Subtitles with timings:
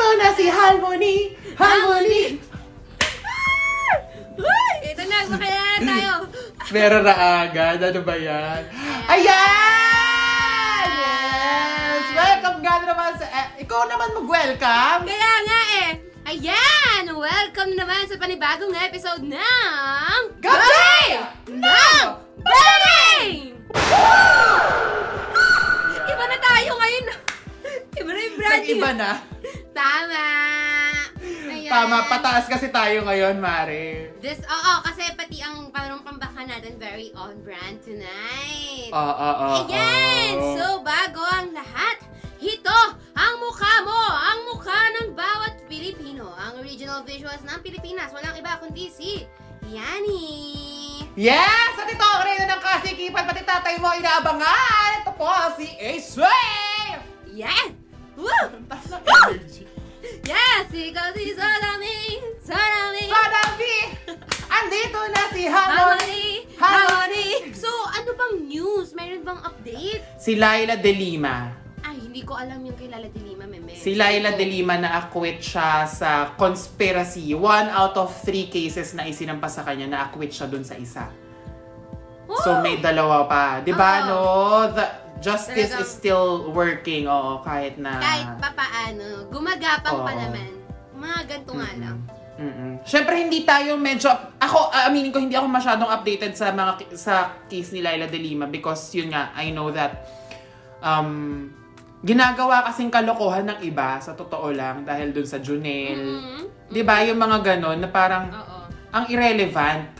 [0.00, 1.36] Andito na si Harmony!
[1.60, 2.40] Harmony!
[4.40, 4.74] Uy!
[4.96, 6.12] Ito na, makilala na tayo.
[6.72, 7.14] Meron na
[7.44, 7.84] agad.
[7.84, 8.64] Ano ba yan?
[9.12, 10.88] Ayan!
[10.88, 12.04] Yes!
[12.16, 13.28] Welcome nga naman sa...
[13.28, 15.04] eh, ikaw naman mag-welcome.
[15.04, 15.90] Kaya nga eh.
[16.32, 17.04] Ayan!
[17.12, 20.20] Welcome naman sa panibagong episode ng...
[20.40, 22.08] Gabi ng Bang!
[22.40, 22.80] Iba
[28.40, 28.80] Iba yung branding.
[28.80, 29.10] Nag-iba na.
[29.80, 30.26] Tama.
[31.20, 31.70] Ayan.
[31.70, 34.16] Tama, pataas kasi tayo ngayon, Mare.
[34.24, 38.88] This, oo, kasi pati ang parang pambaka natin very on brand tonight.
[38.90, 39.56] Oo, oo, oo.
[39.68, 40.34] Ayan!
[40.56, 42.00] So, bago ang lahat,
[42.40, 42.78] ito
[43.12, 44.00] ang mukha mo!
[44.10, 46.32] Ang mukha ng bawat Pilipino.
[46.40, 48.08] Ang original visuals ng Pilipinas.
[48.16, 49.28] Walang iba kundi si
[49.68, 50.24] Yani.
[51.20, 51.76] Yes!
[51.76, 55.04] At ito ang reyna ng kasikipan, pati tatay mo inaabangan.
[55.04, 55.28] Ito po
[55.60, 56.70] si Ace Way!
[58.68, 59.64] Taas ng energy.
[60.24, 60.68] Yes!
[60.70, 61.98] Ikaw si Salami!
[62.40, 63.04] Salami!
[63.08, 63.76] Panabi!
[64.50, 66.46] Andito na si Harmony!
[66.54, 66.54] Harmony!
[66.56, 67.28] Harmony!
[67.56, 68.92] So, ano bang news?
[68.92, 70.02] Meron bang update?
[70.20, 71.52] Si Laila De Lima.
[71.80, 73.72] Ay, hindi ko alam yung kilala de Lima, meme.
[73.72, 77.32] Si Laila De Lima na-acquit siya sa conspiracy.
[77.32, 81.08] One out of three cases na isinampas sa kanya, na-acquit siya dun sa isa.
[82.30, 83.58] So may dalawa pa.
[83.58, 84.06] 'Di ba Oo.
[84.06, 84.18] no?
[84.70, 84.86] The
[85.20, 90.18] justice Talagang- is still working, oo, kahit na Kahit pa paano, gumagapang pa Oo.
[90.18, 90.50] naman.
[90.92, 91.96] Mga ganito nga lang.
[92.34, 92.80] Mm-mm.
[92.82, 94.08] Siyempre hindi tayo medyo
[94.40, 98.48] ako aminin ko hindi ako masyadong updated sa mga sa case ni Laila De Lima
[98.48, 100.08] because yun nga I know that
[100.80, 101.52] um
[102.00, 106.00] ginagawa kasing kalokohan ng iba sa totoo lang dahil dun sa Junel.
[106.00, 106.72] Mhm.
[106.72, 108.58] 'Di ba yung mga ganon na parang Oo.
[108.88, 109.99] ang irrelevant.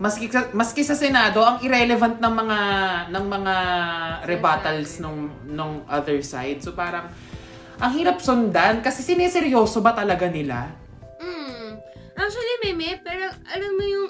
[0.00, 2.58] Maski sa, maski sa Senado, ang irrelevant ng mga
[3.12, 3.54] ng mga
[4.24, 6.64] rebuttals nung nung other side.
[6.64, 7.12] So parang
[7.80, 10.72] ang hirap sundan kasi sineseryoso ba talaga nila?
[11.20, 11.80] Mm.
[12.12, 14.08] Actually, meme, pero alam mo yung...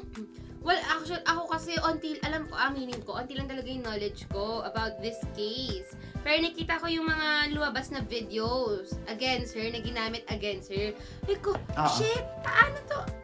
[0.60, 4.60] Well, actually, ako kasi until, alam ko, aminin ko, until lang talaga yung knowledge ko
[4.66, 5.94] about this case.
[6.20, 10.92] Pero nakita ko yung mga lumabas na videos against her, na ginamit against her.
[11.24, 11.90] Like ko, Oo.
[11.96, 13.19] shit, paano to?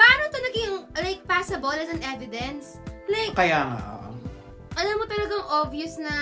[0.00, 2.80] Paano to naging, like, passable as an evidence?
[3.04, 3.80] Like, Kaya nga.
[4.00, 4.10] oo.
[4.72, 6.14] alam mo talagang obvious na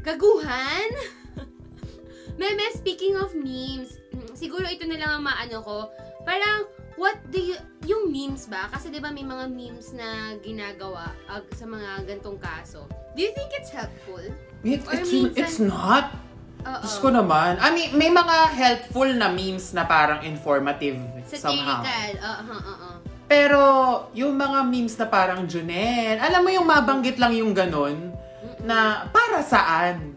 [0.00, 0.88] gaguhan.
[2.40, 5.78] Meme, speaking of memes, mm, siguro ito na lang ang maano ko.
[6.22, 6.64] Parang,
[6.96, 8.68] what do you, yung memes ba?
[8.68, 12.88] Kasi di ba may mga memes na ginagawa ag, sa mga gantong kaso.
[13.12, 14.24] Do you think it's helpful?
[14.62, 16.16] It, Or it's, minsan- it's not.
[16.66, 16.82] Oo.
[16.82, 17.62] Diyos ko naman.
[17.62, 20.98] I mean, may mga helpful na memes na parang informative
[21.30, 21.82] somehow.
[21.86, 22.10] Satirical.
[22.18, 22.88] Oo, oo, oo.
[23.26, 23.62] Pero
[24.14, 28.14] yung mga memes na parang Junel, alam mo yung mabanggit lang yung ganon,
[28.62, 30.14] na para saan?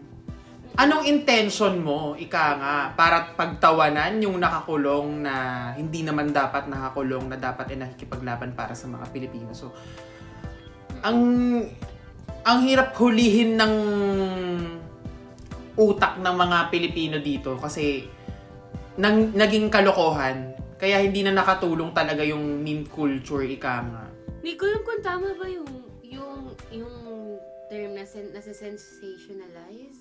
[0.78, 5.34] Anong intention mo, ika nga, para pagtawanan yung nakakulong na
[5.74, 9.50] hindi naman dapat nakakulong na dapat ay nakikipaglaban para sa mga Pilipino.
[9.52, 9.74] So,
[11.02, 11.20] ang
[12.40, 13.74] ang hirap hulihin ng
[15.78, 18.06] utak ng mga Pilipino dito kasi
[18.98, 20.56] nang, naging kalokohan.
[20.80, 24.04] Kaya hindi na nakatulong talaga yung meme culture, ika nga.
[24.40, 25.68] Hindi ko alam kung tama ba yung,
[26.00, 26.94] yung, yung
[27.68, 29.99] term na, sen, na sensationalize.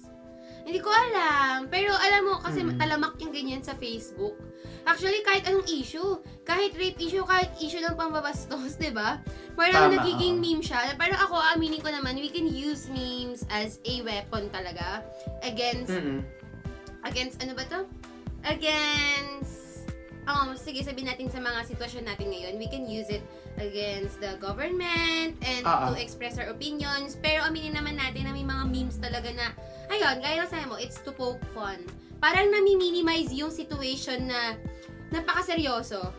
[0.70, 1.66] Hindi ko alam.
[1.66, 2.78] Pero alam mo, kasi Mm.
[2.78, 4.38] talamak yung ganyan sa Facebook.
[4.86, 9.18] Actually, kahit anong issue, kahit rape issue, kahit issue ng pambabastos, di ba?
[9.58, 10.94] Parang Tama, nagiging meme siya.
[10.94, 15.02] Pero ako, aminin ko naman, we can use memes as a weapon talaga
[15.42, 16.22] against Mm-mm.
[17.02, 17.90] against ano ba to?
[18.46, 19.90] Against
[20.30, 23.26] um sige sabihin natin sa mga sitwasyon natin ngayon, we can use it
[23.60, 25.92] against the government and Oo.
[25.92, 27.20] to express our opinions.
[27.20, 29.52] Pero aminin naman natin na may mga memes talaga na
[29.90, 31.82] ayun, gaya ng sabi mo, it's to poke fun.
[32.20, 34.56] Parang nami-minimize yung situation na
[35.10, 36.14] napakaseryoso.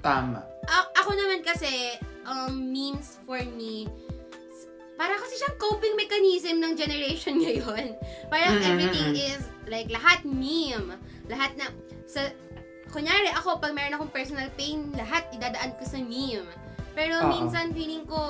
[0.00, 0.40] Tama.
[0.68, 3.88] A- ako naman kasi, um, memes for me,
[4.94, 7.96] para kasi siyang coping mechanism ng generation ngayon.
[8.28, 9.26] Parang Mm, mm, everything mm.
[9.32, 10.94] is, like, lahat meme.
[11.26, 11.72] Lahat na,
[12.04, 12.28] sa,
[12.92, 16.46] kunyari ako, pag meron akong personal pain, lahat idadaan ko sa meme.
[16.94, 17.30] Pero Oo.
[17.30, 18.20] minsan feeling ko,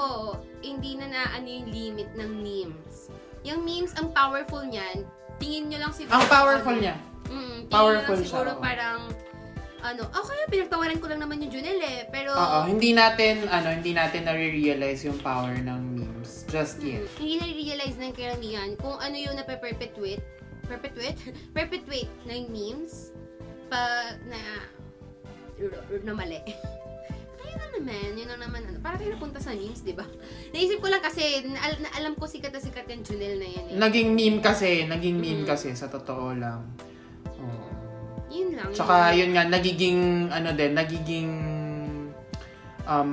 [0.60, 3.08] hindi na na ano yung limit ng memes.
[3.44, 5.08] Yung memes, ang powerful niyan,
[5.40, 6.20] tingin nyo lang siguro.
[6.20, 6.96] Ang powerful ano, niya.
[7.30, 8.64] Mm, tingin Powerful nyo lang siguro siya, oo.
[8.64, 9.00] parang,
[9.80, 12.36] ano, okay, pinagtawanan ko lang naman yung Junel eh, pero...
[12.36, 16.44] Oo, hindi natin, ano, hindi natin na-realize yung power ng memes.
[16.52, 17.08] Just yet.
[17.08, 20.20] Mm, hindi na-realize ng karamihan kung ano yung nape-perpetuate,
[20.68, 21.16] perpetuate,
[21.56, 23.16] perpetuate ng memes
[23.72, 24.38] pa na
[26.04, 26.40] na mali.
[27.70, 30.02] Naman, yun lang naman, ano, para tayo napunta sa memes, di ba?
[30.50, 33.64] Naisip ko lang kasi, na, na alam ko sikat na sikat yung Junel na yan
[33.70, 33.76] eh.
[33.78, 35.48] Naging meme kasi, naging meme Mm.
[35.48, 36.66] kasi, sa totoo lang.
[37.38, 37.68] Oo.
[38.30, 38.74] Yun lang.
[38.74, 41.30] Tsaka yun nga, nagiging, ano din, nagiging,
[42.84, 43.10] um,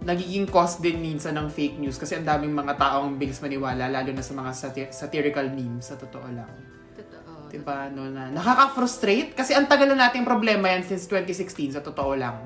[0.00, 4.10] nagiging cause din minsan ng fake news kasi ang daming mga taong bilis maniwala, lalo
[4.16, 6.48] na sa mga sati- satirical memes, sa totoo lang.
[6.96, 7.52] Totoo.
[7.52, 12.16] Diba, no, na nakaka-frustrate kasi ang tagal na nating problema yan since 2016, sa totoo
[12.16, 12.40] lang.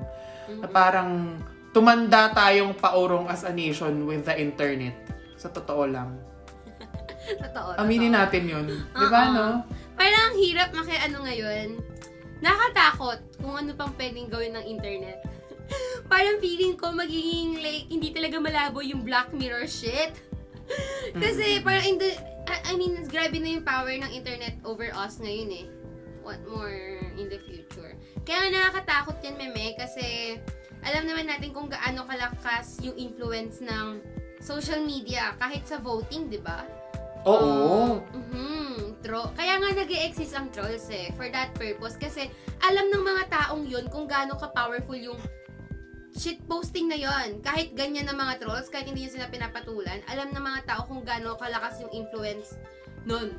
[0.60, 1.40] Na parang
[1.74, 4.94] tumanda tayong paurong as a nation with the internet.
[5.34, 6.14] Sa totoo lang.
[7.24, 7.80] Totoo.
[7.80, 8.20] Aminin totoo.
[8.20, 8.66] natin yun.
[8.92, 9.34] Di ba, Oo.
[9.34, 9.46] no?
[9.96, 11.68] Parang ang hirap maki ano ngayon.
[12.44, 15.24] Nakatakot kung ano pang pwedeng gawin ng internet.
[16.12, 20.12] Parang feeling ko magiging like hindi talaga malabo yung Black Mirror shit.
[21.22, 22.16] Kasi parang in the,
[22.48, 25.66] I, I mean, grabe na yung power ng internet over us ngayon eh.
[26.24, 27.93] What more in the future?
[28.24, 30.36] Kaya nga nakakatakot yan, meme, kasi
[30.84, 34.00] alam naman natin kung gaano kalakas yung influence ng
[34.40, 36.64] social media kahit sa voting, di ba?
[37.24, 38.00] Oo.
[38.12, 39.00] Mhm.
[39.04, 41.96] Tro Kaya nga nag exist ang trolls eh, for that purpose.
[42.00, 42.28] Kasi
[42.60, 45.20] alam ng mga taong yun kung gaano ka-powerful yung
[46.16, 50.32] shit posting na yon Kahit ganyan ng mga trolls, kahit hindi nyo sila pinapatulan, alam
[50.32, 52.56] ng mga tao kung gaano kalakas yung influence
[53.04, 53.36] nun.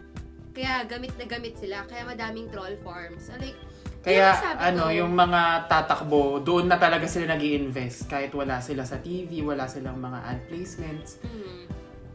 [0.53, 1.83] Kaya gamit na gamit sila.
[1.89, 3.27] Kaya madaming troll forms.
[3.27, 3.57] So, like,
[4.05, 8.61] Kaya sabi ano, ko, yung mga tatakbo, doon na talaga sila nag invest Kahit wala
[8.61, 11.17] sila sa TV, wala silang mga ad placements.
[11.19, 11.65] mm,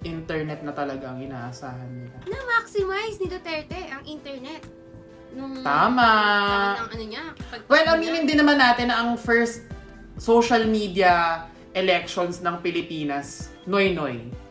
[0.00, 2.16] Internet na talaga ang inaasahan nila.
[2.25, 4.62] na-maximize ni Duterte ang internet.
[5.31, 6.08] Nung Tama!
[6.08, 7.25] panahon ng ano niya.
[7.50, 9.66] pag- Well, aminin din naman natin na ang first
[10.16, 14.25] social media elections ng Pilipinas, noy-noy.
[14.25, 14.50] Mm.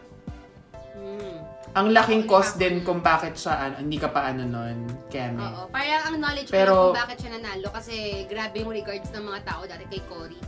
[1.72, 5.38] Ang laking cost din kung bakit siya, ano, hindi ka pa ano nun, Kemi.
[5.40, 7.96] Oo, parang ang knowledge ko Pero- lang kung bakit siya nanalo kasi
[8.26, 10.40] grabe yung regards ng mga tao dati kay Cory.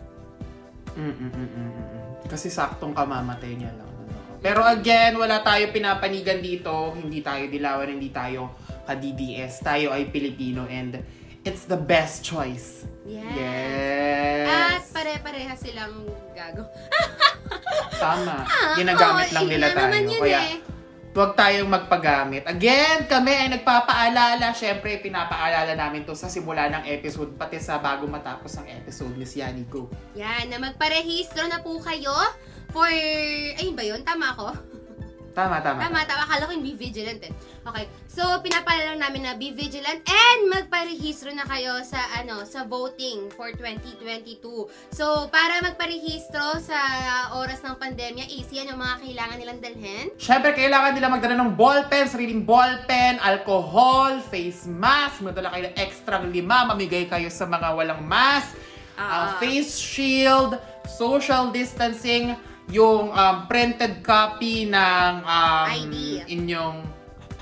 [0.92, 2.26] Mm-mm-mm-mm-mm.
[2.26, 3.88] Kasi saktong kamamatay niya lang.
[3.88, 4.40] ano.
[4.40, 6.74] Pero again, wala tayo pinapanigan dito.
[6.92, 9.62] Hindi tayo dilawan, hindi tayo ka-DDS.
[9.62, 11.00] Tayo ay Pilipino and
[11.44, 12.84] it's the best choice.
[13.04, 13.30] Yes.
[13.32, 14.48] Yes.
[14.50, 16.02] At pare-pareha silang
[16.34, 16.66] gago.
[17.94, 18.42] Tama.
[18.80, 19.86] Ginagamit Oo, lang nila tayo.
[19.86, 20.58] naman yun Kaya, eh.
[21.12, 22.48] Huwag tayong magpagamit.
[22.48, 24.56] Again, kami ay nagpapaalala.
[24.56, 29.36] Syempre, pinapaalala namin to sa simula ng episode, pati sa bago matapos ang episode, Miss
[29.36, 29.92] Yani Go.
[30.16, 32.16] Yan, na magparehistro na po kayo
[32.72, 32.88] for...
[33.60, 34.02] Ayun ba yun?
[34.08, 34.48] Tama ako?
[35.32, 35.80] Tama, tama.
[35.80, 36.22] Tama, tama.
[36.28, 37.32] Akala ko yung be vigilant eh.
[37.64, 37.86] Okay.
[38.06, 43.32] So, pinapalala lang namin na be vigilant and magparehistro na kayo sa, ano, sa voting
[43.32, 44.44] for 2022.
[44.92, 46.80] So, para magparehistro sa
[47.36, 50.12] oras ng pandemya, easy yan yung mga kailangan nilang dalhin.
[50.20, 56.20] Syempre, kailangan nila magdala ng ballpen, sariling ballpen, alcohol, face mask, magdala kayo ng extra
[56.22, 58.52] lima, mamigay kayo sa mga walang mask,
[58.96, 59.40] uh, Ah.
[59.40, 62.36] face shield, social distancing,
[62.72, 66.24] yung um, printed copy ng um, ID.
[66.32, 66.88] inyong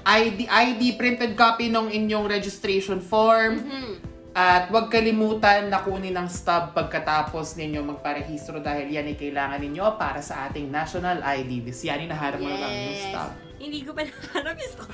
[0.10, 3.62] ID, ID, printed copy ng inyong registration form.
[3.62, 3.94] Mhm.
[4.34, 9.86] At huwag kalimutan na kunin ang stub pagkatapos ninyo magparehistro dahil yan ay kailangan ninyo
[9.98, 11.62] para sa ating national ID.
[11.66, 13.30] Bis yan, hinaharap mo na lang yung stub.
[13.60, 14.74] Hindi ko pa nahanap yung.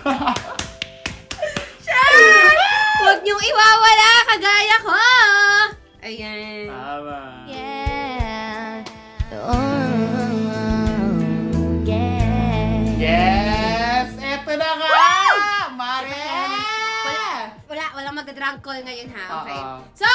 [1.85, 2.59] Shit!
[3.05, 4.97] Huwag niyong iwawala, kagaya ko!
[6.01, 6.65] Ayan.
[6.71, 7.19] Tama.
[7.45, 8.81] Yeah.
[9.35, 9.74] Oh,
[12.95, 14.15] Yes!
[14.15, 14.87] Eto na nga!
[15.75, 16.15] Mare!
[16.15, 17.27] Wala,
[17.67, 19.59] wala, walang magda-drunk call ngayon ha, okay?
[19.59, 19.75] Oo.
[19.91, 20.09] So,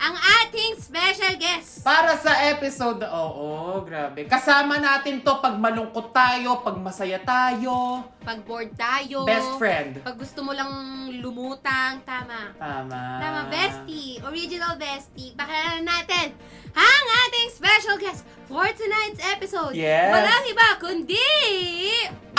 [0.00, 1.84] ang ating special guest.
[1.84, 4.24] Para sa episode, oo, grabe.
[4.24, 8.00] Kasama natin to pag malungkot tayo, pag masaya tayo.
[8.24, 9.28] Pag bored tayo.
[9.28, 10.00] Best friend.
[10.00, 10.72] Pag gusto mo lang
[11.20, 12.56] lumutang, tama.
[12.56, 13.20] Tama.
[13.20, 14.16] Tama, bestie.
[14.24, 15.36] Original bestie.
[15.36, 16.32] Pakilala natin
[16.72, 19.76] ang ating special guest for tonight's episode.
[19.76, 20.08] Yes.
[20.08, 21.28] Walang iba kundi...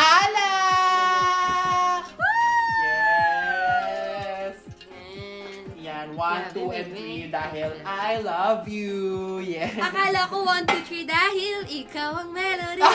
[0.01, 0.49] Ala!
[6.21, 9.41] 1, 2, and 3 dahil I love you.
[9.41, 9.73] Yes.
[9.73, 12.85] Akala ko 1, 2, 3 dahil ikaw ang melody.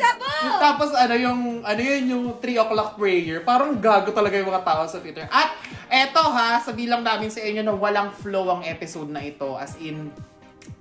[0.00, 0.32] Shabo!
[0.56, 3.44] Tapos ano yung, ano yun, yung 3 o'clock prayer.
[3.44, 5.28] Parang gago talaga yung mga tao sa Twitter.
[5.28, 5.60] At
[5.92, 9.60] eto ha, sabilang namin sa inyo na walang flow ang episode na ito.
[9.60, 10.08] As in,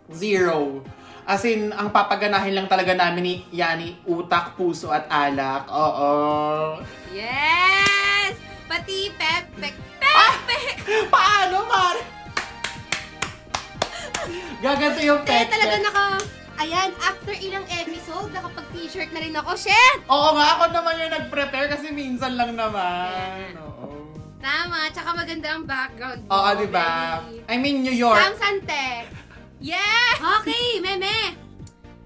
[0.08, 0.80] zero.
[1.28, 5.68] As in, ang papaganahin lang talaga namin ni Yani, utak, puso at alak.
[5.68, 6.80] Oo.
[7.12, 7.89] Yeah!
[8.70, 9.74] Pati pepek.
[9.98, 10.76] Pepek!
[11.14, 11.98] Paano, Mar?
[14.62, 16.06] Gaganto yung Kaya pet talaga naka...
[16.60, 19.56] Ayan, after ilang episode, nakapag-t-shirt na rin ako.
[19.58, 20.06] Shit!
[20.06, 23.56] Oo nga, ako naman yung nag-prepare kasi minsan lang naman.
[23.58, 24.12] Oo.
[24.38, 26.30] Tama, tsaka maganda ang background mo.
[26.30, 27.24] Oo, di ba?
[27.26, 28.20] Very- I mean, New York.
[28.22, 29.08] Sam Sante.
[29.64, 30.14] Yeah!
[30.44, 31.40] Okay, meme.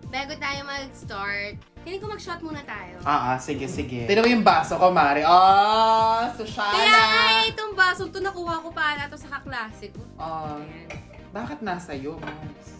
[0.07, 2.95] Bago tayo mag-start, Feeling ko mag-shot muna tayo.
[3.03, 4.07] Ah, ah, sige, sige.
[4.07, 5.27] Tignan mo yung baso ko, Mari.
[5.27, 6.79] Oh, Kaya Sushana!
[6.79, 9.99] nga, itong basong to nakuha ko para to sa kaklase ko.
[10.15, 10.87] Oh, Ayan.
[11.35, 12.79] bakit nasa iyo, Mars?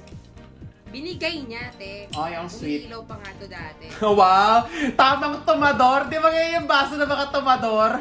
[0.88, 2.08] Binigay niya, te.
[2.16, 2.88] Ay, ang sweet.
[2.88, 3.86] Umiilaw pa nga to dati.
[4.20, 4.64] wow!
[4.96, 6.08] Tamang tumador.
[6.08, 7.92] Di ba ganyan yung baso ng mga tumador?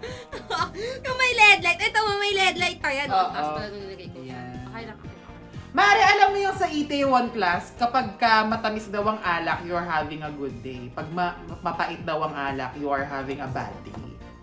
[1.04, 1.80] yung may LED light.
[1.84, 3.08] Ito, may LED light pa yan.
[3.12, 3.18] Oo.
[3.18, 4.18] Ang taas pala nung nilagay ko.
[4.24, 4.56] Yan.
[4.72, 4.98] Okay lang,
[5.76, 9.84] Mari, alam mo yung sa ET1 class, kapag ka matamis daw ang alak, you are
[9.84, 10.88] having a good day.
[10.96, 13.92] Pag ma- mapait daw ang alak, you are having a bad day.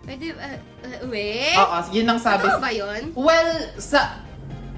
[0.06, 1.58] Pwede, uh, uh?
[1.58, 2.46] Oo, yun ang sabi.
[2.46, 3.10] Totoo ba yun?
[3.18, 3.50] Well,
[3.82, 4.22] sa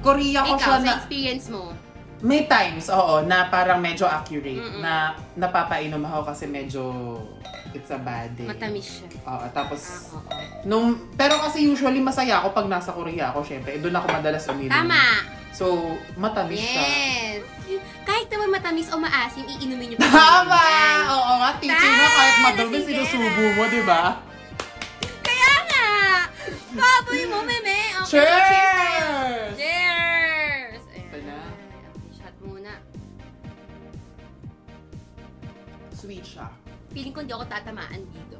[0.00, 0.96] Korea ko Ikaw, siya sa na...
[0.96, 1.76] experience mo.
[2.24, 4.56] May times, oo, na parang medyo accurate.
[4.56, 4.80] Mm-mm.
[4.80, 6.80] Na napapainom ako kasi medyo
[7.76, 8.48] it's a bad day.
[8.48, 9.08] Matamis siya.
[9.28, 10.08] Oo, tapos...
[10.08, 10.32] Ah, oo.
[10.64, 13.76] Nung, pero kasi usually masaya ako pag nasa Korea ako, syempre.
[13.76, 14.72] Eh, doon ako madalas uminom.
[14.72, 15.36] Tama.
[15.56, 16.84] So, matamis siya.
[16.84, 17.40] Yes.
[18.04, 20.04] Kahit naman matamis o maasim, iinumin niyo pa.
[20.04, 20.64] Tama!
[21.16, 24.20] Oo nga, teaching mo kahit madumi, sinusubo mo, di ba?
[25.24, 25.86] Kaya nga!
[26.76, 28.04] Baboy mo, meme.
[28.04, 28.44] Okay, Cheers!
[28.52, 29.08] cheers tayo.
[29.56, 30.82] Cheers!
[30.92, 31.38] Ito na.
[32.12, 32.72] Shot muna.
[35.96, 36.52] Sweet siya.
[36.92, 38.36] Feeling ko hindi ako tatamaan dito.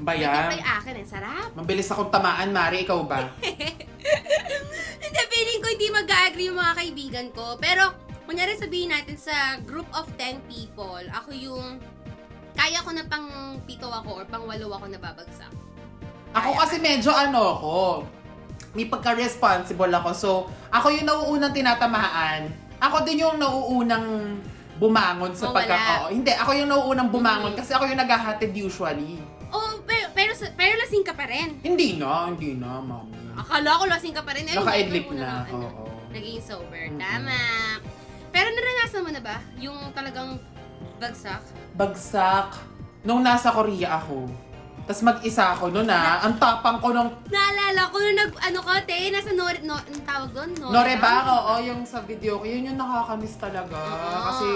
[0.00, 0.48] Ba yan?
[0.54, 1.48] yung akin, ang sarap.
[1.52, 2.82] Mabilis akong tamaan, Mari.
[2.82, 3.20] Ikaw ba?
[5.02, 7.56] Hindi, feeling ko hindi mag-agree yung mga kaibigan ko.
[7.56, 7.92] Pero,
[8.24, 11.78] kunyari sabihin natin sa group of 10 people, ako yung
[12.52, 13.26] kaya ko na pang
[13.64, 15.48] pito ako or pang walo ako na babagsak.
[16.32, 17.74] Ako kasi medyo ano ako,
[18.72, 20.10] may pagka-responsible ako.
[20.12, 20.30] So,
[20.68, 22.48] ako yung nauunang tinatamaan.
[22.78, 24.36] Ako din yung nauunang
[24.76, 25.56] bumangon sa Mawala.
[25.62, 25.76] pagka...
[25.78, 27.58] Oo, hindi, ako yung nauunang bumangon Mhm.
[27.58, 29.20] kasi ako yung naghahatid usually.
[30.32, 31.60] Pero, pero, pero lasing ka pa rin.
[31.60, 33.36] Hindi na, hindi na, mami.
[33.36, 34.48] Akala ko lasing ka pa rin.
[34.48, 35.84] Eh, Naka-idlip hindi, na, ano, oo.
[36.12, 36.88] Naging sober.
[36.88, 37.00] Mm-mm.
[37.00, 37.40] Tama.
[38.32, 40.40] Pero naranasan mo na ba yung talagang
[40.96, 41.42] bagsak?
[41.76, 42.48] Bagsak.
[43.04, 44.24] Nung nasa Korea ako.
[44.88, 46.24] Tapos mag-isa ako noon ah.
[46.24, 50.02] Ang tapang ko nung Naalala ko nung nag, ano ka, te, nasa Nor, no, ang
[50.08, 50.50] tawag doon?
[50.58, 53.76] Norebang, oo, yung sa video ko, yun yung nakakamiss talaga.
[53.76, 54.20] Oo.
[54.32, 54.48] Kasi,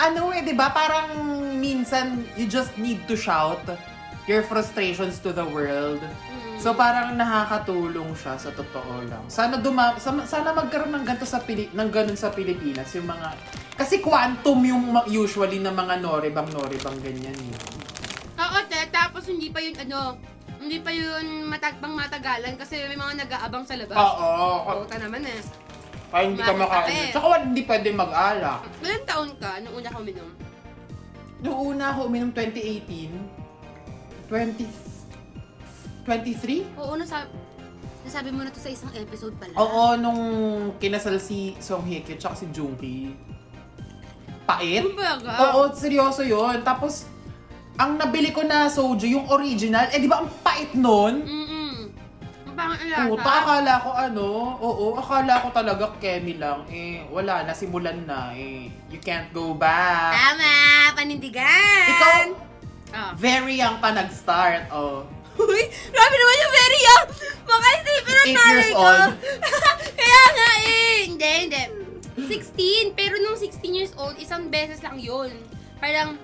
[0.00, 1.14] ano eh, di ba, parang
[1.60, 3.62] minsan, you just need to shout
[4.28, 5.98] your frustrations to the world.
[5.98, 6.60] Mm.
[6.60, 9.24] So parang nakakatulong siya sa totoo lang.
[9.26, 13.32] Sana duma sa- sana magkaroon ng ganito sa Pili ng ganun sa Pilipinas yung mga
[13.72, 17.56] kasi quantum yung usually ng mga norebang norebang ganyan eh.
[18.36, 20.18] Oo, te, tapos hindi pa yun, ano,
[20.58, 23.96] hindi pa yun matagpang matagalan kasi may mga nag-aabang sa labas.
[23.96, 24.82] Oo.
[24.82, 25.40] Puta naman eh.
[26.08, 26.90] Kaya hindi ka Kumain ka makain.
[26.90, 27.10] eh.
[27.14, 28.60] Tsaka hindi pwede mag-alak.
[28.78, 30.28] Ilang taon ka nung una ka uminom?
[31.38, 33.47] Noong una ako uminom 2018,
[34.28, 34.68] 20,
[36.04, 36.76] 23?
[36.76, 37.32] Oo, nasabi,
[38.04, 39.56] nasabi mo na to sa isang episode pala.
[39.56, 40.22] Oo, nung
[40.76, 43.16] kinasal si Song Hye Kyo tsaka si Junki.
[44.44, 44.84] Pait?
[44.84, 45.32] Ano ba ga?
[45.48, 46.60] Oo, seryoso yon.
[46.60, 47.08] Tapos,
[47.80, 51.24] ang nabili ko na soju, yung original, eh di ba ang pait nun?
[51.24, 51.72] Mm-mm.
[52.48, 53.08] Ang pangit ang lasa.
[53.12, 54.26] Puta, akala ko ano,
[54.60, 56.64] oo, akala ko talaga kemi lang.
[56.68, 58.32] Eh, wala, nasimulan na.
[58.36, 60.16] Eh, you can't go back.
[60.16, 60.52] Tama!
[60.96, 61.86] Panindigan!
[61.92, 62.47] Ikaw,
[62.90, 63.12] Oh.
[63.14, 64.68] very young pa nag-start.
[64.70, 65.04] Oh.
[65.38, 67.04] Uy, grabe naman yung very young!
[67.44, 68.80] Makaisipin ang Eight nanay years ko.
[68.80, 69.12] old.
[70.00, 70.94] Kaya nga eh.
[71.06, 71.62] Hindi, hindi.
[72.18, 72.98] 16.
[72.98, 75.30] Pero nung 16 years old, isang beses lang yun.
[75.78, 76.18] Parang,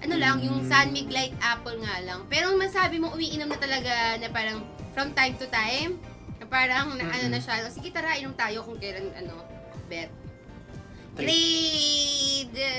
[0.00, 0.68] ano lang, yung Mm.
[0.68, 2.24] San Mig Light Apple nga lang.
[2.26, 4.62] Pero masabi mo, umiinom na talaga na parang
[4.92, 5.98] from time to time.
[6.38, 7.66] Na parang, na, ano na siya.
[7.66, 9.34] Sige, tara, inom tayo kung kailan, ano,
[9.86, 10.08] bet.
[11.12, 12.70] Grade...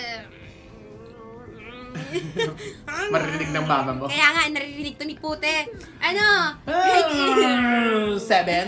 [3.09, 4.05] Marinig ng mama mo.
[4.05, 5.71] Kaya nga, naririnig to ni Pute.
[5.97, 6.55] Ano?
[6.63, 8.65] Grade Ah, Seven?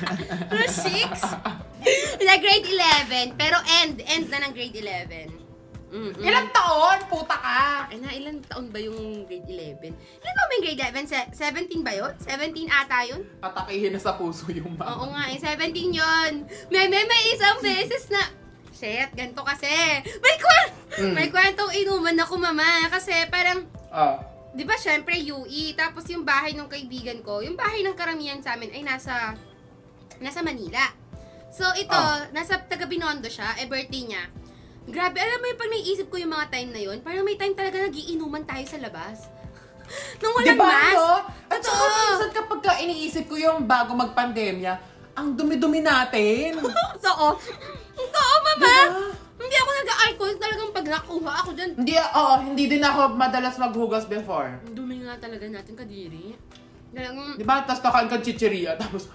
[0.50, 1.10] Pero six?
[2.20, 3.34] Na grade 11.
[3.34, 4.02] Pero end.
[4.02, 5.48] End na ng grade 11.
[5.88, 6.20] Mm-mm.
[6.20, 7.00] Ilang taon?
[7.08, 7.88] Puta ka!
[7.88, 9.48] Ay na, ilang taon ba yung grade
[9.80, 9.88] 11?
[10.20, 11.08] Ilan ba may grade 11?
[11.08, 12.12] Se- 17 ba yun?
[12.18, 12.28] 17
[12.68, 13.24] ata yun?
[13.40, 15.16] Patakihin na sa puso yung Oo mama.
[15.16, 15.56] nga, eh, 17
[15.90, 16.32] yun.
[16.68, 18.20] May, may, may isang beses na,
[18.78, 19.68] shit, ganito kasi.
[20.16, 21.12] May, kwen- Mm.
[21.12, 22.64] may kwentong inuman ako, mama.
[22.88, 24.22] Kasi parang, Ah.
[24.50, 28.54] di ba syempre UE, tapos yung bahay ng kaibigan ko, yung bahay ng karamihan sa
[28.54, 29.34] amin ay nasa,
[30.18, 30.82] nasa Manila.
[31.48, 32.26] So ito, Ah.
[32.30, 34.24] nasa taga Binondo siya, eh birthday niya.
[34.86, 37.52] Grabe, alam mo yung pag naisip ko yung mga time na yun, parang may time
[37.52, 39.28] talaga nagiinuman tayo sa labas.
[40.20, 40.96] Nung walang Diba, mask.
[40.96, 41.12] no?
[41.46, 44.72] At saka minsan kapag ka iniisip ko yung bago magpandemya,
[45.14, 46.56] ang dumi-dumi natin.
[46.98, 47.34] So, oh,
[48.00, 48.56] oo, mama.
[48.58, 48.82] Diba?
[49.38, 51.70] Hindi ako nag-alcohol talagang pag nakuha ako dyan.
[51.74, 54.58] Hindi, oo, hindi din ako madalas maghugas before.
[54.60, 56.34] Ang dumi nga talaga natin, kadiri.
[56.90, 57.62] Talagang, Di ba?
[57.62, 59.06] Tapos kakain ka chicheria, tapos,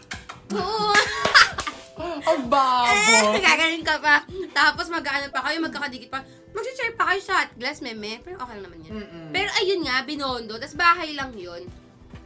[0.49, 0.87] oo.
[2.23, 3.37] ang babo.
[3.37, 4.23] Gagaling ka pa.
[4.49, 6.23] Tapos mag-ano pa kayo, magkakadikit pa.
[6.53, 8.21] Mag-share pa kayo shot glass, meme.
[8.21, 8.93] Pero okay lang naman yan.
[8.95, 9.27] Mm-mm.
[9.29, 10.55] Pero ayun nga, binondo.
[10.55, 11.65] Tapos bahay lang yun.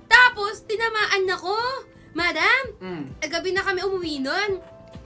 [0.08, 1.56] Tapos, tinamaan ako.
[2.14, 3.04] Madam, Mm.
[3.20, 4.58] eh, gabi na kami umuwi nun.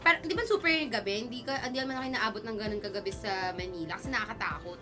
[0.01, 1.29] Par- di ba super gabi?
[1.29, 4.79] Hindi, ka, hindi naman ako naabot ng ganun kagabi sa Manila kasi nakakatakot.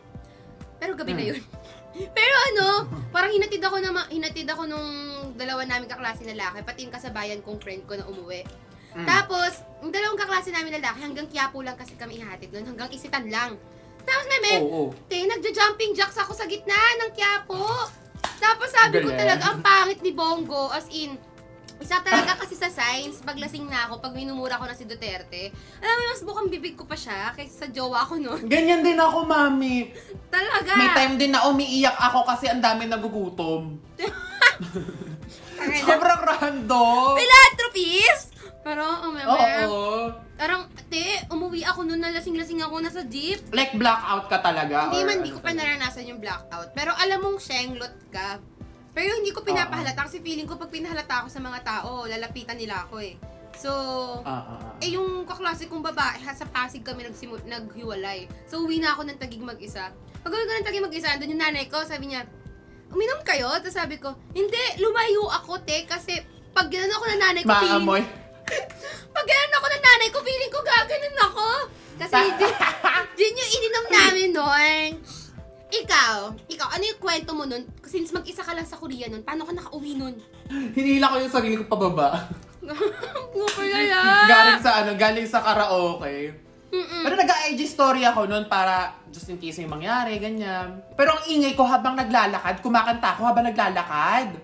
[0.80, 1.30] Pero gabi na Hmm.
[1.36, 1.42] yun.
[2.18, 2.66] Pero ano,
[3.12, 4.90] parang hinatid ako na hinatid ako nung
[5.36, 8.46] dalawa namin kaklase lalaki, pati yung kasabayan kong friend ko na umuwi.
[8.90, 9.06] Mm.
[9.06, 13.30] Tapos, yung dalawang kaklase namin lalaki, hanggang Quiapo lang kasi kami ihatid nun, hanggang Isitan
[13.30, 13.54] lang.
[14.02, 14.90] Tapos, meme, Oo.
[15.06, 17.86] te, nagja-jumping jacks ako sa gitna ng Quiapo.
[18.40, 19.20] Tapos sabi ko Galing.
[19.20, 21.20] talaga, ang pangit ni Bongo, as in,
[21.79, 25.95] isa talaga kasi sa signs, paglasing na ako, pag minumura ko na si Duterte, alam
[25.95, 28.48] mo, mas bukang bibig ko pa siya kaysa sa jowa ko noon.
[28.53, 29.95] Ganyan din ako, mami.
[30.27, 30.75] Talaga.
[30.75, 33.79] May time din na umiiyak ako kasi ang dami nagugutom.
[35.83, 37.15] Sobrang random.
[37.15, 38.36] Philanthropist!
[38.59, 39.27] Pero, oh, meme,
[39.65, 40.12] Oo.
[40.36, 43.39] parang, te, umuwi ako noon na lasing-lasing ako nasa jeep.
[43.55, 44.91] Like blackout ka talaga.
[44.91, 45.59] Hindi or man, hindi ano ko pa talaga?
[45.63, 46.69] naranasan yung blackout.
[46.75, 48.43] Pero alam mong shenglot ka.
[48.91, 52.84] Pero hindi ko pinapahalata kasi feeling ko pag pinahalata ako sa mga tao, lalapitan nila
[52.84, 53.15] ako eh.
[53.55, 53.72] So,
[54.24, 54.74] Ah, ah, ah.
[54.79, 58.29] eh yung kaklase kong babae, ha, sa Pasig kami nagsimu- naghiwalay.
[58.46, 59.91] So, uwi na ako ng tagig mag-isa.
[60.19, 62.24] Pag uwi ko ng tagig mag-isa, andun yung nanay ko, sabi niya,
[62.89, 63.50] uminom kayo?
[63.60, 66.17] Tapos sabi ko, hindi, lumayo ako, te, kasi
[66.50, 68.01] pag gano'n ako ng nanay ko, feeling, Maamoy.
[69.15, 71.48] pag gano'n ako ng nanay ko, feeling ko gaganon ako.
[72.00, 72.53] Kasi din,
[73.13, 74.88] din yung ininom namin noon.
[75.70, 77.62] Ikaw, ikaw, ano yung kwento mo nun?
[77.86, 80.18] Since mag-isa ka lang sa Korea nun, paano ka nakauwi nun?
[80.76, 82.26] Hinila ko yung sarili ko pababa.
[83.38, 84.02] Super lala.
[84.26, 86.34] galing sa ano, galing sa karaoke.
[86.70, 87.02] Mm-mm.
[87.02, 90.82] Pero nag-IG story ako noon para just in case yung mangyari, ganyan.
[90.94, 94.38] Pero ang ingay ko habang naglalakad, kumakanta ako habang naglalakad.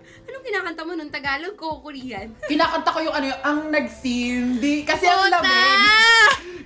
[0.46, 1.10] Kinakanta mo nun?
[1.10, 2.38] Tagalog ko, Korean?
[2.46, 4.86] Kinakanta ko yung ano yung, ang nagsindi.
[4.86, 5.42] Kasi ang Puta!
[5.42, 5.82] lamig.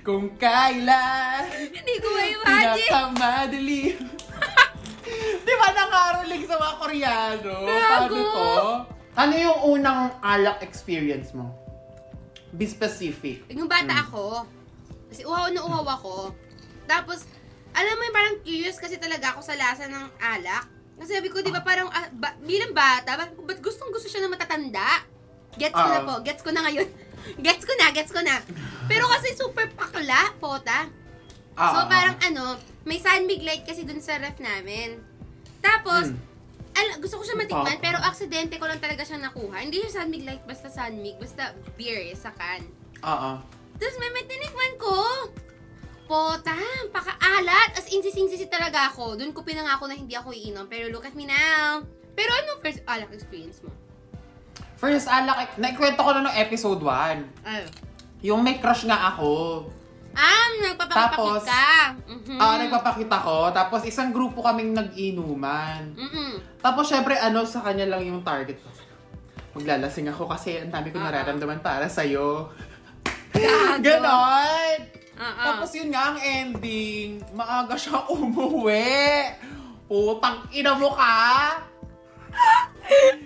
[0.00, 2.76] Kung kailan, Hindi ko ma-imagine.
[2.86, 3.82] pinakamadali.
[5.46, 7.52] Di ba nangaroling sa mga Koreano?
[7.66, 8.20] Paano Gago.
[8.30, 8.48] to?
[9.12, 11.52] Ano yung unang alak experience mo?
[12.50, 13.44] Be specific.
[13.48, 14.04] Yung bata Mm.
[14.06, 14.24] ako,
[15.06, 16.16] kasi uhaw na uhaw ako.
[16.84, 17.24] Tapos,
[17.70, 20.66] alam mo yung parang curious kasi talaga ako sa lasa ng alak.
[21.00, 24.20] Kasi sabi ko, di ba parang, ah, ba- bilang bata, ba, ba't gustong gusto siya
[24.20, 25.00] na matatanda?
[25.56, 26.04] Gets ko na Ah.
[26.04, 26.84] po, gets ko na ngayon.
[27.44, 28.44] gets ko na, gets ko na.
[28.84, 30.92] Pero kasi super pakla, pota.
[31.56, 35.00] Ah, so ah, parang ano, may sunbig light kasi dun sa ref namin.
[35.58, 36.20] Tapos, Mm.
[36.70, 37.82] ala, gusto ko siya matikman, Ah.
[37.82, 39.56] pero aksidente ko lang talaga siya nakuha.
[39.58, 42.60] Hindi siya sunmig light, basta sunmig, basta beer eh, sa can.
[43.00, 43.32] Oo.
[43.74, 44.92] Tapos may may tinikman ko.
[46.10, 46.58] Pota,
[46.90, 47.78] pakaalat.
[47.78, 49.14] As in, sising-sisi talaga ako.
[49.14, 50.66] Doon ko pinangako na hindi ako iinom.
[50.66, 51.86] Pero look at me now.
[52.18, 53.70] Pero ano first alak experience mo?
[54.74, 57.46] First alak, naikwento ko na nung episode 1.
[57.46, 57.66] Ano?
[58.26, 59.70] Yung may crush nga ako.
[60.10, 61.94] Ah, nagpapakipakit Tapos, ka.
[62.10, 62.36] Mhm.
[62.42, 63.36] Ah, nagpapakita ko.
[63.54, 65.94] Tapos isang grupo kaming nag-inuman.
[65.94, 66.58] Mhm.
[66.58, 68.68] Tapos syempre ano sa kanya lang yung target ko.
[69.62, 72.50] Maglalasing ako kasi ang dami ko Ah, nararamdaman para sa'yo.
[73.86, 74.39] Ganon!
[75.30, 75.44] Ah, ah.
[75.52, 77.22] Tapos yun nga ang ending.
[77.30, 79.30] Maaga siya umuwi.
[79.86, 81.18] Putang ina mo ka!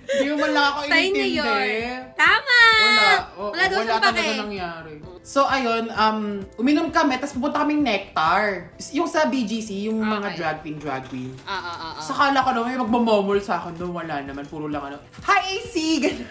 [0.07, 1.37] Hindi mo man lang ako Sign na inintindi.
[1.37, 1.99] yun.
[2.14, 2.61] Tama!
[2.79, 3.09] Wala.
[3.35, 4.37] O, Wala daw wala siyang talaga pake.
[4.38, 4.93] nangyari.
[5.25, 6.19] So, ayun, um,
[6.55, 8.69] uminom kami, tapos pupunta kaming Nectar.
[8.93, 10.37] Yung sa BGC, yung mga Okay.
[10.37, 11.33] drag queen, drag queen.
[11.43, 11.93] Ah, ah, ah, ah.
[11.99, 15.01] Sakala ko na may magmamomol sa akin doon, wala naman, puro lang ano.
[15.23, 15.75] Hi, AC!
[15.99, 16.29] Ganun.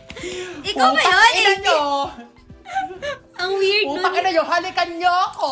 [0.70, 1.36] Ikaw ba Putang yun?
[1.36, 1.60] ina AC?
[1.62, 1.80] nyo!
[3.40, 4.20] Ang weird Putang nun.
[4.20, 5.50] ina nyo, halikan nyo ako!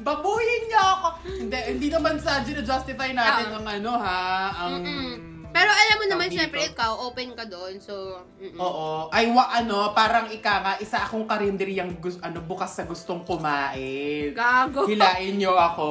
[0.00, 1.08] Babuhin nyo ako!
[1.44, 3.56] Hindi, hindi naman sa justify natin Oo.
[3.60, 4.20] ang ano ha,
[4.56, 4.80] ang...
[4.80, 5.12] Mm-mm.
[5.50, 7.74] Pero alam mo naman, Tawag syempre, ikaw, open ka doon.
[7.82, 8.56] So, mm-mm.
[8.56, 9.10] Oo.
[9.10, 14.30] Ay, wa, ano, parang ika nga, isa akong karinderyang gus, ano, bukas sa gustong kumain.
[14.30, 14.86] Gago.
[14.86, 15.88] Hilain nyo ako.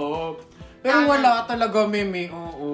[0.79, 1.11] Pero Tama.
[1.11, 2.31] wala talaga, meme.
[2.31, 2.69] Oo.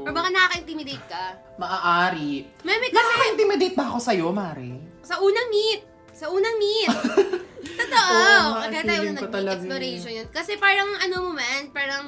[0.00, 1.24] Or baka nakaka-intimidate ka.
[1.56, 2.48] Maaari.
[2.60, 4.80] Meme, kasi Nakaka-intimidate ba ako sa'yo, Mare?
[5.00, 5.80] sa unang meet.
[6.12, 6.88] Sa unang meet.
[7.80, 8.14] Totoo.
[8.14, 10.28] Oo nga, Kaya tayo feeling ko talaga exploration yun.
[10.30, 12.04] Kasi parang ano mo man, parang,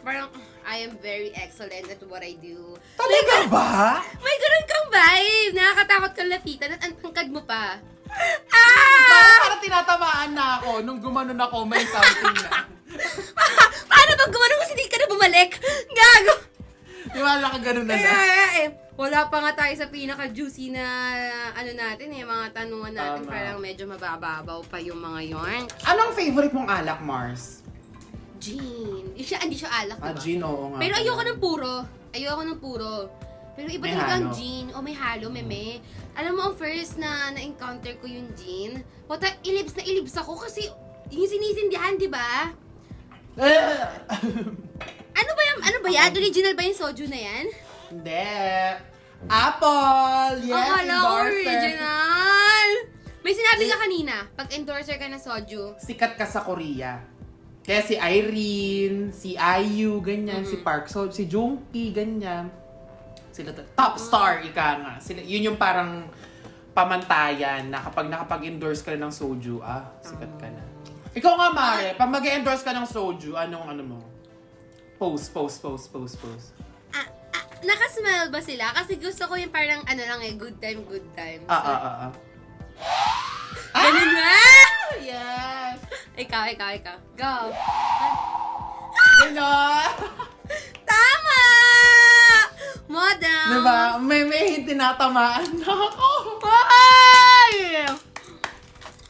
[0.00, 0.28] parang,
[0.64, 2.72] I am very excellent at what I do.
[2.96, 4.00] Talaga ba?
[4.24, 5.50] May ganun kang vibe.
[5.52, 7.76] Nakakatakot kang lapitan at ang tangkad mo pa.
[8.06, 9.38] Parang, Ah!
[9.42, 10.70] parang tinatamaan na ako.
[10.80, 12.64] Nung gumanon ako, may something na.
[13.84, 15.50] Paano pag gumanon kasi di ka na bumalik?
[15.90, 16.34] Gago!
[17.14, 18.14] Di ba, nakaganon na Kaya, na?
[18.18, 20.84] kaya eh, wala pa nga tayo sa pinaka-juicy na
[21.54, 23.22] ano natin eh, mga tanungan natin.
[23.22, 23.30] Tama.
[23.30, 25.62] Parang medyo mabababaw pa yung mga yon.
[25.84, 27.62] Anong favorite mong alak, Mars?
[28.42, 29.14] Gin.
[29.14, 30.20] Siya, hindi siya alak, Ah, diba?
[30.20, 30.78] gin, oo nga.
[30.82, 31.74] Pero ayoko ng puro.
[32.10, 32.92] Ayoko ng puro.
[33.54, 34.66] Pero iba May talaga ang gin.
[34.74, 35.78] O may halo, meme.
[36.18, 40.66] Alam mo, ang first na na-encounter ko yung gin, wata, ilibs na ilibs ako kasi
[41.08, 42.50] yung sinisindihan, di ba?
[45.14, 45.58] Ano ba yan?
[45.62, 46.10] Ano ba yan?
[46.10, 47.46] Original ba yung soju na yan?
[47.90, 48.26] Hindi.
[49.24, 50.34] Apple!
[50.44, 51.24] Yes, ko endorser.
[51.24, 52.68] original!
[53.24, 55.80] May sinabi ka kanina, pag endorser ka ng soju.
[55.80, 57.00] Sikat ka sa Korea.
[57.64, 62.52] Kaya si Irene, si IU, ganyan, si Park So, si Jungki, ganyan.
[63.32, 64.92] Sila ta- top star, ika nga.
[65.00, 66.04] Sila, yun yung parang
[66.76, 70.60] pamantayan na kapag nakapag-endorse ka na ng soju, ah, sikat ka na.
[71.16, 73.98] Ikaw nga, Mare, pag mag-endorse ka ng soju, anong ano mo?
[75.04, 76.56] Post, post, post, post, post.
[76.96, 77.04] Ah,
[77.36, 78.72] ah, nakasmell ba sila?
[78.72, 81.44] Kasi gusto ko yung parang ano lang eh, good time, good time.
[81.44, 82.12] Ah, ah, ah, ah.
[83.84, 84.32] Ganun na!
[85.04, 85.76] Yes!
[86.16, 86.96] Ikaw, ikaw, ikaw.
[87.20, 87.36] Go!
[89.28, 89.92] Ganon!
[90.88, 91.44] Tama!
[92.88, 93.48] Madam!
[93.60, 93.80] diba?
[94.00, 96.48] May, may tinatamaan na ako.
[96.48, 97.52] Ay!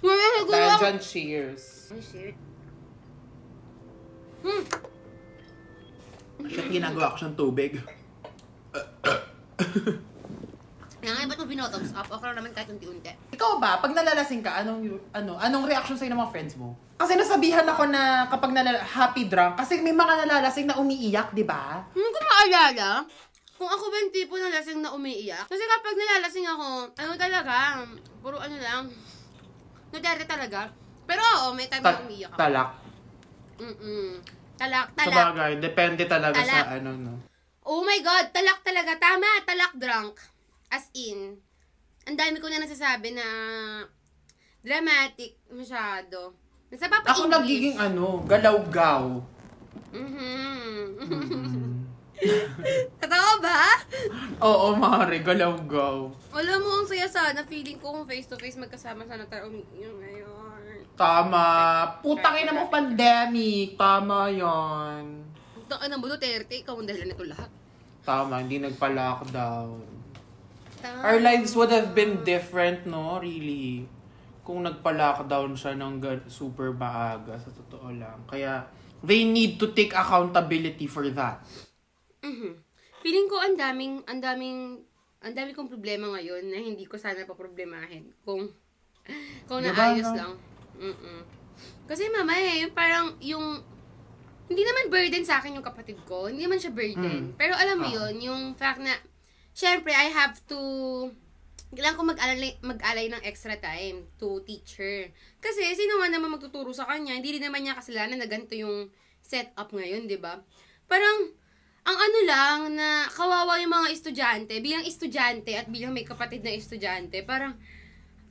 [0.03, 0.83] Wala siguro Dahil ako.
[0.83, 1.65] dyan, cheers.
[1.95, 2.35] Oh, shit.
[4.43, 4.91] Hmm.
[6.45, 7.73] Siya ginagawa ko siyang tubig.
[10.99, 12.09] Kaya nga, ba't mo binottoms up?
[12.09, 13.13] Okay lang naman kahit unti-unti.
[13.31, 16.73] Ikaw ba, pag nalalasing ka, anong, ano, anong reaction sa'yo ng mga friends mo?
[16.97, 21.45] Kasi nasabihan ako na kapag nalala, happy drunk, kasi may mga nalalasing na umiiyak, di
[21.45, 21.85] ba?
[21.93, 23.05] Hindi ko maalala
[23.55, 25.47] kung ako ba yung tipo na lasing na umiiyak.
[25.47, 27.55] Kasi kapag nalalasing ako, ano talaga,
[28.19, 28.83] puro ano lang,
[29.93, 30.73] nadere talaga.
[31.05, 32.41] Pero oo, may time na Ta- umiiyak ako.
[32.41, 32.69] talak.
[33.55, 34.11] Mm-mm.
[34.55, 35.17] Talak, Sa talak.
[35.35, 36.65] bagay, depende talaga Talak.
[36.65, 37.15] sa ano, no.
[37.65, 38.95] Oh my God, talak talaga.
[38.97, 40.21] Tama, talak drunk.
[40.69, 41.41] As in,
[42.05, 43.27] ang dami ko na nasasabi na
[44.61, 46.37] dramatic masyado.
[46.69, 49.05] Nasa papa Ako nagiging ano, galaw-gaw.
[49.91, 50.85] Mhm.
[52.97, 53.63] Totoo ba?
[54.41, 55.97] Oo, Mare, galaw-gaw.
[56.33, 57.43] Alam mo, ang saya sana.
[57.43, 60.34] Feeling ko kung face-to-face magkasama sana tayo umiiyak ngayon.
[60.95, 61.47] Tama.
[61.99, 63.75] Putang ina mo pandemic.
[63.75, 65.27] Tama yon.
[65.67, 67.51] Ito ka ng Duterte, ikaw ang dahilan nito lahat.
[68.07, 69.83] Tama, hindi nagpa-lockdown.
[70.79, 71.01] Tama.
[71.03, 73.19] Our lives would have been different, no?
[73.19, 73.91] Really.
[74.45, 75.99] Kung nagpa-lockdown siya ng
[76.31, 78.23] super maaga, sa totoo lang.
[78.29, 78.69] Kaya,
[79.03, 81.43] they need to take accountability for that.
[82.23, 82.61] Mhm.
[83.05, 84.81] Feeling ko ang daming, ang daming,
[85.21, 88.49] ang dami kong problema ngayon na hindi ko sana paproblemahin kung,
[89.49, 90.17] kung Diba, naayos no?
[90.17, 90.33] lang.
[90.79, 91.21] Mm-mm.
[91.85, 93.61] Kasi mama eh, yung parang yung,
[94.45, 96.29] hindi naman burden sa akin yung kapatid ko.
[96.29, 97.33] Hindi naman siya burden.
[97.33, 97.37] Mm.
[97.41, 97.95] Pero alam mo Ah.
[97.97, 98.93] yun, yung fact na,
[99.57, 100.61] syempre, I have to,
[101.73, 105.09] kailangan ko mag-alay, mag-alay ng extra time to teach her.
[105.41, 108.93] Kasi, sino man naman magtuturo sa kanya, hindi rin naman niya kasalanan na ganito yung
[109.25, 110.39] setup ngayon, di ba?
[110.85, 111.33] Parang,
[111.85, 116.53] ang ano lang, na kawawa yung mga estudyante, bilang estudyante at bilang may kapatid na
[116.53, 117.57] estudyante, parang,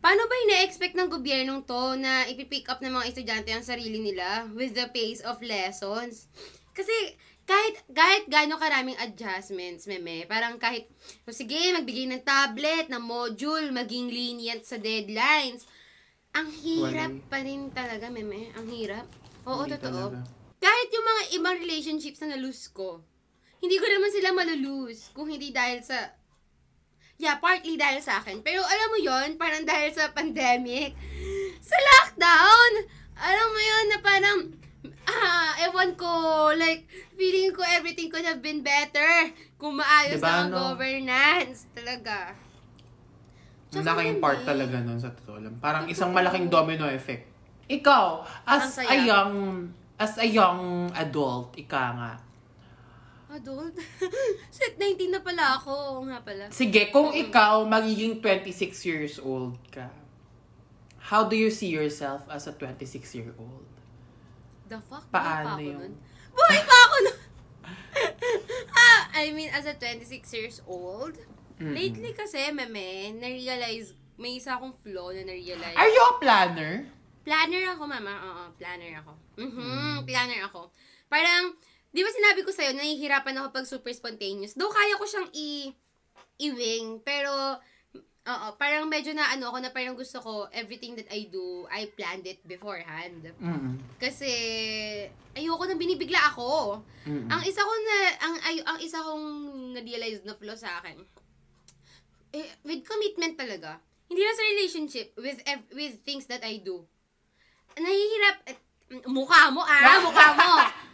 [0.04, 4.52] paano ba ina-expect ng gobyernong to na ipipick up ng mga estudyante ang sarili nila
[4.52, 6.28] with the pace of lessons?
[6.76, 6.92] Kasi,
[7.48, 10.92] kahit, kahit gaano karaming adjustments, meme, parang kahit,
[11.24, 15.64] o sige, magbigay ng tablet, ng module, maging lenient sa deadlines,
[16.36, 18.52] ang hirap pa rin talaga, meme.
[18.60, 19.08] Ang hirap.
[19.48, 20.12] Oo, Hindi totoo.
[20.12, 20.20] talaga.
[20.60, 23.00] Kahit yung mga ibang relationships na nalose ko,
[23.64, 26.12] hindi ko naman sila malulose kung hindi dahil sa
[27.24, 28.44] Yeah, partly dahil sa akin.
[28.44, 30.92] Pero alam mo yon parang dahil sa pandemic.
[31.64, 32.72] Sa lockdown!
[33.16, 34.40] Alam mo yon na parang,
[35.08, 36.84] ah, ewan ko, like,
[37.16, 40.58] feeling ko everything could have been better kung maayos Diba, lang ang no?
[40.76, 41.72] governance.
[41.72, 42.36] Talaga.
[43.72, 45.56] Ang laking part talaga nun sa totoo lang.
[45.64, 47.32] Parang isang malaking domino effect.
[47.72, 48.06] Ikaw,
[48.44, 52.12] as a young, as a young adult, ika nga.
[53.34, 53.74] Adult?
[54.56, 55.72] Shit, 19 na pala ako.
[55.74, 56.54] Oo nga pala.
[56.54, 58.54] Sige, kung ikaw magiging 26
[58.86, 59.90] years old ka,
[61.02, 63.66] how do you see yourself as a 26-year-old?
[64.70, 65.10] The fuck?
[65.10, 65.78] Paano Buhay pa ako yun?
[65.82, 65.94] nun?
[66.32, 67.18] Buhay pa ako nun!
[68.80, 71.18] ah, I mean, as a 26 years old,
[71.58, 71.74] Mm-mm.
[71.74, 75.74] lately kasi, meme, na-realize, may isa akong flaw na na-realize.
[75.74, 76.86] Are you a planner?
[77.24, 78.14] Planner ako, mama.
[78.14, 79.12] Oo, planner ako.
[79.40, 79.98] Mhm, Mm.
[80.06, 80.70] planner ako.
[81.08, 81.56] Parang,
[81.94, 84.58] di ba sinabi ko sa'yo, nahihirapan ako pag super spontaneous.
[84.58, 85.70] Though kaya ko siyang i-
[86.42, 87.30] i-wing, pero,
[88.26, 91.94] oo, parang medyo na ano ako na parang gusto ko, everything that I do, I
[91.94, 93.30] planned it beforehand.
[93.38, 93.78] Mm.
[94.02, 94.32] Kasi,
[95.38, 96.82] ayoko na binibigla ako.
[97.06, 97.30] Mm.
[97.30, 99.26] Ang isa ko na, ang, ay, ang isa kong
[99.78, 100.98] na-realize na flaw sa akin,
[102.34, 103.78] eh, with commitment talaga.
[104.10, 106.82] Hindi lang sa relationship, with ev- with things that I do.
[107.78, 108.58] Nahihirap, eh,
[109.10, 110.50] mukha mo ah, mukha mo.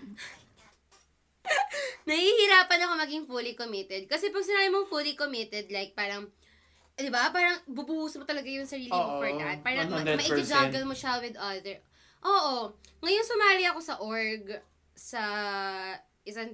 [2.09, 4.05] Nahihirapan ako maging fully committed.
[4.05, 6.27] Kasi pag sinabi mong fully committed, like parang,
[6.95, 7.29] di ba?
[7.29, 9.61] Parang bubuhos mo talaga yung sarili mo Oo, for that.
[9.61, 10.17] Parang ma- 100%.
[10.17, 11.77] maikajuggle mo siya with other.
[12.21, 12.73] Oo.
[12.99, 14.45] Ngayon sumali ako sa org
[14.91, 15.23] sa
[16.21, 16.51] isang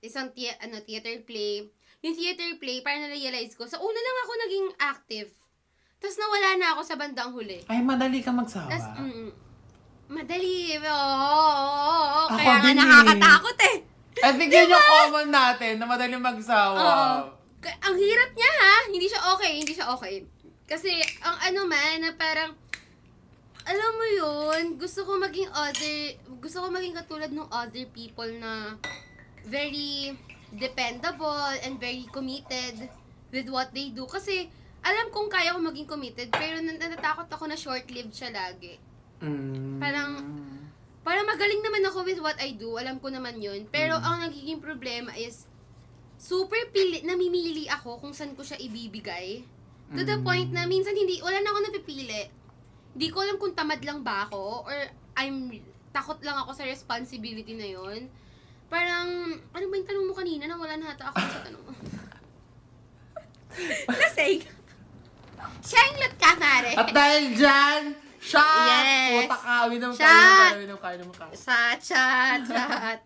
[0.00, 1.68] isang thea- ano, theater play.
[2.00, 5.30] Yung theater play, parang na-realize ko, sa una lang ako naging active.
[6.00, 7.60] Tapos nawala na ako sa bandang huli.
[7.68, 8.72] Ay, madali ka magsawa.
[8.72, 9.28] Tapos, mm,
[10.08, 10.80] madali.
[10.80, 11.36] Oo, oo,
[11.92, 12.80] oo, Ako Kaya nga din eh.
[12.80, 13.76] nakakatakot eh.
[14.18, 16.76] I think yun yung common natin, na madali magsawa.
[16.76, 17.10] Oo.
[17.62, 18.74] Ang hirap niya ha.
[18.90, 19.52] Hindi siya okay.
[19.62, 20.26] Hindi siya okay.
[20.66, 20.90] Kasi,
[21.22, 22.54] ang ano man, na parang,
[23.66, 28.78] alam mo yun, gusto ko maging other, gusto ko maging katulad ng other people na
[29.46, 30.14] very
[30.54, 32.90] dependable and very committed
[33.30, 34.06] with what they do.
[34.06, 34.46] Kasi,
[34.80, 38.78] alam kong kaya ko maging committed, pero nan- natatakot ako na short-lived siya lagi.
[39.20, 39.76] Mm.
[39.76, 40.10] Parang,
[41.00, 42.76] Parang magaling naman ako with what I do.
[42.76, 43.64] Alam ko naman yun.
[43.66, 44.04] Pero Mm.
[44.04, 45.48] ang nagiging problema is,
[46.20, 49.40] super pili, namimili ako kung saan ko siya ibibigay.
[49.90, 50.24] To the Mm.
[50.24, 52.28] point na minsan hindi, wala na ako napipili.
[52.92, 54.76] Hindi ko alam kung tamad lang ba ako or
[55.16, 55.50] I'm,
[55.90, 58.06] takot lang ako sa responsibility na yun.
[58.70, 61.72] Parang, ano ba yung tanong mo kanina na wala na ata ako sa tanong mo?
[63.90, 64.46] Lasing.
[65.60, 66.78] Shainglot ka, Mare.
[66.78, 67.82] At dahil dyan,
[68.20, 68.44] shot!
[68.44, 69.24] Yes.
[69.24, 70.52] Puta ka, winom ka, Shot!
[70.60, 71.24] winom ka, winom ka.
[71.32, 72.98] Sa chat, chat.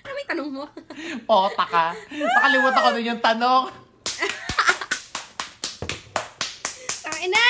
[0.00, 0.64] ano may tanong mo?
[1.28, 1.86] Pota ka.
[2.08, 3.62] Nakalimutan ko din yung tanong.
[7.04, 7.46] Tangin na!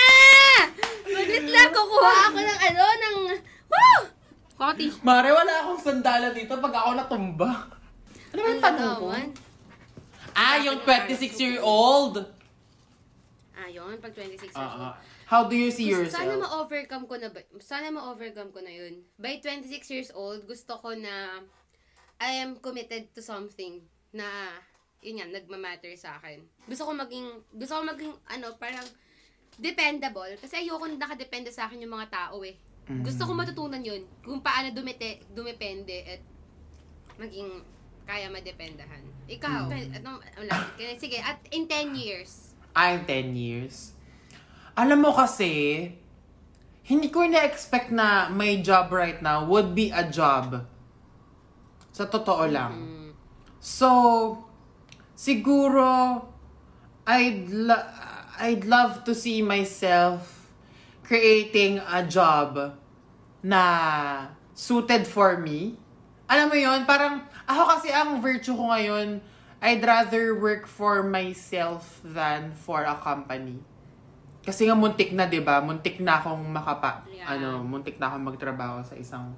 [1.08, 3.16] Maglit lang, kukuha ako ng ano, ng...
[3.68, 3.98] Woo!
[4.58, 4.86] Koti.
[5.00, 7.50] Mare, wala akong sandala dito pag ako natumba.
[8.28, 9.06] Ano ba yung tanong ko?
[10.34, 12.14] Ah, yung 26-year-old.
[13.54, 14.94] Ah, yun, pag 26 years Ah, ah.
[14.94, 14.96] old.
[15.28, 16.42] How do you see Gusto- Sana yourself?
[16.42, 19.04] ma-overcome ko na, ba- sana ma-overcome ko na yun.
[19.14, 21.44] By 26 years old, gusto ko na
[22.16, 23.78] I am committed to something
[24.10, 24.24] na,
[24.98, 26.40] yun yan, nagmamatter sa akin.
[26.64, 28.88] Gusto ko maging, gusto ko maging, ano, parang,
[29.54, 30.32] dependable.
[30.36, 32.56] Kasi ayoko na nakadepende sa akin yung mga tao eh.
[33.04, 34.00] Gusto ko matutunan yun.
[34.24, 36.24] Kung paano dumete, dumepende at
[37.16, 37.60] maging
[38.02, 39.04] kaya madependahan.
[39.28, 43.92] Ikaw, ano, wala, kaya- sige, at in 10 years, I'm 10 years.
[44.78, 45.90] Alam mo kasi,
[46.86, 50.62] hindi ko na-expect na my job right now would be a job.
[51.90, 52.72] Sa totoo lang.
[52.78, 53.10] mm,
[53.58, 53.90] So,
[55.18, 56.22] siguro,
[57.10, 57.90] I'd, lo-
[58.38, 60.46] I'd love to see myself
[61.02, 62.78] creating a job
[63.42, 63.64] na
[64.54, 65.74] suited for me.
[66.30, 69.18] Alam mo yon parang, ako kasi ang virtue ko ngayon,
[69.58, 73.58] I'd rather work for myself than for a company.
[74.40, 75.60] Kasi nga muntik na, 'di ba?
[75.60, 77.28] Muntik na akong makapa Yeah.
[77.28, 79.34] ano, muntik na akong magtrabaho sa isang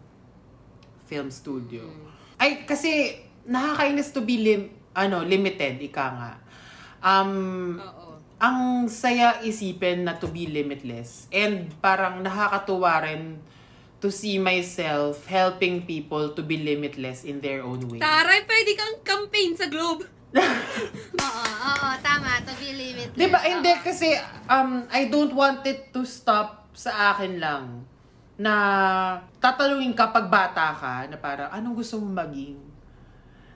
[1.04, 1.82] film studio.
[1.82, 2.38] mm.
[2.38, 6.32] Ay, kasi nakakainis to be lim- ano, limited, ika nga.
[7.00, 8.16] Um, oo.
[8.40, 11.28] ang saya isipin na to be limitless.
[11.28, 13.36] And parang nakakatuwa rin
[14.00, 18.00] to see myself helping people to be limitless in their own way.
[18.00, 20.08] Taray, pwede kang campaign sa Globe.
[20.34, 22.38] Oo, oo, tama.
[22.46, 23.18] To be limitless.
[23.18, 23.40] Di ba?
[23.42, 23.82] Hindi, Oo.
[23.82, 24.14] kasi
[24.46, 27.64] um, I don't want it to stop sa akin lang.
[28.40, 28.54] Na
[29.42, 32.58] tatanungin ka pag bata ka, na parang, anong gusto mong maging?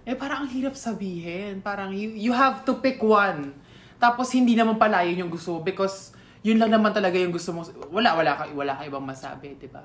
[0.04, 1.64] Eh, parang ang hirap sabihin.
[1.64, 3.56] Parang, you, you have to pick one.
[3.96, 6.12] Tapos, hindi naman pala yun yung gusto mo because
[6.44, 7.64] yun lang naman talaga yung gusto mo.
[7.88, 9.80] Wala, wala ka, wala ka ibang masabi, di ba?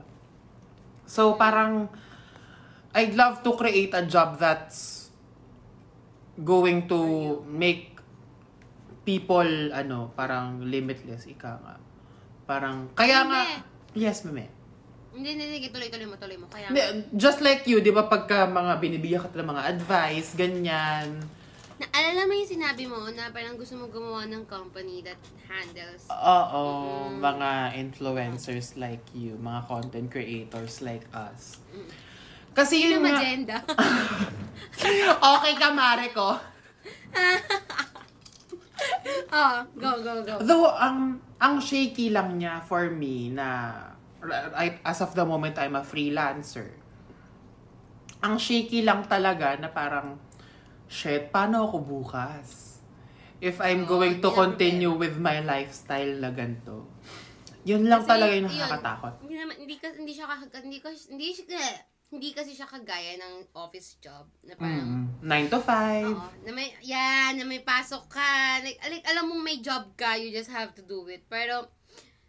[1.08, 1.88] So, parang,
[2.92, 4.99] I'd love to create a job that's
[6.40, 7.00] going to
[7.46, 8.00] make
[9.04, 11.76] people, ano, parang limitless, ika nga.
[12.46, 13.42] Parang, kaya nga,
[13.94, 14.48] yes, meme.
[15.10, 15.68] Hindi, hindi, hindi.
[15.68, 16.46] Tuloy-tuloy mo, tuloy mo.
[16.48, 21.20] Kaya, Hindi, Just like you, di ba, pagka mga binibigyan ka ng mga advice, ganyan.
[21.80, 25.16] naalala mo yung sinabi mo na parang gusto mo gumawa ng company that
[25.48, 26.12] handles.
[26.12, 27.24] Oo, Mm.
[27.24, 31.64] mga influencers like you, mga content creators like us.
[32.54, 33.58] Kasi Yun yun nga, agenda.
[35.40, 36.36] okay ka, Mare ko.
[39.34, 40.36] oh, go, go, go.
[40.44, 43.74] Though, ang, ang shaky lang niya for me na,
[44.56, 46.72] I, as of the moment, I'm a freelancer.
[48.20, 50.20] Ang shaky lang talaga na parang,
[50.92, 52.80] shit, paano ako bukas?
[53.40, 56.84] If I'm Oo, going to continue with my lifestyle na ganito.
[57.64, 59.14] Yun lang Kasi, talaga yung yun, nakakatakot.
[59.24, 60.28] Hindi naman, hindi, ka, hindi siya,
[60.60, 61.28] hindi, ka, hindi,
[62.10, 64.26] hindi kasi siya kagaya ng office job.
[64.42, 65.22] Na parang, Mm.
[65.22, 66.10] 9 to 5.
[66.10, 66.30] Oo.
[66.42, 68.58] Na may, yan, na may pasok ka.
[68.66, 71.22] Like, like, alam mong may job ka, you just have to do it.
[71.30, 71.70] Pero,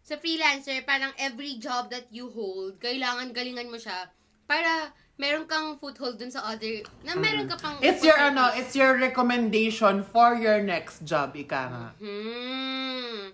[0.04, 4.12] sa freelancer, parang every job that you hold, kailangan galingan mo siya
[4.44, 8.72] para meron kang foothold dun sa other, na meron ka pang It's your ano, it's
[8.74, 11.86] your recommendation for your next job, ika nga.
[12.00, 13.32] Hmm.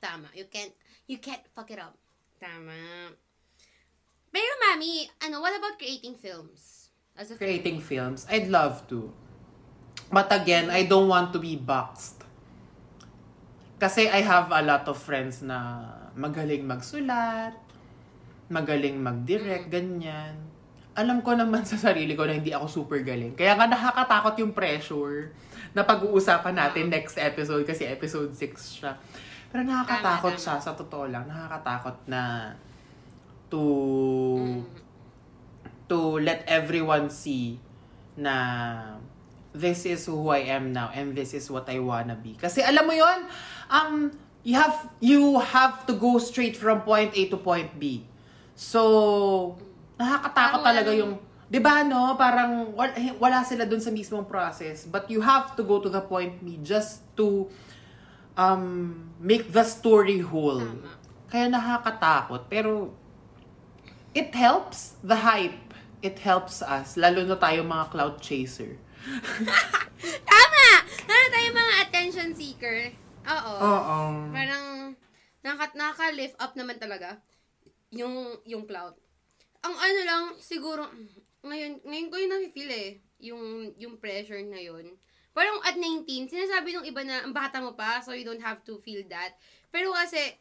[0.00, 0.32] Tama.
[0.32, 0.72] You can't,
[1.06, 1.94] you can't fuck it up.
[2.40, 3.12] Tama.
[4.30, 6.88] Pero mami, ano, what about creating films?
[7.18, 9.10] As a Creating films, I'd love to.
[10.08, 12.22] But again, I don't want to be boxed.
[13.76, 17.56] Kasi I have a lot of friends na magaling magsulat,
[18.48, 20.36] magaling mag-direct, ganyan.
[20.94, 23.32] Alam ko naman sa sarili ko na hindi ako super galing.
[23.34, 25.32] Kaya nga nakakatakot yung pressure
[25.70, 28.92] na pag-uusapan natin next episode kasi episode 6 siya.
[29.50, 30.44] Pero nakakatakot Tama, tama.
[30.44, 31.24] siya, sa totoo lang.
[31.26, 32.52] Nakakatakot na
[33.50, 33.62] to
[34.38, 34.62] Mm.
[35.90, 37.58] to let everyone see
[38.14, 38.34] na
[39.50, 42.38] this is who I am now and this is what I wanna be.
[42.38, 43.26] Kasi alam mo yon
[43.66, 44.14] um,
[44.46, 48.06] you have you have to go straight from point A to point B.
[48.54, 49.56] So,
[49.98, 51.12] nakakatakot talaga walang- yung
[51.50, 52.14] 'di ba no?
[52.14, 56.00] Parang wala, wala sila dun sa mismong process, but you have to go to the
[56.00, 57.50] point B just to
[58.38, 60.62] um make the story whole.
[60.62, 60.94] Tama.
[61.26, 62.94] Kaya nakakatakot, pero
[64.14, 65.56] it helps the hype.
[66.00, 68.80] It helps us, lalo na tayo mga cloud chaser.
[70.32, 70.66] Tama!
[71.04, 72.96] Ano tayo mga attention seeker?
[73.28, 73.54] Oo.
[73.60, 73.98] Oo.
[74.32, 74.96] Parang,
[75.44, 77.20] naka, nakaka-lift up naman talaga
[77.92, 78.96] yung, yung cloud.
[79.60, 80.88] Ang ano lang, siguro,
[81.44, 83.42] ngayon, ngayon ko yung nafe-feel eh, yung,
[83.76, 84.96] yung pressure na yun.
[85.36, 88.64] Parang at 19, sinasabi nung iba na, ang bata mo pa, so you don't have
[88.64, 89.36] to feel that.
[89.68, 90.32] Pero kasi,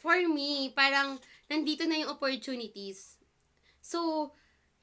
[0.00, 1.20] for me, parang,
[1.52, 3.20] nandito na yung opportunities.
[3.84, 4.32] So,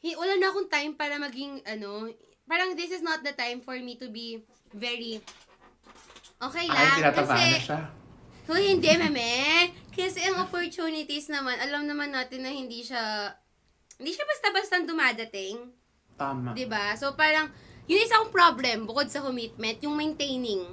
[0.05, 2.05] hi, wala na akong time para maging, ano,
[2.45, 5.17] parang this is not the time for me to be very,
[6.37, 6.97] okay Ay, lang.
[7.01, 7.81] tinataba kasi, na siya.
[8.49, 9.73] Hoy, hindi, meme.
[9.93, 13.33] Kasi ang opportunities naman, alam naman natin na hindi siya,
[13.97, 15.75] hindi siya basta-basta dumadating.
[16.19, 16.51] Tama.
[16.51, 17.47] 'di ba So, parang,
[17.87, 20.67] yun isa akong problem, bukod sa commitment, yung maintaining.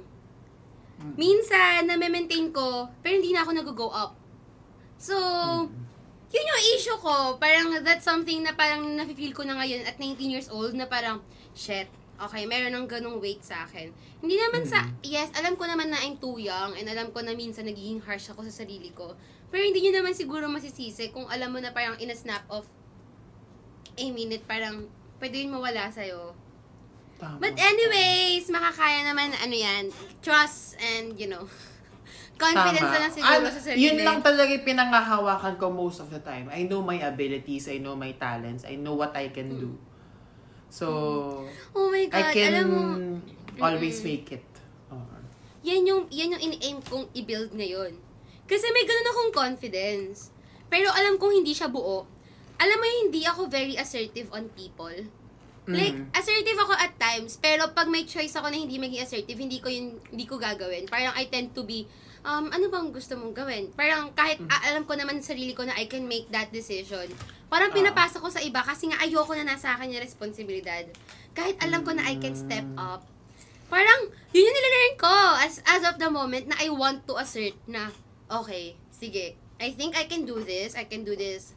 [0.97, 4.17] Minsan, na-maintain ko, pero hindi na ako nag-go up.
[4.97, 5.13] So,
[6.27, 7.39] yun yung issue ko.
[7.39, 11.23] Parang, that's something na parang nafe-feel ko na ngayon at 19 years old, na parang,
[11.55, 11.87] shit,
[12.19, 13.93] okay, meron ng ganong weight sa akin.
[14.19, 17.31] Hindi naman sa, yes, alam ko naman na I'm too young, and alam ko na
[17.37, 19.15] minsan nagiging harsh ako sa sarili ko.
[19.47, 22.67] Pero hindi nyo naman siguro masisisi kung alam mo na parang in a snap of
[23.95, 24.91] a minute, parang
[25.23, 26.35] pwede yun mawala sa'yo.
[27.17, 27.41] Tama.
[27.41, 29.89] But anyways, makakaya naman ano yan,
[30.21, 31.49] trust and you know,
[32.37, 32.93] confidence Tama.
[32.93, 33.81] na lang siguro sa sarili.
[33.83, 36.47] Yun lang talaga yung pinangahawakan ko most of the time.
[36.47, 39.73] I know my abilities, I know my talents, I know what I can do.
[40.69, 40.87] So,
[41.73, 42.81] Oh my God, I can alam mo,
[43.57, 44.45] always make it.
[44.87, 45.01] Oh.
[45.63, 47.97] yan yung, yan yung in-aim kong i-build ngayon.
[48.47, 50.31] Kasi may ganun akong confidence.
[50.67, 52.07] Pero alam kong hindi siya buo.
[52.57, 54.95] Alam mo yung hindi ako very assertive on people.
[55.67, 56.15] Like, Mm.
[56.15, 59.67] assertive ako at times, pero pag may choice ako na hindi maging assertive, hindi ko
[59.67, 60.87] yun, hindi ko gagawin.
[60.87, 61.83] Parang I tend to be,
[62.27, 63.71] um, ano bang gusto mong gawin?
[63.71, 64.51] Parang kahit Mm.
[64.51, 67.07] alam ko naman sa sarili ko na I can make that decision.
[67.47, 67.75] Parang Ah.
[67.75, 70.83] pinapasa ko sa iba kasi nga ayoko na nasa akin yung responsibilidad.
[71.31, 72.75] Kahit alam ko na I can step Mm.
[72.75, 73.07] up.
[73.67, 73.99] Parang,
[74.31, 77.91] yun yung nilalearn ko as, as of the moment na I want to assert na,
[78.27, 81.51] okay, sige, I think I can do this, I can do this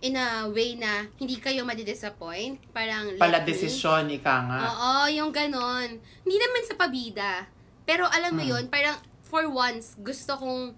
[0.00, 2.58] in a way na hindi kayo madidisappoint.
[2.72, 4.58] Parang, Pala desisyon, ika nga.
[4.64, 6.00] Oo, yung ganon.
[6.24, 7.44] Hindi naman sa pabida.
[7.84, 8.56] Pero alam mo Hmm.
[8.56, 8.96] yun, parang
[9.32, 10.76] for once, gusto kong,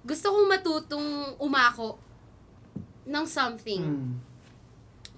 [0.00, 2.00] gusto kong matutong umako
[3.04, 3.84] ng something.
[3.84, 4.12] Mm.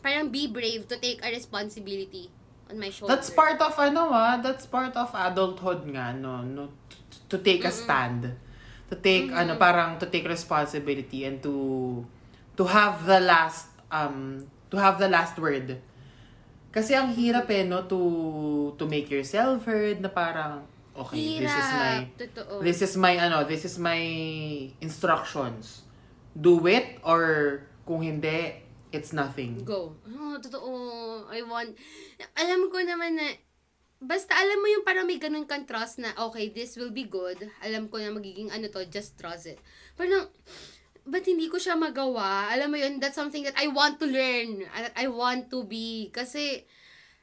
[0.02, 2.26] Parang be brave to take a responsibility
[2.66, 3.14] on my shoulder.
[3.14, 6.98] That's part of ano ah, that's part of adulthood nga no, no to,
[7.30, 8.34] to take a stand.
[8.90, 12.02] To take ano parang to take responsibility and to
[12.58, 14.42] to have the last um
[14.74, 15.78] to have the last word.
[16.74, 20.66] Kasi ang hirap eh no to to make yourself heard na parang
[20.96, 22.18] okay, this is my Hirap.
[22.18, 22.57] Totoo.
[22.62, 24.00] this is my ano, this is my
[24.81, 25.85] instructions.
[26.33, 29.64] Do it or kung hindi, it's nothing.
[29.64, 29.96] Go.
[30.07, 31.26] Oh, totoo.
[31.28, 31.74] I want...
[32.37, 33.26] Alam ko naman na...
[34.02, 37.38] Basta alam mo yung parang may ganun kang trust na, okay, this will be good.
[37.62, 39.62] Alam ko na magiging ano to, just trust it.
[39.94, 40.27] Parang,
[41.06, 42.50] ba't hindi ko siya magawa?
[42.50, 44.66] Alam mo yun, that's something that I want to learn.
[44.75, 46.10] That I want to be.
[46.10, 46.66] Kasi,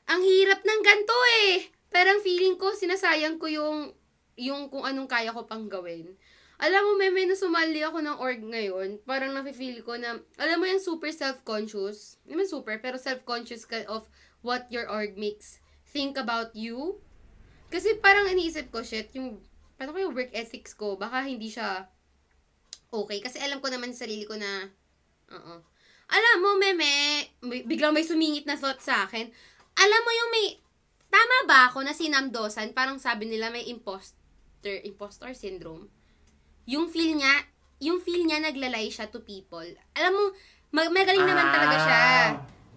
[0.07, 1.78] ang hirap ng ganito eh.
[1.89, 3.93] Parang feeling ko, sinasayang ko yung,
[4.37, 6.15] yung kung anong kaya ko pang gawin.
[6.59, 8.99] Alam mo, may may nasumali ako ng org ngayon.
[9.07, 12.19] Parang nafe-feel ko na, alam mo yung super self-conscious.
[12.27, 14.11] Hindi man super, pero self-conscious ka of
[14.43, 16.99] what your org makes think about you.
[17.71, 19.39] Kasi parang iniisip ko, shit, yung,
[19.79, 21.87] paano ko yung work ethics ko, baka hindi siya
[22.91, 23.23] okay.
[23.23, 24.67] Kasi alam ko naman sa sarili ko na,
[25.31, 25.55] oo.
[26.09, 26.91] Alam mo, meme,
[27.69, 29.29] biglang may sumingit na thought sa akin.
[29.77, 30.47] Alam mo yung may,
[31.09, 35.89] tama ba ako na sinamdosan, parang sabi nila may imposter, imposter syndrome?
[36.65, 37.33] Yung feel niya,
[37.79, 39.65] yung feel niya naglalay siya to people.
[39.93, 40.23] Alam mo,
[40.69, 42.03] mag- magaling naman talaga siya.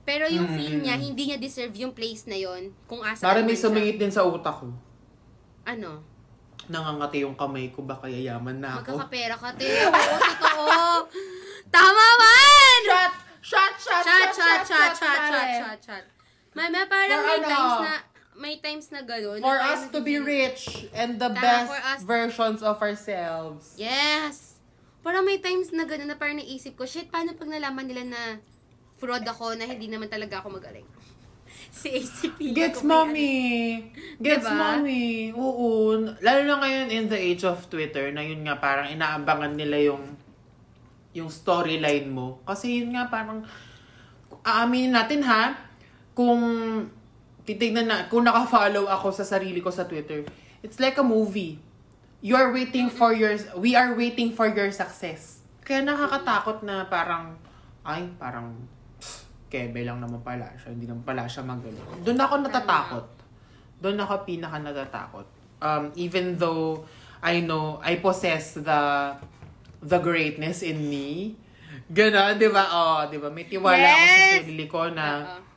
[0.03, 0.57] Pero yung Mm.
[0.57, 4.11] feel niya, hindi niya deserve yung place na yon kung asa Parang may sumingit din
[4.11, 4.74] sa utak ko.
[5.62, 6.03] Ano?
[6.66, 8.99] Nangangati yung kamay ko, baka yayaman na ako.
[8.99, 9.66] Magkakapera ka, te.
[9.66, 10.70] Oo, totoo.
[11.70, 12.83] Tama man!
[12.83, 13.12] Shot!
[13.43, 13.74] Shot!
[13.78, 14.03] Shot!
[14.03, 16.05] Chat, chat, chat, chat, chat, chat, chat.
[16.53, 17.95] Mama, parang may times na,
[18.35, 19.41] may times na gano'n.
[19.41, 23.76] For us to be rich and the Tama, best for us- versions of ourselves.
[23.76, 24.57] Yes!
[25.03, 28.22] Parang may times na gano'n na parang naisip ko, shit, paano pag nalaman nila na
[28.97, 30.87] fraud ako na hindi naman talaga ako magaling?
[31.72, 32.53] si ACP.
[32.53, 33.89] Gets mommy.
[34.20, 34.57] Gets Diba?
[34.57, 35.33] mommy.
[35.33, 35.97] Oo.
[36.20, 40.05] Lalo na ngayon in the age of Twitter na yun nga parang inaabangan nila yung
[41.12, 42.41] yung storyline mo.
[42.49, 43.45] Kasi yun nga parang
[44.43, 45.55] aaminin natin ha
[46.16, 46.41] kung
[47.43, 50.22] titignan na kung naka-follow ako sa sarili ko sa Twitter.
[50.62, 51.59] It's like a movie.
[52.22, 55.43] You are waiting for your we are waiting for your success.
[55.62, 57.34] Kaya nakakatakot na parang
[57.82, 58.55] ay parang
[59.51, 60.70] kebe lang naman pala siya.
[60.70, 61.82] Hindi naman pala siya magaling.
[62.01, 63.07] Doon ako natatakot.
[63.82, 65.26] Doon ako pinaka natatakot.
[65.59, 66.86] Um, even though
[67.18, 69.14] I know I possess the
[69.82, 71.34] the greatness in me.
[71.93, 72.64] Ganon, di ba?
[72.70, 73.28] Oh, di ba?
[73.28, 74.38] May tiwala ako sa Yes!
[74.40, 75.52] sarili ko na Oo.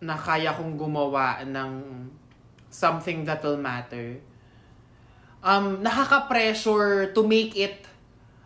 [0.00, 1.70] Na kaya kong gumawa ng
[2.72, 4.16] something that will matter.
[5.40, 7.84] Um, nakaka-pressure to make it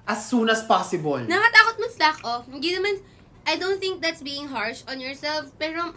[0.06, 1.18] as soon as possible.
[1.22, 2.44] Nakatakot mo slack off.
[2.50, 2.98] Hindi naman,
[3.46, 5.50] I don't think that's being harsh on yourself.
[5.58, 5.94] Pero,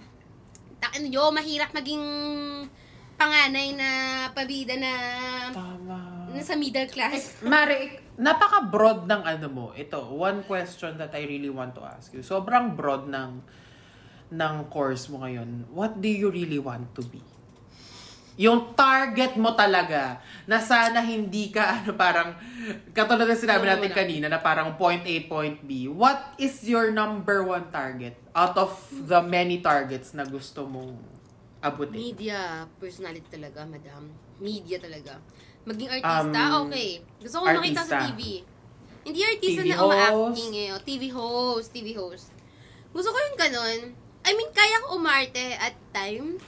[0.82, 2.02] takin yo, mahirap maging
[3.18, 3.90] panganay na
[4.32, 4.94] pabida na
[5.50, 6.30] Tama.
[6.34, 7.42] nasa middle class.
[7.42, 9.66] Mari, napaka-broad ng ano mo.
[9.74, 12.22] Ito, one question that I really want to ask you.
[12.22, 13.42] Sobrang broad ng
[14.28, 15.68] ng course mo ngayon.
[15.72, 17.24] What do you really want to be?
[18.38, 22.38] Yung target mo talaga na sana hindi ka ano parang
[22.94, 25.90] katulad ng sinabi natin kanina na parang point A, point B.
[25.90, 30.94] What is your number one target out of the many targets na gusto mong
[31.66, 31.98] abutin?
[31.98, 34.06] Media personality talaga, madam.
[34.38, 35.18] Media talaga.
[35.66, 37.02] Maging artista, Um, okay.
[37.18, 38.06] Gusto ko makita sa.
[38.06, 38.46] TV.
[39.02, 40.62] Hindi artista TV na uma-acting host.
[40.62, 40.70] eh.
[40.70, 40.82] oh.
[40.86, 42.28] TV host, TV host.
[42.94, 43.80] Gusto ko yung ganun.
[44.28, 46.44] I mean, kaya ko umarte at times.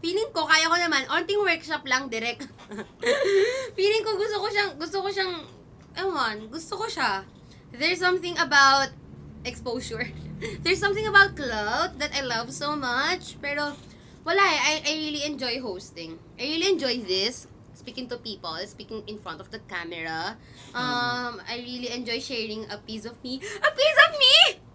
[0.00, 2.48] Feeling ko, kaya ko naman, onting workshop lang, direct.
[3.76, 5.44] Feeling ko, gusto ko siyang, gusto ko siyang,
[5.92, 7.28] ewan, gusto ko siya.
[7.68, 8.96] There's something about
[9.44, 10.08] exposure.
[10.64, 13.36] There's something about clout that I love so much.
[13.44, 13.76] Pero,
[14.24, 14.58] wala eh.
[14.64, 16.16] I, I really enjoy hosting.
[16.40, 17.44] I really enjoy this.
[17.76, 20.40] Speaking to people, speaking in front of the camera.
[20.72, 23.36] Um, I really enjoy sharing a piece of me.
[23.42, 24.67] A piece of me!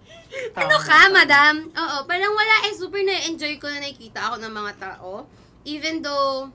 [0.54, 1.70] Ano ka, madam?
[1.70, 2.74] Oo, parang wala eh.
[2.74, 5.26] Super na-enjoy ko na nakikita ako ng mga tao.
[5.64, 6.50] Even though,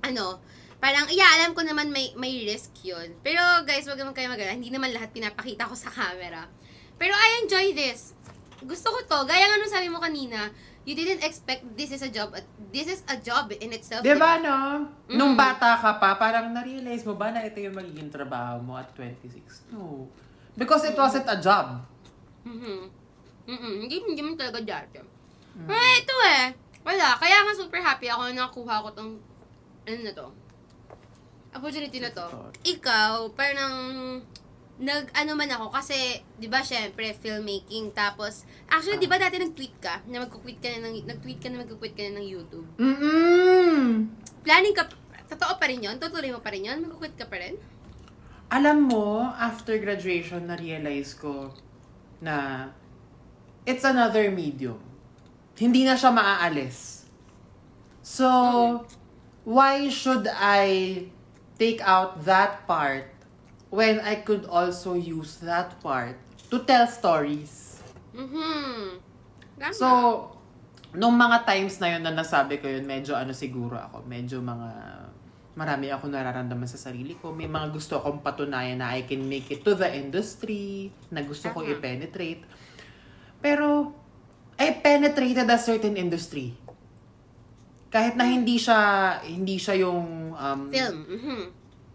[0.00, 0.40] ano,
[0.78, 3.12] parang, yeah, alam ko naman may, may risk yun.
[3.20, 4.52] Pero, guys, wag naman kayo magala.
[4.52, 6.48] Hindi naman lahat pinapakita ko sa camera.
[6.96, 8.12] Pero I enjoy this.
[8.60, 9.18] Gusto ko to.
[9.24, 10.48] Gaya nga nung sabi mo kanina,
[10.84, 12.32] you didn't expect this is a job.
[12.72, 14.00] This is a job in itself.
[14.00, 14.44] Di ba, diba?
[14.44, 14.56] no?
[15.08, 15.40] Nung Mm.
[15.40, 19.68] bata ka pa, parang na-realize mo ba na ito yung magiging trabaho mo at 26?
[19.72, 20.08] No.
[20.54, 21.82] Because it wasn't a job.
[22.44, 22.78] Mhm.
[23.44, 23.72] Mhm.
[23.84, 25.00] Hindi, hindi mo talaga dati.
[25.00, 25.68] Mm.
[25.68, 26.46] Pero ito eh.
[26.84, 27.16] Wala.
[27.16, 29.12] Kaya nga super happy ako na nakuha ko tong,
[29.88, 30.28] ano na to?
[31.54, 32.26] Opportunity na to.
[32.66, 33.74] Ikaw, parang,
[34.76, 39.78] nag, ano man ako, kasi, di ba, syempre, filmmaking, tapos, actually, di ba dati nag-tweet
[39.78, 42.66] ka, na magkukwit ka na ng, nag-tweet ka na magkukwit ka na ng YouTube?
[42.76, 44.10] Mm-mm.
[44.42, 44.90] Planning ka,
[45.30, 45.96] totoo pa rin yun?
[46.02, 46.82] Tutuloy mo pa rin yun?
[46.84, 47.54] Magkukwit ka pa rin?
[48.50, 51.54] Alam mo, after graduation, na-realize ko
[52.24, 52.72] na
[53.68, 54.80] it's another medium.
[55.60, 57.04] Hindi na siya maaalis.
[58.00, 58.28] So,
[59.44, 61.06] why should I
[61.60, 63.12] take out that part
[63.68, 66.16] when I could also use that part
[66.48, 67.84] to tell stories?
[68.16, 68.98] Mhm.
[69.60, 69.72] Tama.
[69.76, 69.88] So,
[70.94, 74.70] nung mga times na yun na nasabi ko yun, medyo ano siguro ako, medyo mga
[75.54, 77.30] marami ako nararamdaman sa sarili ko.
[77.30, 81.50] May mga gusto akong patunayan na I can make it to the industry, na gusto
[81.50, 81.70] ko Tama.
[81.72, 82.42] i-penetrate.
[83.38, 83.94] Pero,
[84.54, 86.54] I penetrated a certain industry.
[87.88, 88.78] Kahit na hindi siya,
[89.22, 90.34] hindi siya yung...
[90.34, 90.98] Um, Film.
[91.06, 91.40] Mhm.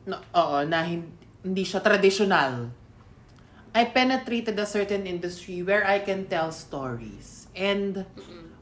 [0.08, 1.12] No, oo, na hin-
[1.44, 2.72] hindi siya traditional.
[3.76, 7.52] I penetrated a certain industry where I can tell stories.
[7.54, 8.08] And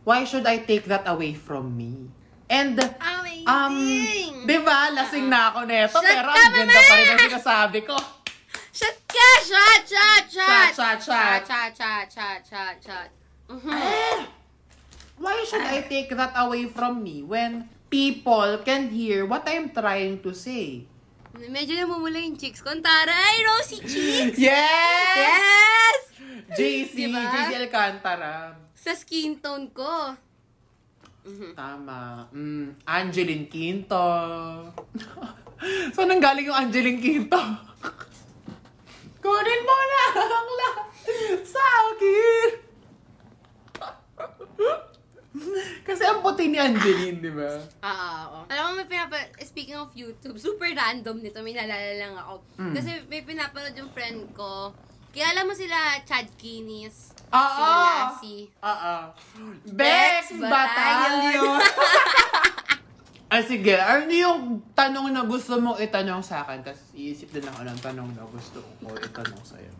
[0.03, 2.09] why should I take that away from me?
[2.49, 3.26] And, Amazing!
[3.47, 3.75] Um,
[4.43, 7.95] di ba, lasing na ako neto, Shut pero ang ganda pa rin ang sinasabi ko.
[8.75, 9.29] Shot ka!
[9.41, 9.81] Shot!
[9.87, 10.23] Shot!
[10.29, 10.69] Shot!
[10.75, 11.41] Shot, shot, shot.
[11.47, 11.71] Shot,
[12.11, 13.09] shot, shot, shot.
[13.47, 14.17] Eh,
[15.17, 20.21] Why should I take that away from me when people can hear what I'm trying
[20.21, 20.85] to say?
[21.37, 22.69] Medyo namumula yung cheeks ko.
[22.77, 23.35] Taray!
[23.45, 24.37] Rosy cheeks!
[24.51, 25.17] Yes!
[25.17, 25.99] Yes!
[26.57, 27.21] JC, Diba?
[27.21, 28.55] JC Alcantara.
[28.77, 30.13] Sa skin tone ko.
[31.55, 32.28] Tama.
[32.32, 34.07] Mm, Angeline Quinto.
[35.93, 37.41] Saan nang galing yung Angeline Quinto?
[39.23, 40.88] Kunin mo na ang lahat
[41.43, 42.49] sa akin.
[45.88, 47.61] Kasi ang puti ni Angeline, di ba?
[47.84, 48.39] Ah, oo.
[48.49, 49.17] Alam mo, may pinapa...
[49.43, 51.43] Speaking of YouTube, super random nito.
[51.45, 52.41] May nalala lang ako.
[52.57, 52.73] Mm.
[52.73, 54.73] Kasi may pinapanood yung friend ko.
[55.13, 57.16] Kaya alam mo sila, Chad Kinis.
[57.28, 57.51] Oo.
[57.51, 58.43] Sila Lassie.
[58.63, 58.95] Oo.
[59.67, 60.47] Bex Bex Batalyon.
[60.47, 61.59] Batalyon.
[63.34, 63.75] ah, sige.
[63.75, 66.63] Ano yung tanong na gusto mong itanong sa akin?
[66.63, 69.71] Tapos iisip din ako ng tanong na gusto ko itanong sa'yo.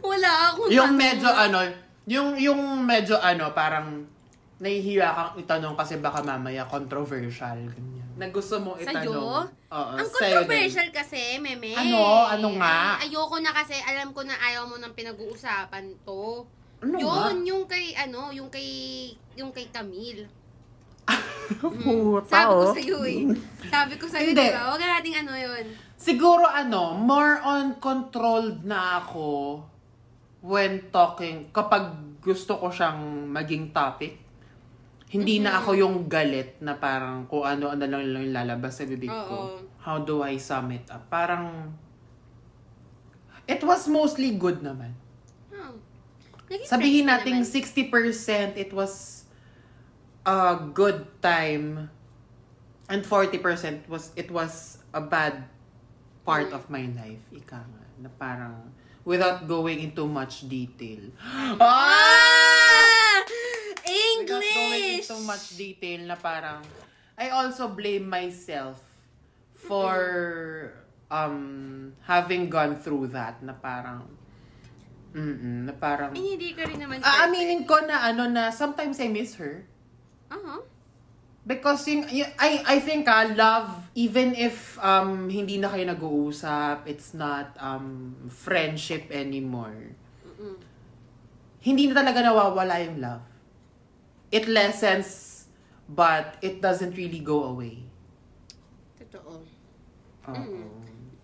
[0.00, 1.00] Wala akong Yung tanong.
[1.00, 1.58] medyo ano,
[2.04, 4.04] yung yung medyo ano, parang
[4.60, 7.60] nahihiya kang itanong kasi baka mamaya controversial.
[7.68, 7.93] Ganyan.
[8.14, 9.10] Na gusto mong Sa'yo?
[9.10, 9.46] itanong.
[9.74, 10.46] Oo, Ang sa'yo din.
[10.46, 11.74] controversial kasi, meme.
[11.74, 11.98] Ano?
[12.30, 13.02] Ano nga?
[13.02, 16.46] Ay, ayoko na kasi, alam ko na ayaw mo nang pinag-uusapan to.
[16.78, 17.10] Ano Yun,
[17.42, 17.48] nga?
[17.50, 18.68] yung kay, ano, yung kay,
[19.34, 20.30] yung kay Camille.
[21.60, 22.72] Puta, Sabi ko oh.
[22.72, 23.20] sa'yo eh.
[23.74, 24.46] Sabi ko sa'yo, Hindi.
[24.46, 24.62] di ba?
[24.70, 25.64] Huwag na nating ano yun.
[25.94, 29.60] Siguro ano, more on controlled na ako
[30.44, 34.23] when talking, kapag gusto ko siyang maging topic.
[35.14, 39.06] Hindi na ako yung galit na parang kung ano-ano lang lang yung lalabas sa bibig
[39.06, 39.62] ko.
[39.78, 41.06] How do I sum it up?
[41.06, 41.70] Parang,
[43.46, 44.90] it was mostly good naman.
[46.44, 47.48] Naging Sabihin natin naman.
[47.48, 49.24] 60% it was
[50.22, 51.88] a good time
[52.84, 53.40] and 40%
[53.88, 55.48] was it was a bad
[56.20, 56.56] part Mm.
[56.56, 57.22] of my life.
[57.30, 58.72] Ika nga, na parang
[59.04, 61.00] without going into much detail.
[61.60, 62.93] Ah!
[63.84, 64.16] Ah!
[64.18, 65.04] Without going English!
[65.04, 66.64] into much detail na parang
[67.14, 68.80] I also blame myself
[69.54, 69.94] for
[71.08, 74.08] um having gone through that na parang
[75.14, 79.06] mm na parang Ay, hindi ka rin naman Aaminin ko na ano na sometimes I
[79.06, 79.62] miss her.
[80.32, 80.58] Uh-huh.
[81.44, 86.88] Because yung, yung- I I think ah, love even if um hindi na kayo nag-uusap,
[86.88, 89.94] it's not um friendship anymore.
[91.60, 93.24] Hindi na talaga nawawala yung love.
[94.34, 95.46] It lessens
[95.86, 97.86] but it doesn't really go away.
[98.98, 99.46] Totoo.
[100.26, 100.34] Oo.
[100.34, 100.66] Mm.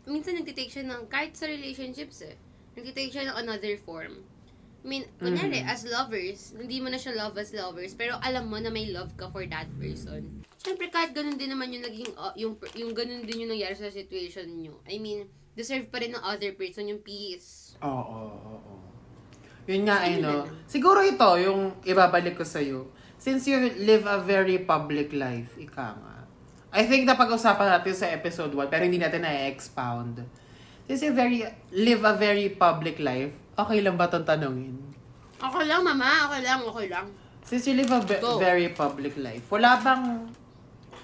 [0.07, 2.37] Minsan nagtitake siya ng, kahit sa relationships eh,
[2.79, 4.23] nagtitake siya ng another form.
[4.81, 5.69] I mean, kunyari, Mm.
[5.69, 9.13] as lovers, hindi mo na siya love as lovers, pero alam mo na may love
[9.13, 10.41] ka for that person.
[10.57, 13.93] Siyempre, kahit ganun din naman yung naging, uh, yung, yung ganun din yung nangyari sa
[13.93, 14.81] situation nyo.
[14.89, 17.77] I mean, deserve pa rin ng other person yung peace.
[17.81, 18.75] Oo, oo, oo.
[19.69, 20.45] Yun nga, I know.
[20.45, 20.65] na lang.
[20.65, 22.89] Siguro ito, yung ibabalik ko sa'yo.
[23.21, 26.25] Since you live a very public life, ika nga.
[26.73, 30.25] I think napag-usapan natin sa episode 1, pero hindi natin na-expound.
[30.89, 34.73] Since you very, live a very public life, okay lang ba itong tanongin?
[35.37, 36.33] Okay lang, mama.
[36.33, 37.07] Okay lang, okay lang.
[37.45, 38.41] Since you live a Go.
[38.41, 40.33] very public life, wala bang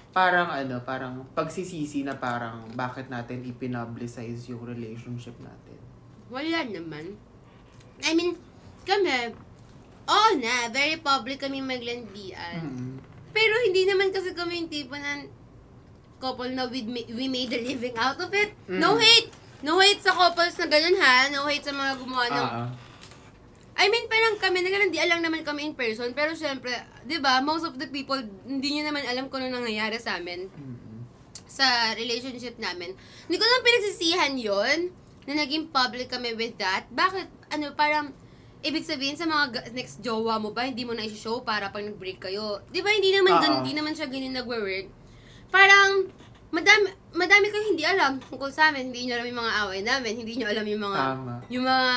[0.09, 5.77] parang ano, parang pagsisisi na parang bakit natin ipinoblicize yung relationship natin?
[6.33, 7.13] Wala naman.
[8.01, 8.33] I mean,
[8.89, 9.37] kami,
[10.07, 12.63] oo na, very public kami maglandian.
[12.63, 12.95] Mm.
[13.29, 15.27] Pero hindi naman kasi kami yung tipo na
[16.17, 16.81] couple na we,
[17.13, 18.55] we made a living out of it.
[18.65, 19.01] No Mm.
[19.03, 19.29] hate!
[19.57, 21.29] No hate sa couples na ganun ha.
[21.29, 22.47] No hate sa mga gumawa ng...
[22.47, 22.69] Ah.
[23.77, 26.09] I mean, parang kami, naglalandi alam naman kami in person.
[26.13, 26.73] Pero syempre,
[27.05, 30.49] di ba, most of the people, hindi nyo naman alam kung ano nangyayari sa amin
[30.49, 30.77] Mm.
[31.45, 32.93] sa relationship namin.
[33.25, 34.79] Hindi ko naman pinagsisihan yon
[35.25, 36.85] na naging public kami with that.
[36.89, 38.13] Bakit, ano, parang,
[38.67, 41.81] ibig sabihin sa mga ga- next jowa mo ba, hindi mo na i-show para pag
[41.81, 42.59] nag-break kayo.
[42.67, 44.91] Di ba, hindi naman, gan- hindi naman siya ganyan nagwe-work.
[45.47, 46.11] Parang,
[46.49, 48.91] madami, madami kayong hindi alam tungkol sa amin.
[48.91, 50.13] Hindi nyo alam yung mga away namin.
[50.13, 51.33] Hindi nyo alam yung mga, Tama.
[51.47, 51.87] yung mga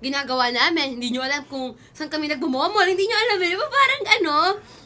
[0.00, 0.86] ginagawa namin.
[0.94, 2.86] Hindi nyo alam kung saan kami nagbumomol.
[2.86, 3.36] Hindi nyo alam.
[3.36, 4.36] Di ba parang ano?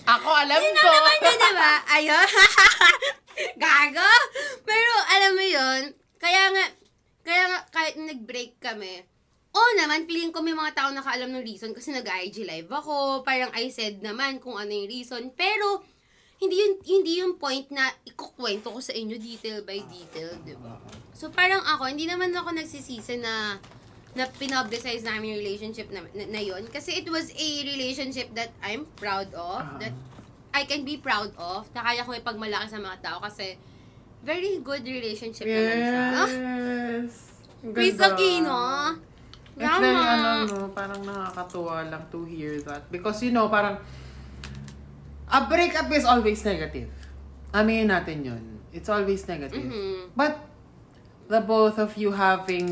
[0.09, 0.89] Ako, alam Yun ko!
[0.89, 1.73] naman yun, di ba?
[1.93, 2.29] Ayun.
[3.61, 4.11] Gago.
[4.65, 5.81] Pero, alam mo yun,
[6.17, 6.65] kaya nga,
[7.23, 9.05] kaya nga, kahit nag-break kami,
[9.59, 13.51] oo naman, feeling ko may mga tao nakaalam ng reason kasi nag-IG live ako, parang
[13.51, 15.83] I said naman kung ano yung reason, pero,
[16.39, 20.79] hindi yun, hindi yung point na ikukwento ko sa inyo detail by detail, di ba?
[21.11, 23.59] So, parang ako, hindi naman ako nagsisisi na
[24.17, 26.65] na pinoblicize namin yung relationship na, na, na yun.
[26.71, 29.79] Kasi it was a relationship that I'm proud of, Ah.
[29.83, 29.95] that
[30.55, 33.59] I can be proud of, na kaya ko ipagmalaki sa mga tao kasi
[34.25, 36.03] very good relationship naman siya.
[36.27, 37.15] Yes.
[37.75, 37.99] Chris.
[37.99, 38.59] Aquino.
[39.59, 42.87] It's very, ano, no, parang nakakatuwa lang to hear that.
[42.89, 43.77] Because, you know, parang,
[45.27, 46.89] a breakup is always negative.
[47.51, 48.45] Aminin natin yun.
[48.71, 49.67] It's always negative.
[49.67, 50.15] Mhm.
[50.15, 50.39] But,
[51.29, 52.69] the both of you having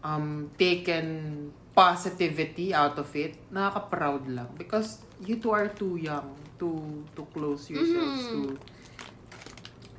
[0.00, 4.48] um taken positivity out of it, nakaka-proud lang.
[4.56, 6.32] Because you two are too young
[6.62, 6.70] to
[7.18, 8.32] to close yourselves Mhm.
[8.32, 8.40] to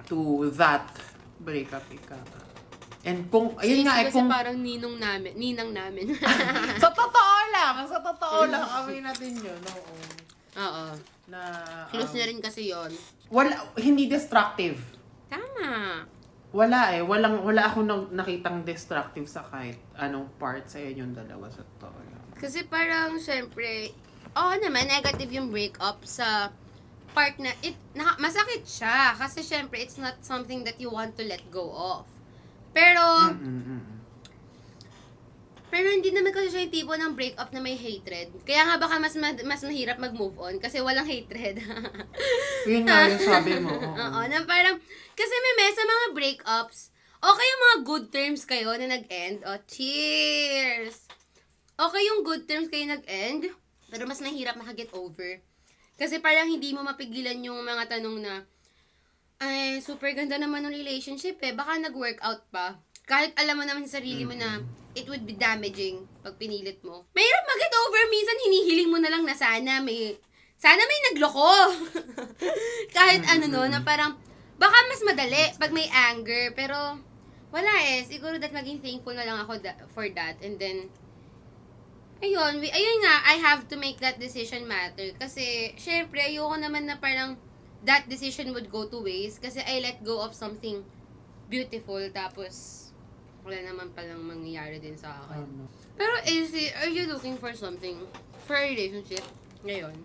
[0.10, 0.18] to
[0.56, 0.88] that
[1.42, 2.45] breakup ika.
[3.06, 6.18] And kung, ayun nga, eh, kasi kung, parang ninong namin, ninang namin.
[6.84, 9.94] sa totoo lang, sa totoo lang, aminin natin yun, oo.
[10.58, 10.86] Oo.
[11.30, 11.40] Na,
[11.94, 12.90] Close um, na rin kasi yon.
[13.30, 14.82] wala, hindi destructive.
[15.30, 16.02] Tama.
[16.50, 17.06] Wala eh.
[17.06, 21.90] Walang, wala ako nang nakitang destructive sa kahit anong part sa inyong dalawa sa to.
[22.42, 23.94] Kasi parang, syempre,
[24.34, 26.50] oo naman, negative yung breakup sa
[27.14, 29.14] part na, it, na, masakit siya.
[29.14, 32.15] Kasi syempre, it's not something that you want to let go of.
[32.76, 33.04] Pero,
[35.72, 38.32] pero hindi naman kasi siya yung tipo ng breakup na may hatred.
[38.44, 41.60] Kaya nga baka mas ma- mas mahirap mag-move on kasi walang hatred.
[42.70, 43.72] Yun nga yung sabi mo.
[43.72, 43.92] oo.
[43.96, 44.76] Oo, na parang,
[45.16, 46.80] kasi may may sa mga breakups,
[47.20, 49.44] okay yung mga good terms kayo na nag-end.
[49.44, 51.08] O, cheers!
[51.76, 53.52] Okay yung good terms kayo nag-end,
[53.92, 55.44] pero mas mahirap makaget over.
[55.96, 58.44] Kasi parang hindi mo mapigilan yung mga tanong na,
[59.40, 61.52] ay, super ganda naman ng relationship eh.
[61.52, 62.80] Baka nag-workout pa.
[63.06, 64.64] Kahit alam mo naman sa sarili mo na
[64.96, 67.04] it would be damaging pag pinilit mo.
[67.12, 68.02] Mahirap mag-get over.
[68.08, 70.16] Minsan hinihiling mo na lang na sana may
[70.56, 71.52] sana may nagloko.
[72.96, 74.16] Kahit ano no, na parang,
[74.56, 76.98] baka mas madali pag may anger, pero,
[77.52, 78.08] wala eh.
[78.08, 80.40] Siguro that maging thankful na lang ako da- for that.
[80.40, 80.90] And then,
[82.24, 85.12] ayun, we, ayun nga, I have to make that decision matter.
[85.20, 87.36] Kasi, syempre, ayoko naman na parang,
[87.86, 89.42] that decision would go to waste.
[89.42, 90.82] Kasi I let go of something
[91.46, 92.90] beautiful, tapos,
[93.46, 95.46] wala naman palang mangyayari din sa akin.
[95.46, 95.66] Tama.
[95.96, 98.02] Pero, Izzy, are you looking for something?
[98.50, 99.24] For a relationship?
[99.64, 99.96] Ngayon?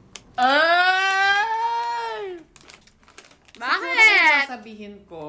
[0.40, 2.38] Ay!
[3.56, 3.92] Bakit?
[3.92, 5.24] Siguro sasabihin ko,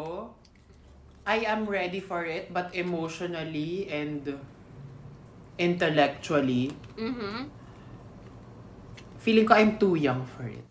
[1.28, 4.24] I am ready for it, but emotionally and
[5.60, 7.46] intellectually, Mm-hmm.
[9.22, 10.66] feeling ko I'm too young for it.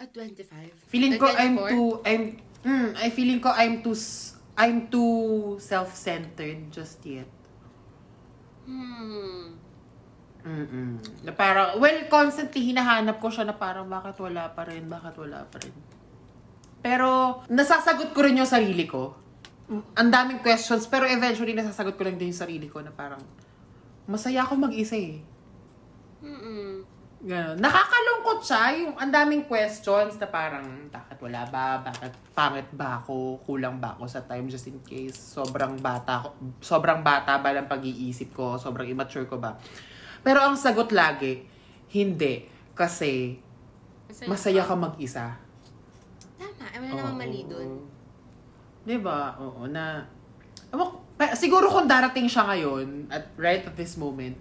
[0.00, 0.88] At 25.
[0.88, 1.68] Feeling ko I'm 24?
[1.68, 2.22] too I'm
[2.64, 3.92] mm, I feeling ko I'm too
[4.56, 7.28] I'm too self-centered just yet.
[8.64, 9.60] Hmm.
[10.40, 10.96] Mm-mm.
[11.20, 15.44] Na parang, well, constantly hinahanap ko siya na parang bakit wala pa rin, bakit wala
[15.44, 15.72] pa rin.
[16.80, 19.12] Pero, nasasagot ko rin yung sarili ko.
[19.68, 23.20] Ang daming questions, pero eventually nasasagot ko lang din yung sarili ko na parang,
[24.08, 25.20] masaya ako mag-isa eh.
[27.20, 27.60] Ganon.
[27.60, 31.76] Nakakalungkot siya, yung ang daming questions na parang, bakit wala ba?
[31.84, 33.44] Bakit pangit ba ako?
[33.44, 35.20] Kulang ba ako sa time just in case?
[35.20, 36.32] Sobrang bata, ko-
[36.64, 38.56] sobrang bata ba ng pag-iisip ko?
[38.56, 39.52] Sobrang immature ko ba?
[40.24, 41.44] Pero ang sagot lagi,
[41.92, 42.48] hindi.
[42.72, 43.36] Kasi,
[44.24, 45.36] masaya ka mag-isa.
[46.40, 46.64] Tama.
[46.72, 47.84] Ano namang mali dun?
[48.80, 49.36] Diba?
[49.36, 50.08] Oo, na...
[50.72, 54.40] Ewan ko, pa- siguro kung darating siya ngayon, at right at this moment,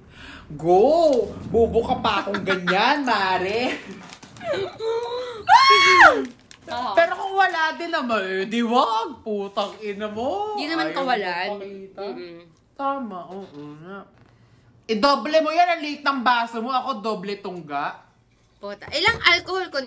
[0.53, 1.27] go!
[1.49, 3.77] Bubo ka pa akong ganyan, mare!
[6.69, 6.93] Oo.
[6.93, 10.53] Pero kung wala din naman, eh, di wag, putang ina mo.
[10.53, 11.49] Di naman Ayaw kawalan.
[11.57, 12.01] pakita.
[12.05, 12.37] Mm-mm.
[12.77, 14.05] Tama, oo na.
[14.89, 16.69] I-doble mo yan, ang liit ng baso mo.
[16.69, 18.01] Ako, doble tungga.
[18.57, 18.85] Pota.
[18.89, 19.85] Ilang alcohol con...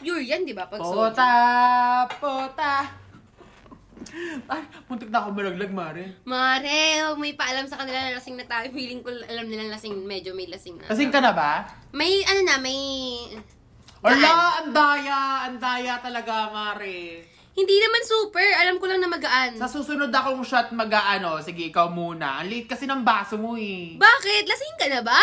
[0.00, 0.68] Pure yan, di ba?
[0.68, 0.96] Pag soju.
[0.96, 1.32] Pota,
[2.16, 2.74] pota.
[4.50, 6.04] Ay, muntik na ako malaglag, mare.
[6.26, 8.68] Mare, huwag may paalam sa kanila na lasing na tayo.
[8.74, 10.90] Feeling ko alam nilang lasing, medyo may lasing na.
[10.90, 11.66] Kasing ka na ba?
[11.94, 12.80] May, ano na, may...
[14.02, 17.22] Ala, ang daya, ang daya talaga, Mare.
[17.52, 18.48] Hindi naman super.
[18.64, 19.60] Alam ko lang na magaan.
[19.60, 22.42] Sa susunod akong shot mag-ano, sige, ikaw muna.
[22.42, 23.94] Ang liit kasi ng baso mo eh.
[24.00, 24.42] Bakit?
[24.48, 25.20] Lasing ka na ba?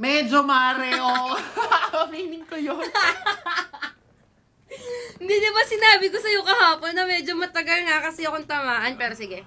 [0.00, 1.36] Medyo, Mare, oo.
[2.14, 2.80] Meaning ko yun.
[5.20, 8.94] Hindi di ba sinabi ko sa'yo kahapon na medyo matagal nga kasi akong tamaan.
[8.94, 9.42] Pero sige.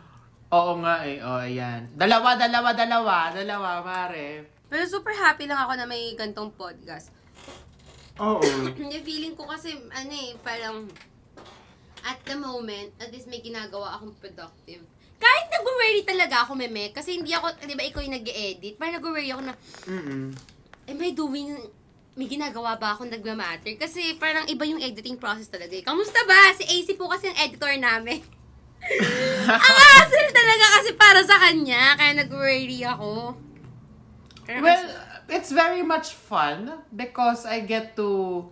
[0.53, 1.89] Oo nga eh, oh, ayan.
[1.97, 4.45] Dalawa, dalawa, dalawa, dalawa, Mare.
[4.69, 7.09] Pero super happy lang ako na may gantong podcast.
[8.21, 8.37] Oo.
[8.93, 10.85] Yung feeling ko kasi, ano eh, parang,
[12.05, 14.85] at the moment, at least may ginagawa akong productive.
[15.17, 19.31] Kahit nag-worry talaga ako, meme, kasi hindi ako, di ba ikaw yung nag-edit, parang nag-worry
[19.31, 19.53] ako na,
[19.87, 20.35] Mm-mm.
[20.85, 21.55] am I doing,
[22.13, 23.73] may ginagawa ba akong nagmamatter?
[23.73, 25.73] Kasi parang iba yung editing process talaga.
[25.73, 25.81] eh.
[25.81, 26.53] Kamusta ba?
[26.53, 28.21] Si AC po kasi ang editor namin.
[29.49, 33.33] ang hassle talaga kasi para sa kanya, kaya nag-worry ako.
[34.45, 34.85] Pero Well,
[35.31, 38.43] it's very much fun because I get to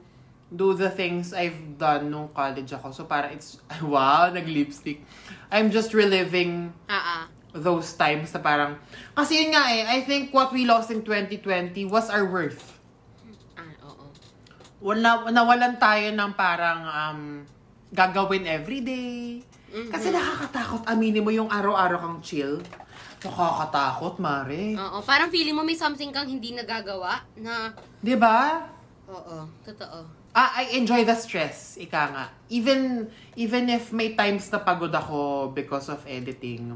[0.49, 2.91] do the things I've done nung college ako.
[2.91, 5.05] So para it's, wow, nag-lipstick.
[5.53, 7.29] I'm just reliving ah.
[7.53, 8.81] those times na parang,
[9.13, 12.80] kasi yun nga eh, I think what we lost in 2020 was our worth.
[14.81, 17.19] Wala, nawalan tayo ng parang um,
[17.93, 19.45] gagawin everyday.
[19.71, 22.57] Kasi nakakatakot, aminin mo yung araw-araw kang chill.
[23.21, 24.73] Nakakatakot, Mare.
[24.75, 27.71] Oo, parang feeling mo may something kang hindi nagagawa na,
[28.01, 28.65] Di ba?
[29.05, 30.01] oo, totoo.
[30.33, 32.25] Ah, I enjoy the stress, ika nga.
[32.49, 33.05] Even,
[33.37, 36.73] even if may times na pagod ako because of editing,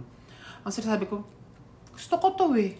[0.62, 1.26] ang sinasabi ko,
[1.89, 2.76] gusto ko to eh.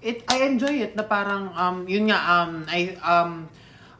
[0.00, 3.46] It, I enjoy it na parang, um, yun nga, um, I, um,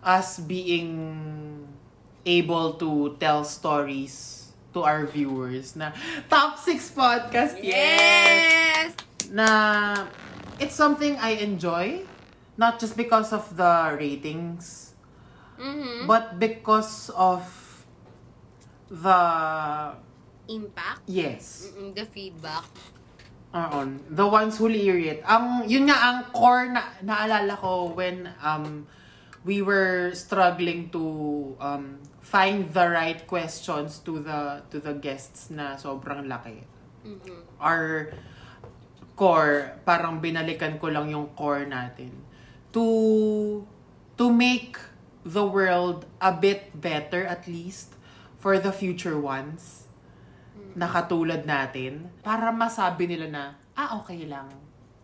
[0.03, 1.69] us being
[2.25, 5.91] able to tell stories to our viewers na
[6.31, 8.95] top 6 podcast, yes!
[9.31, 9.49] na
[10.59, 12.07] it's something I enjoy,
[12.57, 14.95] not just because of the ratings,
[15.59, 16.07] Mhm.
[16.07, 17.45] but because of
[18.89, 19.21] the
[20.51, 21.03] Impact?
[21.07, 22.67] yes, Mm-mm, the feedback.
[23.55, 25.23] uh the ones who hear it.
[25.27, 28.87] Ang yun nga ang core na naalala ko when um
[29.45, 35.75] we were struggling to um find the right questions to the to the guests na
[35.81, 36.65] sobrang laki.
[37.01, 37.49] Mhm.
[37.61, 38.13] our
[39.21, 42.09] core, parang binalikan ko lang yung core natin.
[42.73, 42.85] To,
[44.17, 44.81] to make
[45.29, 47.93] the world a bit better at least
[48.41, 49.85] for the future ones
[50.73, 53.45] na katulad natin para masabi nila na,
[53.77, 54.49] ah, okay lang.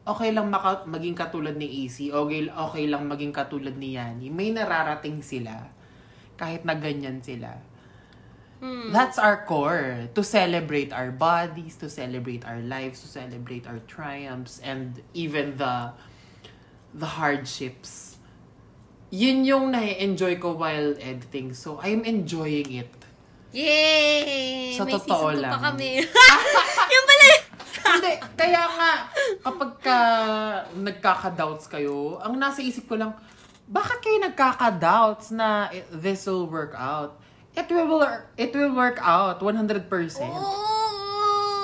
[0.07, 2.15] Okay lang maka- maging katulad ni AC.
[2.15, 4.31] Okay, okay lang maging katulad ni Yani.
[4.31, 5.67] May nararating sila
[6.39, 7.59] kahit na ganyan sila.
[8.63, 8.89] Hmm.
[8.95, 10.09] That's our core.
[10.15, 15.93] To celebrate our bodies, to celebrate our lives, to celebrate our triumphs, and even the
[16.97, 18.17] the hardships.
[19.13, 21.53] Yun yung nai-enjoy ko while editing.
[21.53, 22.91] So, I'm enjoying it.
[23.55, 24.75] Yay!
[24.75, 25.53] Sa May totoo season 2 lang.
[25.53, 25.91] pa kami.
[26.95, 27.16] yung yun.
[27.97, 28.92] Hindi, kaya nga,
[29.40, 29.99] kapag ka
[30.76, 33.16] nagkaka-doubts kayo, ang nasa isip ko lang,
[33.66, 37.16] bakit kayo nagkaka-doubts na this will work out?
[37.57, 38.05] It will,
[38.36, 39.88] it will work out, 100%.
[40.28, 40.76] Oo!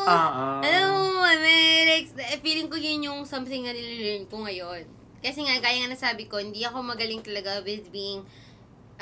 [0.09, 0.59] Ah.
[0.65, 4.83] Alam mo, Merex, feeling ko yun yung something na nililearn ko ngayon.
[5.23, 8.27] Kasi nga, gaya nga nasabi ko, hindi ako magaling talaga with being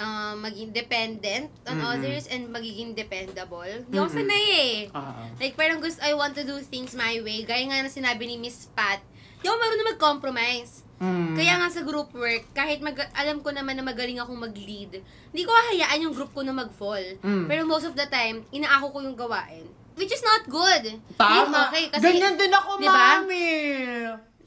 [0.00, 1.92] uh, maging dependent on Mm-mm.
[1.92, 3.68] others and magiging dependable.
[3.68, 4.18] Hindi ako Mm-mm.
[4.24, 4.76] sanay eh.
[4.96, 5.28] Ah.
[5.36, 7.44] Like, parang gusto, I want to do things my way.
[7.44, 9.04] Gaya nga na sinabi ni Miss Pat,
[9.38, 10.72] hindi ako marunong mag-compromise.
[11.00, 11.32] Mm.
[11.32, 15.00] Kaya nga sa group work, kahit mag alam ko naman na magaling akong mag-lead,
[15.32, 17.16] hindi ko hahayaan yung group ko na mag-fall.
[17.24, 17.48] Mm.
[17.48, 19.64] Pero most of the time, inaako ko yung gawain.
[19.96, 20.96] Which is not good.
[21.16, 21.68] Tama.
[21.68, 21.92] okay.
[21.92, 23.20] Kasi, Ganyan din ako, Diba?
[23.20, 23.48] mami.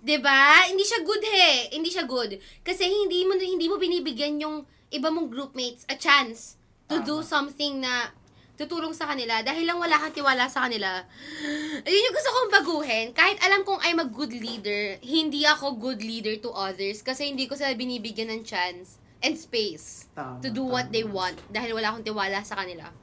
[0.03, 0.67] 'Di ba?
[0.67, 1.71] Hindi siya good he.
[1.71, 2.35] Hindi siya good.
[2.59, 7.25] Kasi hindi mo hindi mo binibigyan yung iba mong groupmates a chance to do Tama.
[7.25, 8.13] something na
[8.53, 11.01] tutulong sa kanila dahil lang wala kang tiwala sa kanila.
[11.87, 13.05] Ayun yung gusto kong baguhin.
[13.11, 17.49] Kahit alam kong I'm a good leader, hindi ako good leader to others kasi hindi
[17.49, 20.93] ko sila binibigyan ng chance and space Tama, to do what tama.
[20.93, 22.93] they want dahil wala akong tiwala sa kanila.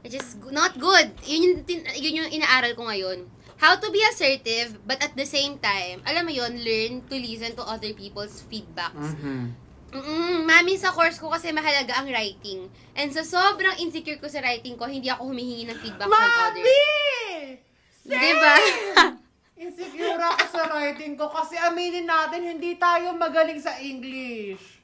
[0.00, 1.12] Is g- not good.
[1.24, 1.56] Yun yung,
[1.94, 3.24] yun yung inaaral ko ngayon.
[3.56, 7.52] How to be assertive, but at the same time, alam mo yun, learn to listen
[7.52, 8.96] to other people's feedbacks.
[9.16, 9.52] Mhm.
[9.90, 12.70] Mm-mm, mami, sa course ko kasi mahalaga ang writing.
[12.94, 16.62] And sa sobrang insecure ko sa writing ko, hindi ako humihingi ng feedback from others.
[16.62, 17.58] Mami!
[18.00, 18.54] Diba?
[19.60, 24.80] Insecure ako sa writing ko kasi aminin natin, hindi tayo magaling sa English.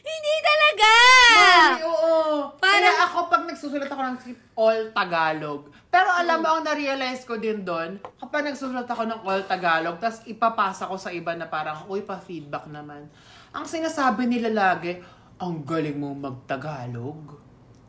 [0.00, 0.92] hindi talaga!
[1.34, 2.16] Mami, oo.
[2.56, 5.60] Parang- Kaya ako pag nagsusulat ako ng script, all Tagalog.
[5.88, 10.20] Pero alam mo, ang na-realize ko din doon, kapag nagsusulat ako ng all Tagalog, tapos
[10.24, 13.08] ipapasa ko sa iba na parang, uy, pa-feedback naman.
[13.52, 14.98] Ang sinasabi nila lagi,
[15.38, 17.38] ang galing mo mag-Tagalog.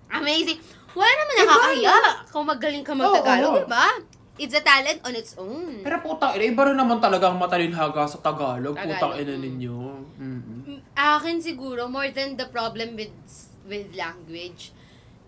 [0.09, 0.59] Amazing.
[0.97, 1.45] Wala naman Diba?
[1.45, 1.97] nakakahiya
[2.33, 3.61] kung magaling ka mag-Tagalog, Oo.
[3.65, 3.87] diba?
[4.39, 5.83] It's a talent on its own.
[5.83, 8.71] Pero putang ina, iba rin naman talaga ang matalinhaga sa Tagalog.
[8.71, 9.41] Tagalog, Putang ina mm.
[9.43, 9.77] ninyo.
[10.15, 10.79] Mm-mm.
[10.95, 13.11] Akin siguro, more than the problem with
[13.67, 14.71] with language.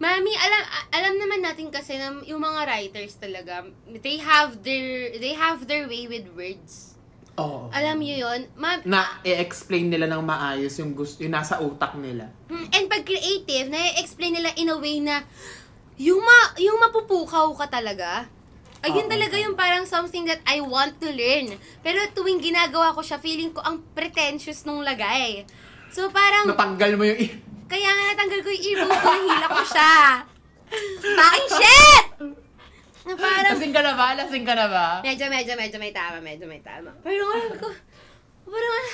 [0.02, 0.62] Mami, alam
[0.96, 3.68] alam naman natin kasi na yung mga writers talaga,
[4.02, 6.91] they have their they have their way with words.
[7.34, 7.72] Oo.
[7.72, 8.52] Alam niyo 'yon?
[8.54, 12.28] Ma- Na i-explain nila ng maayos yung gusto, yung nasa utak nila.
[12.48, 15.24] Mm, and pag creative, na-explain nila in a way na
[15.96, 18.28] yung ma yung mapupukaw ka talaga.
[18.82, 19.14] Ayun Oo.
[19.14, 21.54] talaga yung parang something that I want to learn.
[21.80, 25.46] Pero tuwing ginagawa ko siya, feeling ko ang pretentious nung lagay.
[25.88, 27.20] So parang Natanggal mo yung...
[27.22, 27.38] i-
[27.70, 29.92] Kaya nga natanggal ko yung earbuds ko, nahila ko siya.
[31.16, 32.06] Fucking shit!
[33.02, 34.08] Na parang, Lasing ka na ba?
[34.14, 34.86] Lasing ka na ba?
[35.02, 36.94] medyo, medyo, medyo may tama, medyo may tama.
[37.02, 37.68] Pero ngayon ko,
[38.46, 38.90] parang, ah,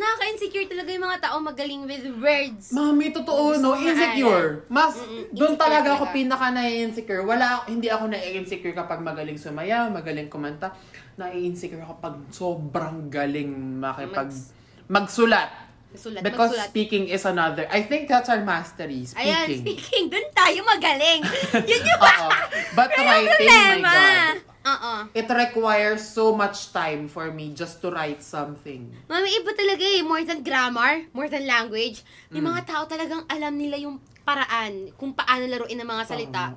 [0.00, 2.72] nakaka-insecure insecure talaga yung mga tao magaling with words.
[2.72, 3.76] Mami, totoo, Gusto no?
[3.76, 4.64] Insecure.
[4.72, 7.22] Mas, Mm-mm, doon insecure talaga ako pinaka na-insecure.
[7.26, 10.72] Wala, hindi ako na-insecure kapag magaling sumaya, magaling kumanta.
[11.20, 14.56] Na-insecure ako pag sobrang galing makipag, Mags-
[14.88, 15.69] magsulat.
[15.90, 16.70] Sulat, Because magsulat.
[16.70, 19.26] speaking is another, I think that's our mastery, speaking.
[19.26, 21.26] Ayan, speaking, dun tayo magaling.
[21.70, 22.28] Yun yung Oo.
[22.72, 23.90] But writing, my.
[23.90, 24.36] God.
[24.60, 24.92] Oo.
[25.10, 28.86] It requires so much time for me just to write something.
[29.08, 30.00] Mami, iba talaga eh.
[30.00, 32.06] More than grammar, more than language.
[32.30, 32.54] Yung Mm.
[32.54, 36.54] mga tao talagang alam nila yung paraan kung paano laruin ang mga salita.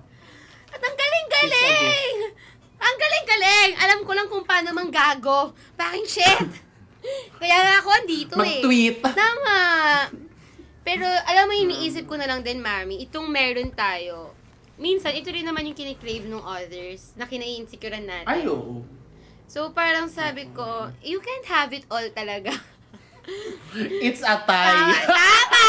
[0.70, 2.18] At ang galing-galing!
[2.76, 3.72] Ang galing-galing!
[3.80, 5.56] Alam ko lang kung paano manggago.
[5.74, 6.50] Fucking shit!
[7.42, 8.40] Kaya nga ako andito eh.
[8.40, 8.98] Mag-tweet.
[9.04, 9.60] Tama.
[10.84, 14.36] Pero alam mo, iniisip ko na lang din, Mami, itong meron tayo.
[14.76, 18.28] Minsan, ito rin naman yung kinikrave ng others na kinai-insecurean natin.
[18.28, 18.84] Ay, oo.
[19.48, 22.52] So, parang sabi ko, you can't have it all talaga.
[24.04, 24.92] It's a tie.
[25.08, 25.66] Tama!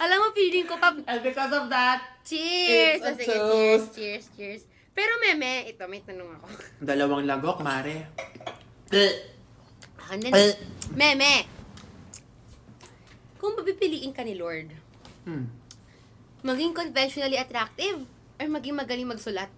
[0.00, 3.02] Alam mo, feeling ko pa, And because of that, cheers!
[3.02, 3.88] It's a sige, cheers, toast.
[3.92, 4.62] cheers, cheers.
[4.92, 6.46] Pero, meme, ito, may tanong ako.
[6.80, 8.12] dalawang lagok, mare.
[10.12, 10.32] Akin din.
[10.36, 10.52] Eh.
[10.92, 11.48] Meme,
[13.40, 14.68] kung papipiliin ka ni Lord,
[15.24, 15.48] Hmm.
[16.44, 18.04] maging conventionally attractive
[18.36, 19.48] or maging magaling magsulat?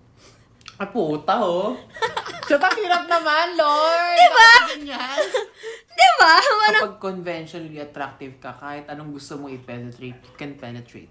[0.79, 1.75] Ay, puta, oh.
[2.47, 4.15] Siya hirap naman, Lord.
[4.15, 4.39] Diba?
[4.39, 5.19] Bakit ganyan?
[5.99, 6.35] Diba?
[6.39, 11.11] Parang, Kapag conventionally attractive ka, kahit anong gusto mo i-penetrate, you can penetrate.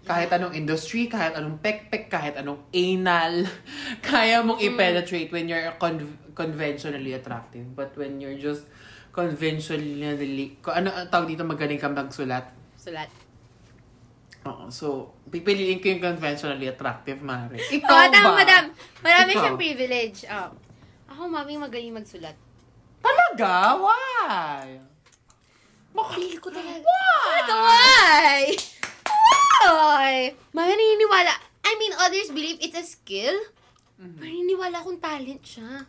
[0.00, 3.44] Kahit anong industry, kahit anong pek-pek, kahit anong anal,
[4.02, 7.64] kaya mong i-penetrate when you're con- conventionally attractive.
[7.72, 8.64] But when you're just
[9.10, 12.48] conventionally, ano ang tawag dito, magaling ka magsulat.
[12.74, 13.10] sulat.
[14.40, 17.60] Oo, so, pipiliin ko yung conventionally attractive, Mare.
[17.76, 18.36] Ikaw Oo, tama, ba?
[18.40, 18.64] madam.
[19.04, 19.40] Marami Ikaw?
[19.44, 20.18] siyang privilege.
[20.32, 20.48] Oh.
[21.12, 22.32] Ako, mami, magaling magsulat.
[23.04, 23.76] Talaga?
[23.76, 24.80] Why?
[25.92, 26.88] Baka- Feel ko talaga.
[26.88, 27.20] Why?
[27.20, 28.40] Talaga, why?
[29.60, 30.32] Why?
[30.50, 31.32] Mami, naniniwala.
[31.62, 33.36] I mean, others believe it's a skill.
[33.94, 35.84] Pero naniniwala akong talent siya.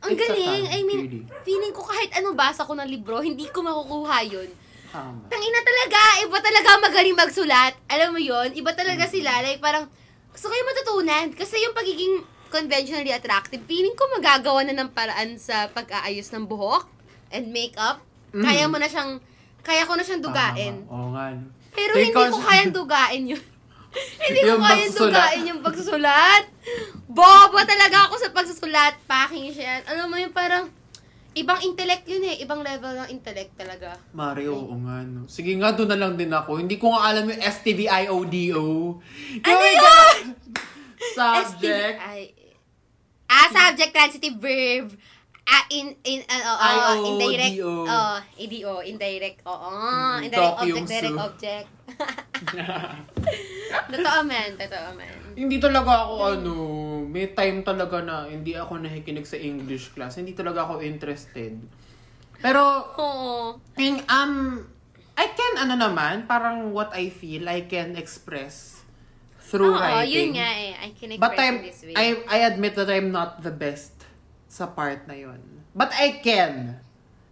[0.00, 0.12] Ang Mm-hmm.
[0.12, 0.44] It's galing.
[0.60, 1.22] talent, I mean, really.
[1.42, 4.50] feeling ko kahit ano basa ko ng libro, hindi ko makukuha yun.
[4.90, 5.22] Tama.
[5.26, 7.72] Tangina talaga, iba talaga magaling magsulat.
[7.86, 9.14] Alam mo yon iba talaga Mm-hmm.
[9.14, 9.32] sila.
[9.40, 9.86] Like, parang,
[10.28, 11.26] gusto kayo matutunan.
[11.32, 12.14] Kasi yung pagiging
[12.50, 16.90] conventionally attractive, feeling ko magagawa na ng paraan sa pag-aayos ng buhok
[17.30, 18.02] and makeup.
[18.30, 18.42] Mm.
[18.42, 19.22] Kaya mo na siyang,
[19.60, 20.82] kaya ko na siyang dugain.
[20.82, 20.90] Tama.
[20.90, 21.26] Oo nga.
[21.74, 23.44] Pero hindi ko kayang dugain yun.
[24.26, 26.44] hindi ko kayang dugain yung pagsusulat.
[27.10, 28.94] Bobo talaga ako sa pagsusulat.
[29.06, 29.82] Packing siya.
[29.86, 30.70] Alam mo yung parang,
[31.34, 32.42] ibang intellect yun eh.
[32.42, 33.98] Ibang level ng intellect talaga.
[34.14, 35.26] Mario, oo nga, no.
[35.26, 36.62] Sige nga, doon na lang din ako.
[36.62, 38.66] Hindi ko nga alam yung STVIODO.
[39.42, 40.16] Ano Yung yun?
[41.18, 41.96] Subject.
[41.98, 42.40] STI.
[43.30, 44.90] Ah, subject, transitive verb.
[45.48, 47.08] Ah, in, in, uh, uh, uh, I-O-D-O.
[47.08, 47.56] indirect.
[47.64, 49.38] Oh, ADO, indirect.
[49.48, 49.72] Oo,
[50.20, 51.26] indirect talk yung object, direct su.
[51.26, 51.68] object.
[53.92, 55.14] totoo man, totoo man.
[55.34, 56.54] hindi talaga ako, ano,
[57.08, 60.20] may time talaga na hindi ako nakikinig sa English class.
[60.20, 61.56] Hindi talaga ako interested.
[62.40, 62.62] Pero,
[62.96, 63.60] Oo.
[63.76, 64.64] in, um,
[65.16, 68.80] I can, ano naman, parang what I feel, I can express
[69.50, 70.32] through Oo, writing.
[70.32, 70.72] yun nga eh.
[70.78, 71.94] I can But express I'm, in this way.
[71.96, 73.99] I, I admit that I'm not the best
[74.50, 75.38] sa part na yun.
[75.72, 76.82] But I can.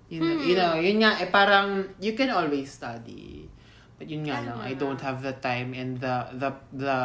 [0.08, 0.62] You know, you Hmm.
[0.62, 3.50] know, yun nga, eh, parang, you can always study.
[3.98, 6.96] But yun nga lang, I don't have the time and the, the, the,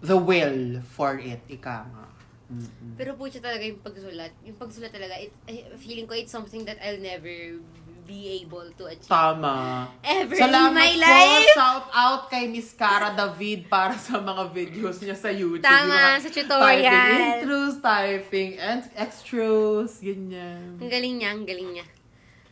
[0.00, 2.06] the will for it, ika nga.
[2.46, 2.94] Mm-mm.
[2.94, 4.30] Pero po siya talaga yung pagsulat.
[4.46, 5.34] Yung pagsulat talaga, it,
[5.82, 7.58] feeling ko it's something that I'll never
[8.06, 9.10] be able to achieve.
[9.10, 9.90] Tama.
[10.00, 11.02] Ever Salamat in my po.
[11.02, 11.50] life.
[11.58, 15.66] Shout out kay Miss Cara David para sa mga videos niya sa YouTube.
[15.66, 16.86] Tama, sa tutorial.
[16.86, 20.78] Typing intros, typing and extras, ganyan.
[20.78, 21.86] Ang galing niya, ang galing niya.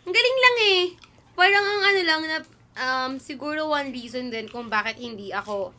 [0.05, 0.82] Ang galing lang eh.
[1.38, 2.38] Parang ang ano lang na,
[2.74, 5.70] um, siguro one reason din kung bakit hindi ako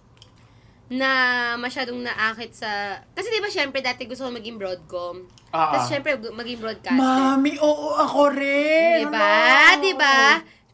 [0.86, 1.10] na
[1.58, 3.02] masyadong naakit sa...
[3.18, 5.26] Kasi di ba syempre dati gusto ko maging broadcom.
[5.50, 5.92] Ah, Tapos ah.
[5.92, 7.02] syempre gu- maging broadcaster.
[7.02, 9.02] Mami, oo, ako rin.
[9.02, 9.30] Di ba?
[9.74, 9.82] Hello.
[9.82, 10.18] Di ba?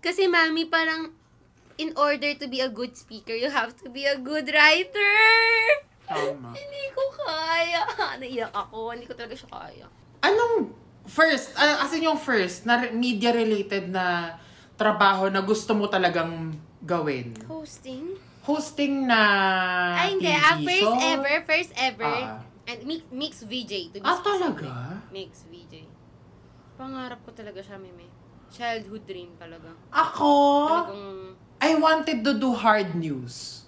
[0.03, 1.15] Kasi mami parang
[1.79, 5.15] in order to be a good speaker, you have to be a good writer.
[6.05, 6.51] Tama.
[6.59, 7.81] Hindi ko kaya.
[8.19, 8.91] Naiyak ako.
[8.91, 9.85] Hindi ko talaga siya kaya.
[10.21, 10.75] Anong
[11.07, 14.37] first, uh, as in yung first, na re- media-related na
[14.75, 16.53] trabaho na gusto mo talagang
[16.83, 17.33] gawin?
[17.49, 18.17] Hosting?
[18.41, 19.21] Hosting na
[20.01, 20.29] Ay, hindi.
[20.29, 20.97] TV Ah, first show?
[20.97, 22.09] ever, first ever.
[22.09, 22.41] Ah.
[22.65, 24.65] And mix, mix VJ, to be Ah, specific.
[24.65, 25.01] talaga?
[25.13, 25.75] Mix VJ.
[26.77, 28.09] Pangarap ko talaga siya, Meme.
[28.49, 29.69] Childhood dream talaga.
[29.93, 30.33] Ako,
[30.67, 31.05] Talagang...
[31.61, 33.61] I wanted to do hard news.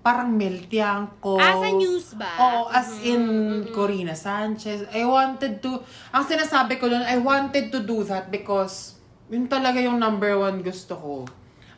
[0.00, 1.36] Parang meltiang ko.
[1.36, 2.32] Ah, sa news ba?
[2.40, 3.22] Oo, as Mhm, in
[3.68, 3.72] mhm.
[3.76, 4.88] Corina Sanchez.
[4.88, 8.96] I wanted to, ang sinasabi ko doon, I wanted to do that because
[9.30, 11.14] Yun talaga yung number one gusto ko.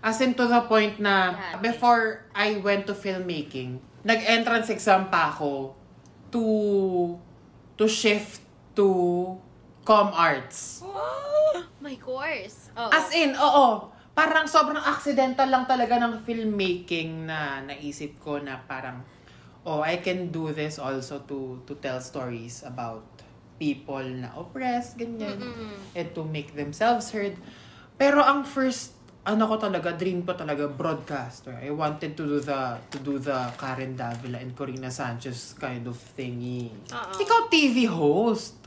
[0.02, 5.78] As in to the point na before I went to filmmaking, nag-entrance exam pa ako
[6.34, 6.44] to
[7.78, 8.42] to shift
[8.74, 8.86] to
[9.86, 10.82] com arts.
[11.82, 12.70] My course.
[12.78, 12.90] Oo.
[12.90, 13.90] As in, oo.
[14.12, 19.02] Parang sobrang accidental lang talaga ng filmmaking na naisip ko na parang,
[19.64, 23.02] oh, I can do this also to to tell stories about
[23.58, 25.42] people na oppressed, ganyan.
[25.42, 25.74] Mm-mm.
[25.94, 27.34] And to make themselves heard.
[27.98, 31.54] Pero ang first, ano ko talaga, dream ko talaga, broadcaster.
[31.54, 35.94] I wanted to do the, to do the Karen Davila and Corina Sanchez kind of
[35.94, 36.74] thingy.
[36.90, 37.12] Oo.
[37.22, 38.58] Ikaw TV host.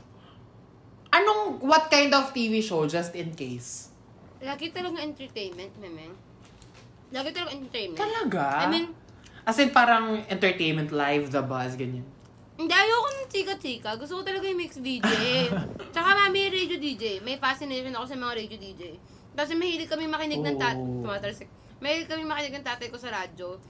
[1.12, 3.92] Anong, what kind of TV show, just in case?
[4.40, 6.12] Lagi talaga entertainment, meme.
[7.12, 8.00] Lagi talaga entertainment.
[8.00, 8.64] Talaga?
[8.64, 8.86] I mean,
[9.46, 12.02] As in parang entertainment live, the buzz, ganyan.
[12.56, 13.94] hindi ayoko ng chika-chika.
[13.94, 15.46] Gusto ko talaga yung mix DJ.
[15.94, 17.20] Tsaka mami, radio DJ.
[17.20, 18.82] May fascination ako sa mga radio DJ.
[19.36, 20.80] Kasi mahilig kami makinig ng tat...
[20.80, 21.04] Oh.
[21.04, 21.46] Tumatalsik.
[21.78, 23.60] Mahilig kami makinig ng tatay ko sa radyo.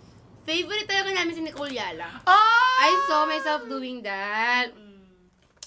[0.46, 2.22] Favorite talaga namin si Nicole Yala.
[2.22, 2.86] Ah!
[2.86, 4.70] I saw myself doing that.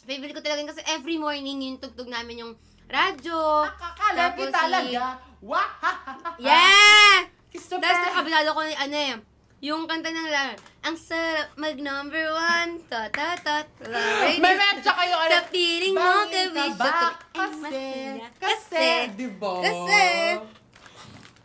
[0.08, 2.54] Favorite ko talaga yun kasi every morning yung tugtog namin yung
[2.88, 3.68] radyo.
[3.68, 5.04] Akala Tapos si- talaga.
[5.43, 5.68] Wah!
[6.39, 7.28] Yeah!
[7.52, 8.08] The Tapos fan.
[8.08, 9.16] nakabisado ko ni ano eh,
[9.60, 13.67] yung kanta ng lang, ang sarap mag number one, ta ta ta
[14.39, 15.32] May matcha kayo, ano?
[15.36, 16.95] Sa piling mo, Bangin ka ba?
[17.36, 17.86] Kasi,
[18.39, 18.88] kasi,
[19.19, 19.59] di ba?
[19.59, 20.05] kasi.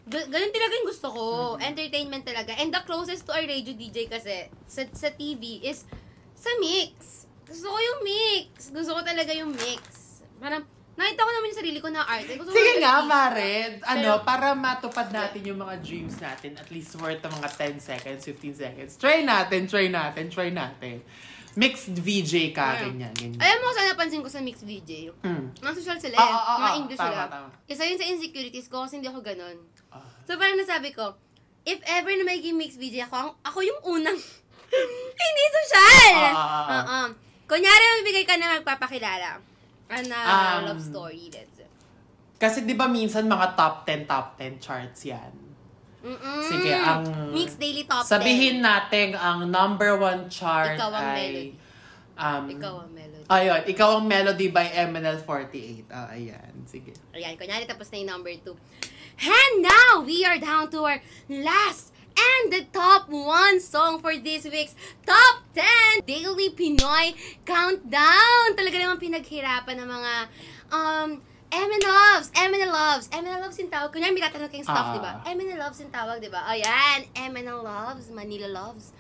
[0.05, 1.24] Ga- ganun talaga yung gusto ko.
[1.57, 1.68] Mm-hmm.
[1.72, 2.53] Entertainment talaga.
[2.61, 5.89] And the closest to our radio DJ kasi sa, sa TV is
[6.37, 7.24] sa mix.
[7.49, 8.68] Gusto ko yung mix.
[8.68, 10.20] Gusto ko talaga yung mix.
[10.39, 10.62] Parang,
[10.95, 12.27] nakita ko naman yung sarili ko na art.
[12.27, 13.83] Gusto ko Sige nga, Mared.
[13.83, 17.79] Ano, Pero- para matupad natin yung mga dreams natin, at least worth ng mga 10
[17.79, 18.91] seconds, 15 seconds.
[18.95, 21.03] Try natin, try natin, try natin.
[21.55, 22.83] Mixed VJ ka, Yeah.
[22.85, 23.39] ganyan, ganyan.
[23.39, 25.15] Alam mo, saan napansin ko sa mix VJ?
[25.23, 25.55] Mm.
[25.55, 26.35] Mga social sila, Oo, eh.
[26.35, 26.75] oo, mga.
[26.77, 27.23] English Tama, sila.
[27.31, 27.49] tama.
[27.65, 29.57] Isa yun sa insecurities ko kasi hindi ako ganun.
[29.89, 30.03] Ah.
[30.27, 31.15] So parang nasabi ko,
[31.63, 34.19] if ever na may mix VJ ako, ako yung unang
[35.23, 36.15] hindi social!
[36.27, 36.67] Ah, ah.
[36.75, 36.99] Oo.
[37.47, 39.39] Kunyari, magbigay ka na magpapakilala.
[39.87, 41.68] Ano, Um, love story, let's say.
[42.35, 45.32] Kasi di ba minsan mga top 10, top 10 charts yan.
[46.05, 46.41] Mm-mm.
[46.45, 48.12] Sige, ang- Mix Daily Top 10.
[48.12, 51.16] Sabihin natin ang number one chart Ikaw ang ay...
[51.16, 51.49] melody.
[52.14, 53.24] Um, Ikaw ang melody.
[53.24, 55.89] Ayun, ikaw ang melody by MNL48.
[55.89, 56.93] Ah, ayan, sige.
[57.11, 58.53] Ayan, kunyari tapos na yung number two.
[59.16, 64.45] And now, we are down to our last and the top one song for this
[64.47, 68.55] week's Top 10 Daily Pinoy Countdown.
[68.55, 70.12] Talaga naman pinaghirapan ng mga
[70.71, 71.09] um,
[71.55, 73.95] MN Loves, MN Loves, MN Loves yung tawag.
[73.95, 74.95] Kunyari, may tatanong kayong stuff, Ah.
[74.95, 75.12] di ba?
[75.23, 76.43] MN Loves yung tawag, di ba?
[76.51, 78.91] Ayan, MN Loves, Manila Loves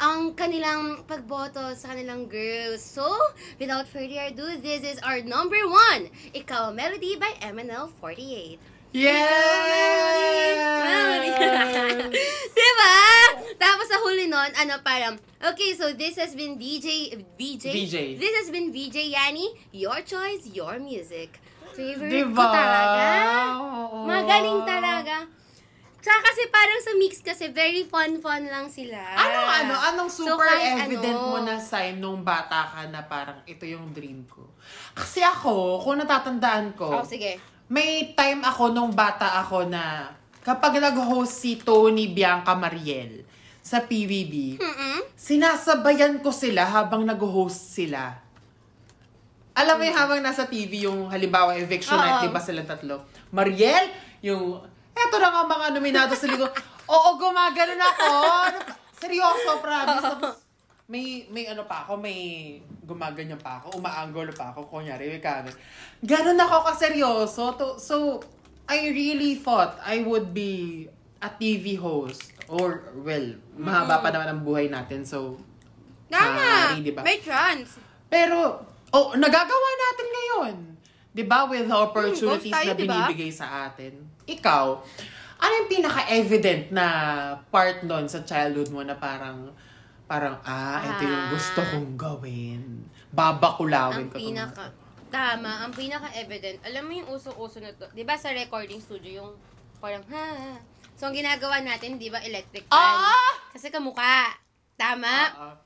[0.00, 2.80] ang kanilang pagboto sa kanilang girls.
[2.80, 3.04] So,
[3.60, 8.56] without further ado, this is our number one, Ikaw Melody by MNL48.
[8.90, 9.22] Yeah!
[12.50, 12.94] diba?
[13.56, 17.96] Tapos sa huli nun, ano parang, okay, so this has been DJ, VJ, VJ.
[18.18, 21.38] this has been VJ Yani, your choice, your music.
[21.70, 22.34] Favorite Diba?
[22.34, 23.06] ko talaga.
[23.56, 23.96] Oo.
[24.04, 25.16] Magaling talaga.
[26.00, 28.96] Tsaka kasi parang sa mix kasi, very fun-fun lang sila.
[28.96, 31.28] Anong ano, anong So, super kahit evident ano.
[31.30, 34.48] mo na sign nung bata ka na parang ito yung dream ko?
[34.96, 37.36] Kasi ako, kung natatandaan ko, Oh, sige.
[37.70, 40.10] May time ako nung bata ako na
[40.42, 43.22] kapag nag-host si Tony Bianca Mariel
[43.62, 45.06] sa PBB, Mm-mm.
[45.14, 48.18] sinasabayan ko sila habang nag-host sila.
[49.54, 52.02] Alam mo yung habang nasa TV yung halimbawa eviction Oo.
[52.02, 53.06] night, di ba silang tatlo?
[53.30, 53.86] Mariel,
[54.26, 54.58] yung,
[54.90, 56.50] eto na nga mga nominado sa ligo.
[56.90, 58.10] Oo, gumagano na ako.
[58.98, 60.02] Seryoso, promise.
[60.02, 60.34] Tapos,
[60.90, 62.18] may, may ano pa ako, may
[62.82, 65.54] gumaganyan pa ako, umaanggolo pa ako, kunyari, may kanan.
[66.02, 67.54] Ganon ako kaseryoso.
[67.54, 68.18] To, so,
[68.66, 70.86] I really thought I would be
[71.22, 72.34] a TV host.
[72.50, 75.06] Or, well, mahaba pa naman ang buhay natin.
[75.06, 75.38] So,
[76.10, 76.74] Tama!
[76.74, 77.06] Sorry, diba?
[77.06, 77.78] May chance.
[78.10, 78.58] pero,
[78.90, 80.54] oh, nagagawa natin ngayon.
[81.10, 83.94] 'Di ba With the opportunities Hmm, tayo, na binibigay sa atin.
[84.26, 84.64] Ikaw,
[85.38, 86.86] ano yung pinaka-evident na
[87.50, 89.50] part nun sa childhood mo na parang,
[90.10, 91.30] parang, ah, ito yung Ah.
[91.30, 92.82] gusto kong gawin.
[93.14, 94.74] Babakulawin Ang ko pinaka...
[95.10, 96.62] Tama, ang pinaka-evident.
[96.66, 97.86] Alam mo yung uso-uso na to.
[97.94, 99.30] Di ba sa recording studio yung
[99.78, 100.58] parang, ha,
[100.98, 102.76] So, ang ginagawa natin, di ba, electric fan.
[102.76, 103.32] Ah!
[103.56, 104.36] Kasi kamukha.
[104.76, 105.08] Tama?
[105.08, 105.56] Ah, ah.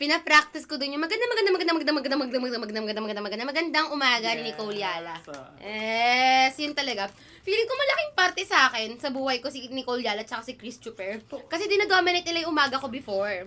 [0.00, 3.44] Pinapractice ko dun yung maganda, maganda, maganda, maganda, maganda, maganda, maganda, maganda, maganda, maganda, maganda,
[3.46, 5.14] magandang umaga ni Nicole Yala.
[5.62, 5.62] Yes.
[5.62, 7.06] Yes, yun talaga.
[7.46, 10.80] Feeling ko malaking parte sa akin, sa buhay ko, si Nicole Yala at si Chris
[10.82, 11.22] Chuper.
[11.46, 13.46] Kasi dinadominate nila yung umaga ko before.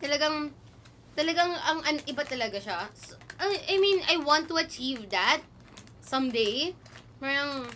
[0.00, 0.50] Talagang,
[1.14, 2.88] talagang, ang, an, iba talaga siya.
[2.96, 5.44] So, I, I mean, I want to achieve that
[6.00, 6.74] someday.
[7.20, 7.68] Parang,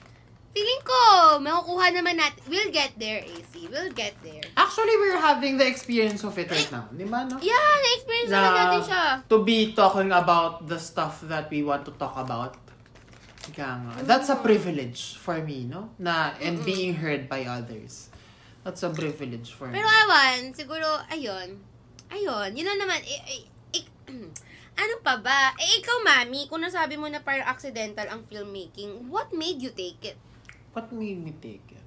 [0.85, 1.03] ko,
[1.43, 2.39] makukuha naman natin.
[2.47, 3.67] We'll get there, AC.
[3.67, 4.45] We'll get there.
[4.57, 6.87] Actually, we're having the experience of it right now.
[6.95, 7.43] Di ba, no?
[7.43, 9.05] Yeah, na-experience naman natin siya.
[9.27, 12.55] to be talking about the stuff that we want to talk about.
[13.45, 15.93] Kaya nga, that's a privilege for me, no?
[16.01, 18.09] Na, and being heard by others.
[18.65, 20.01] That's a privilege for Pero me.
[20.09, 21.61] awan, siguro, ayun.
[22.15, 23.03] Ayun, yun lang naman.
[23.03, 23.43] Eh, eh,
[23.75, 23.85] eh,
[24.79, 25.51] ano pa ba?
[25.59, 29.99] Eh, ikaw, mami, kung nasabi mo na parang accidental ang filmmaking, what made you take
[30.07, 30.19] it?
[30.71, 31.83] What made me take it?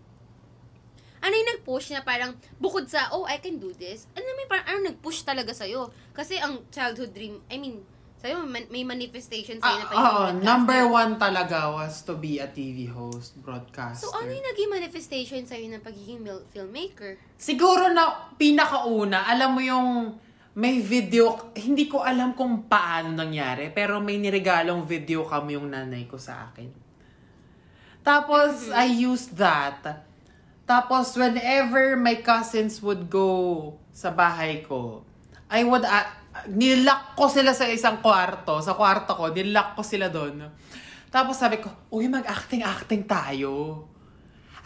[1.23, 4.67] Ano yung nag-push na parang, bukod sa, oh, I can do this, ano may parang,
[4.67, 5.95] ano nag-push talaga sa'yo?
[6.11, 7.87] Kasi ang childhood dream, I mean,
[8.17, 10.43] sa'yo, man- may manifestation sa'yo na Ah, pagiging oo, broadcaster.
[10.43, 14.03] number one talaga was to be a TV host, broadcaster.
[14.03, 17.21] So, ano yung naging manifestation sa'yo ng pagiging filmmaker?
[17.35, 20.17] Siguro na pinakauna, alam mo yung
[20.53, 26.09] may video, hindi ko alam kung paano nangyari, pero may niregalong video kami yung nanay
[26.09, 26.73] ko sa akin.
[28.01, 30.07] Tapos, I used that.
[30.65, 33.29] Tapos, whenever my cousins would go
[33.93, 35.05] sa bahay ko,
[35.47, 36.07] I would, uh,
[36.47, 40.47] nilock ko sila sa isang kwarto, sa kwarto ko, nilock ko sila doon.
[41.07, 43.83] Tapos sabi ko, uy, mag-acting-acting tayo.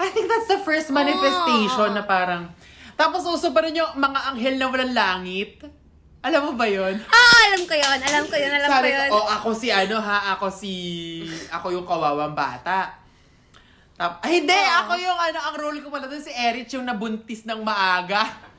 [0.01, 1.93] I think that's the first manifestation Oh.
[1.93, 2.49] na parang,
[2.97, 5.61] tapos uso pa rin yung mga anghel na walang langit.
[6.21, 7.01] Alam mo ba yon?
[7.09, 9.97] Ah, alam ko yun, alam ko yun, alam ko Sabi ko, oh, ako si ano
[9.97, 10.73] ha, ako si,
[11.49, 12.93] ako yung kawawang bata.
[13.97, 14.77] Tap, ay, hindi, Oo.
[14.85, 18.25] ako yung ano, ang role ko pala doon si Erich yung nabuntis ng maaga.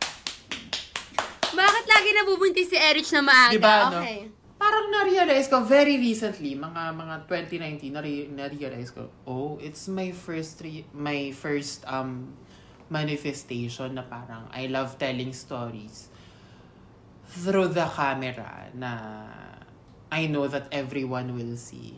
[1.53, 3.53] Bakit lagi nabubuntis si Erich na maaga?
[3.53, 4.01] Diba, no?
[4.01, 4.29] Okay.
[4.57, 10.63] Parang na-realize ko very recently, mga mga 2019, nare- na-realize ko, oh, it's my first
[10.63, 12.31] re- my first um
[12.87, 16.13] manifestation na parang I love telling stories
[17.33, 18.93] through the camera na
[20.13, 21.97] I know that everyone will see.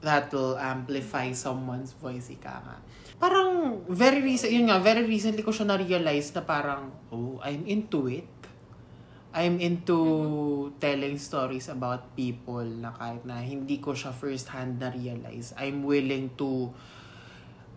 [0.00, 2.76] That will amplify someone's voice, ika nga.
[3.20, 8.08] Parang very recent, yun nga, very recently ko siya na-realize na parang, oh, I'm into
[8.08, 8.24] it.
[9.30, 14.90] I'm into telling stories about people na kahit na hindi ko siya first hand na
[14.90, 16.74] realize, I'm willing to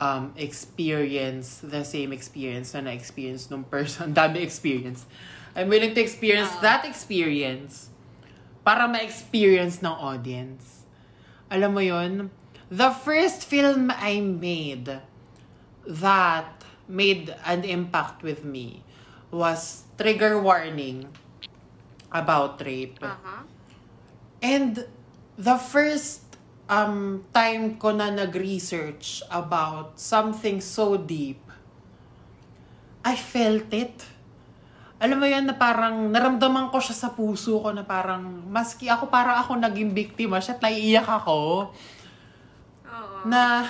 [0.02, 4.18] um, experience the same experience na na-experience nung person.
[4.18, 5.06] Dami experience.
[5.54, 6.66] I'm willing to experience Ah.
[6.66, 7.94] that experience
[8.66, 10.90] para ma-experience ng audience.
[11.54, 12.34] Alam mo yon
[12.74, 14.90] The first film I made
[15.86, 18.82] that made an impact with me
[19.30, 21.14] was Trigger Warning
[22.14, 23.02] about rape.
[23.02, 23.44] Aha.
[24.40, 24.86] And
[25.34, 26.24] the first
[26.70, 31.42] um, time ko na nag-research about something so deep,
[33.04, 33.98] I felt it.
[35.04, 39.12] Alam mo yun na parang naramdaman ko siya sa puso ko na parang maski ako
[39.12, 41.76] parang ako naging biktima siya at naiiyak ako
[42.88, 43.18] Oo.
[43.28, 43.68] na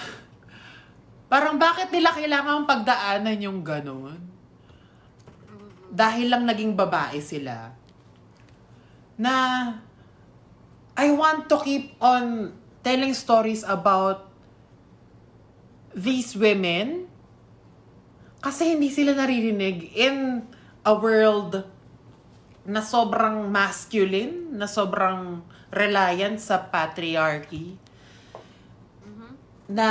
[1.26, 4.22] parang bakit nila kailangan pagdaanan yung ganun?
[5.90, 7.74] Dahil lang naging babae sila.
[9.18, 9.36] Na
[10.94, 12.54] I want to keep on
[12.86, 14.30] telling stories about
[15.94, 17.10] these women
[18.44, 20.44] kasi hindi sila naririnig in
[20.84, 21.64] a world
[22.68, 25.42] na sobrang masculine, na sobrang
[25.72, 27.80] reliant sa patriarchy
[29.74, 29.90] na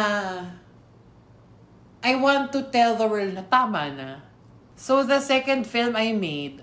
[2.02, 4.10] I want to tell the world na tama na.
[4.74, 6.58] So the second film I made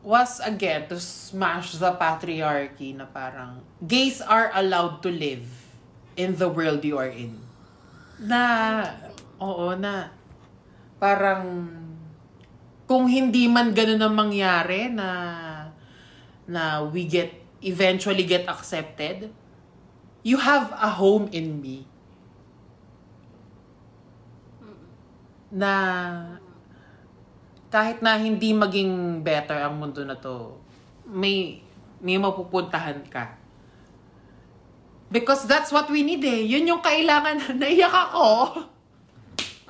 [0.00, 5.44] was again to smash the patriarchy na parang gays are allowed to live
[6.16, 7.36] in the world you are in.
[8.20, 8.84] Na,
[9.40, 10.12] oo na,
[11.00, 11.68] parang
[12.84, 15.08] kung hindi man ganun ang mangyari na
[16.50, 17.30] na we get
[17.62, 19.30] eventually get accepted,
[20.24, 21.86] you have a home in me.
[25.52, 26.39] Na
[27.70, 30.58] kahit na hindi maging better ang mundo na to,
[31.06, 31.62] may
[32.02, 33.38] may mapupuntahan ka.
[35.10, 36.46] Because that's what we need eh.
[36.46, 37.50] Yun yung kailangan.
[37.60, 38.26] Naiyak ako.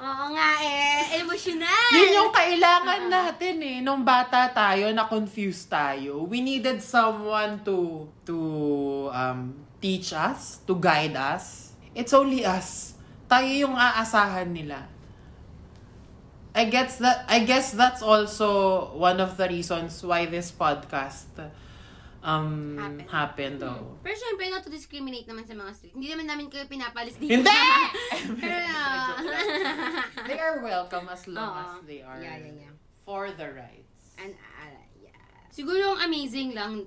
[0.01, 1.21] Oo nga eh.
[1.21, 1.93] Emotional.
[1.97, 3.77] Yun yung kailangan natin eh.
[3.81, 6.29] Nung bata tayo, na-confused tayo.
[6.29, 8.37] We needed someone to to
[9.13, 11.73] um, teach us, to guide us.
[11.97, 12.97] It's only us.
[13.29, 14.89] Tayo yung aasahan nila.
[16.51, 21.31] I guess that I guess that's also one of the reasons why this podcast
[22.21, 23.09] um Happened.
[23.09, 23.61] happened.
[23.65, 23.97] oh.
[24.05, 25.95] Pero syempre, not to discriminate naman sa mga street.
[25.97, 27.33] Hindi naman namin kayo pinapalis dito.
[27.41, 27.49] Hindi!
[28.45, 28.61] Pero,
[30.29, 31.61] They are welcome as long Oo.
[31.65, 32.75] as they are Yeah, yeah, yeah.
[33.09, 34.13] for the rights.
[34.21, 35.17] And, uh, yeah.
[35.49, 36.85] Siguro ang amazing lang,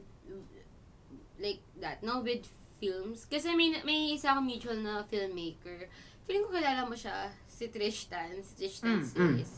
[1.41, 2.45] like that, no, with
[2.77, 3.26] films.
[3.26, 5.90] Kasi may, may isa akong mutual na filmmaker.
[6.30, 9.52] Feeling ko kilala mo siya, si Tristan, si Tristan Mm, series.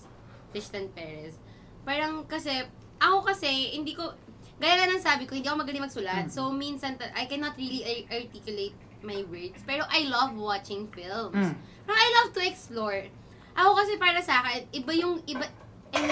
[0.51, 1.39] Tristan Perez.
[1.87, 2.51] Parang kasi,
[2.99, 4.11] ako kasi, hindi ko,
[4.59, 6.27] gaya nga ng sabi ko, hindi ako magaling magsulat.
[6.27, 6.33] Mm.
[6.33, 9.63] So, minsan, I cannot really ar- articulate my words.
[9.63, 11.35] Pero I love watching films.
[11.35, 11.55] Mm.
[11.87, 13.07] Parang I love to explore.
[13.55, 15.47] Ako kasi para sa akin, iba yung, iba,
[15.95, 16.11] and,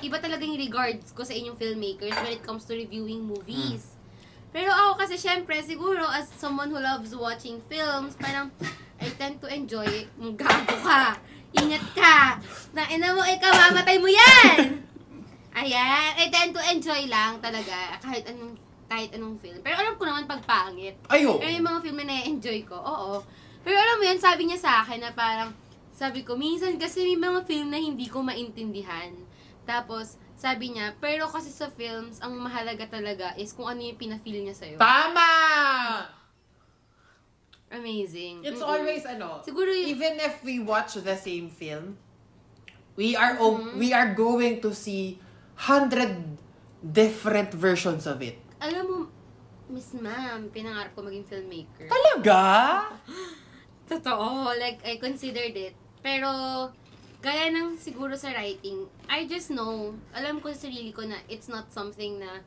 [0.00, 3.98] iba talaga yung regards ko sa inyong filmmakers when it comes to reviewing movies.
[4.50, 8.50] Pero ako kasi syempre, siguro as someone who loves watching films, parang
[9.00, 9.88] I tend to enjoy,
[10.20, 11.16] Ang gago ka,
[11.56, 12.36] ingat ka,
[12.76, 14.84] na ina mo, ikaw, mamatay mo yan!
[15.56, 18.54] Ayan, I tend to enjoy lang talaga, kahit anong,
[18.86, 19.58] kahit anong film.
[19.64, 21.00] Pero alam ko naman pag pangit.
[21.08, 21.40] Ayo!
[21.40, 23.24] Pero yung mga film na na-enjoy ko, oo.
[23.64, 25.50] Pero alam mo yun, sabi niya sa akin na parang,
[25.96, 29.12] sabi ko, minsan kasi may mga film na hindi ko maintindihan.
[29.64, 34.40] Tapos, sabi niya, pero kasi sa films, ang mahalaga talaga is kung ano yung pinafeel
[34.44, 34.76] niya sa'yo.
[34.76, 36.19] Tama!
[37.70, 38.42] Amazing.
[38.42, 38.66] It's Mm-mm.
[38.66, 41.94] always ano, Siguro yun, even if we watch the same film,
[42.96, 45.22] we are o- we are going to see
[45.54, 46.18] hundred
[46.82, 48.36] different versions of it.
[48.60, 48.98] alam mo,
[49.70, 51.86] Miss Ma'am, pinangarap ko maging filmmaker.
[51.86, 52.42] Talaga?
[53.88, 55.74] Totoo, like, I considered it.
[56.02, 56.28] Pero,
[57.22, 61.46] gaya ng siguro sa writing, I just know, alam ko sa sarili ko na it's
[61.46, 62.42] not something na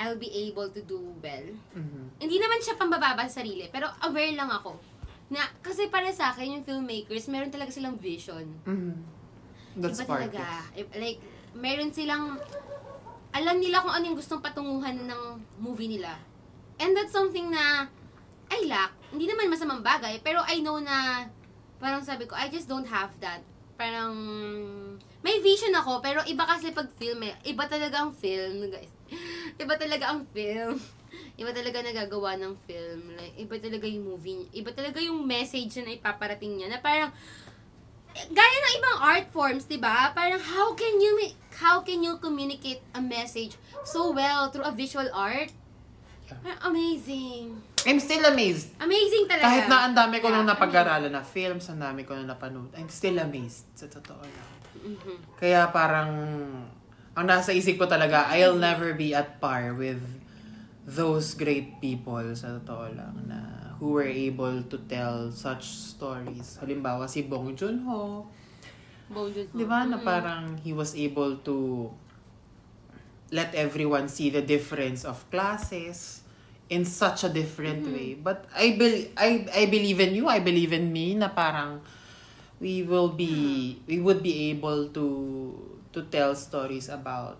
[0.00, 1.46] I'll be able to do well.
[1.76, 2.16] Mhm.
[2.16, 4.80] Hindi naman siya pambababa sa sarili, pero aware lang ako.
[5.28, 8.48] Na, kasi para sa akin, yung filmmakers, meron talaga silang vision.
[8.64, 8.96] Mhm.
[9.76, 10.40] That's Iba part talaga.
[10.40, 11.20] of I- Like,
[11.52, 12.40] meron silang,
[13.30, 15.22] alam nila kung ano yung gustong patunguhan ng
[15.60, 16.16] movie nila.
[16.80, 17.86] And that's something na
[18.50, 18.90] I lack.
[19.12, 21.28] Hindi naman masamang bagay, pero I know na,
[21.78, 23.44] parang sabi ko, I just don't have that.
[23.78, 24.12] Parang,
[25.22, 27.36] may vision ako, pero iba kasi pag film eh.
[27.46, 28.90] Iba talaga ang film, guys.
[29.62, 30.78] Iba talaga ang film.
[31.36, 33.16] Iba talaga nagagawa ng film.
[33.18, 34.46] Like, iba talaga yung movie.
[34.54, 36.68] Iba talaga yung message na ipaparating niya.
[36.70, 37.10] Na parang,
[38.10, 40.10] gaya ng ibang art forms, 'di ba?
[40.10, 41.30] Parang how can you
[41.62, 43.54] how can you communicate a message
[43.86, 45.54] so well through a visual art?
[46.26, 47.54] Parang amazing.
[47.86, 48.76] I'm still amazed.
[48.76, 49.46] Amazing talaga.
[49.46, 52.70] Kahit na ang dami ko nung Yeah, napag-aralan na films, ang dami ko nung napanood,
[52.76, 53.66] I'm still amazed.
[53.72, 54.50] Sa totoo lang.
[54.84, 55.16] Mhm.
[55.40, 56.10] Kaya parang,
[57.16, 60.00] ang nasa isip ko talaga, I'll never be at par with
[60.86, 63.40] those great people, sa totoo lang, na
[63.78, 66.58] who were able to tell such stories.
[66.60, 68.26] Halimbawa, si Bong Joon-ho,
[69.10, 69.56] Bong Joon-ho.
[69.56, 69.82] Di ba?
[69.88, 70.06] Na Mhm.
[70.06, 71.90] parang he was able to
[73.30, 76.22] let everyone see the difference of classes
[76.70, 77.94] in such a different Mhm.
[77.94, 78.10] way.
[78.14, 80.26] But I bel I I believe in you.
[80.26, 81.82] I believe in me na parang
[82.58, 85.06] we will be we would be able to
[85.90, 87.38] to tell stories about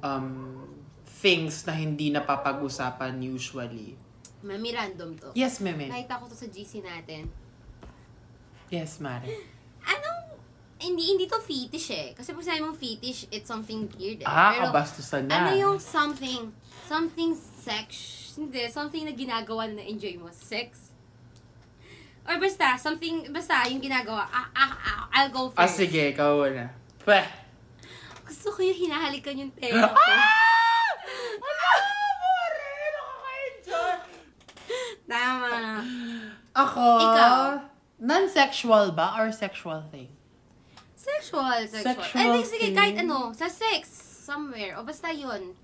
[0.00, 0.60] um
[1.06, 3.96] things na hindi napapag-usapan usually.
[4.44, 5.32] Mami random to.
[5.32, 5.88] Yes, Meme.
[5.88, 7.32] Nakita ko to sa GC natin.
[8.68, 9.24] Yes, Mare.
[9.88, 10.20] Anong,
[10.76, 12.08] hindi, hindi to fetish eh.
[12.12, 14.28] Kasi pag sinabi mong fetish, it's something weird eh.
[14.28, 15.32] Ah, Pero, kabastusan na.
[15.32, 16.52] ano yung something,
[16.84, 17.88] something sex,
[18.36, 20.28] hindi, something na ginagawa na na-enjoy mo?
[20.28, 20.92] Sex?
[22.24, 25.80] Or basta, something, basta yung ginagawa, ah, ah, ah, I'll go Ah, first.
[25.80, 26.68] sige, ikaw na.
[27.00, 27.43] Pweh.
[28.44, 29.96] Gusto ko yung hinahalikan yung tela ko.
[31.40, 31.68] Wala
[32.12, 32.90] mo rin!
[32.92, 33.94] Nakaka-enjoy!
[35.08, 35.52] Tama.
[36.52, 37.36] Ako, Ikaw?
[37.96, 40.12] non-sexual ba or sexual thing?
[40.92, 41.96] Sexual, sexual.
[41.96, 42.76] Sexual Eh, di, sige, thing.
[42.76, 43.88] kahit ano, sa sex,
[44.28, 45.56] somewhere, o basta yun.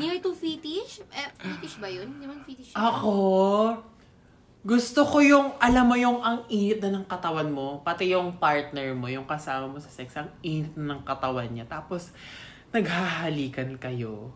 [0.00, 1.04] Near to fetish?
[1.12, 2.08] Eh, fetish ba yun?
[2.08, 2.80] Hindi man fetish yun.
[2.80, 3.12] Ako,
[4.64, 8.96] gusto ko yung, alam mo yung ang init na ng katawan mo, pati yung partner
[8.96, 11.68] mo, yung kasama mo sa sex, ang init na ng katawan niya.
[11.68, 12.16] Tapos,
[12.72, 14.32] naghahalikan kayo.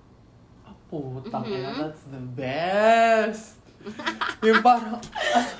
[0.89, 1.53] Oh, putang Mhm.
[1.55, 3.57] ina, that's the best.
[4.45, 5.01] yung parang,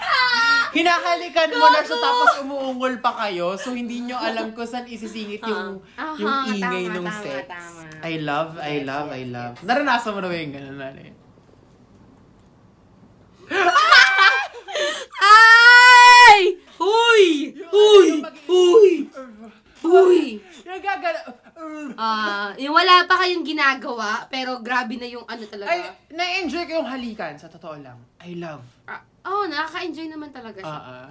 [0.77, 3.57] hinahalikan mo na siya tapos umuungol pa kayo.
[3.57, 6.13] So, hindi nyo alam kung saan isisingit yung, Ah.
[6.13, 7.45] yung ingay tama, ng tama, sex.
[7.49, 7.81] tama.
[8.05, 9.53] I love, I love, yes, I love.
[9.57, 9.65] yes.
[9.65, 11.07] Naranasan mo na ba yung gano'n, Nani?
[13.49, 13.57] Ay!
[13.89, 13.98] Huy!
[16.79, 17.55] Huy!
[17.67, 18.23] Huy!
[19.83, 20.23] Huy!
[20.63, 21.21] Yung gagana...
[21.99, 25.75] Ah, yung wala pa kayong ginagawa, pero grabe na yung ano talaga.
[25.75, 27.99] Ay, na-enjoy ko yung halikan, sa totoo lang.
[28.23, 28.63] I love.
[28.87, 30.71] Ah, oh, nakaka-enjoy naman talaga siya.
[30.71, 31.11] Ah,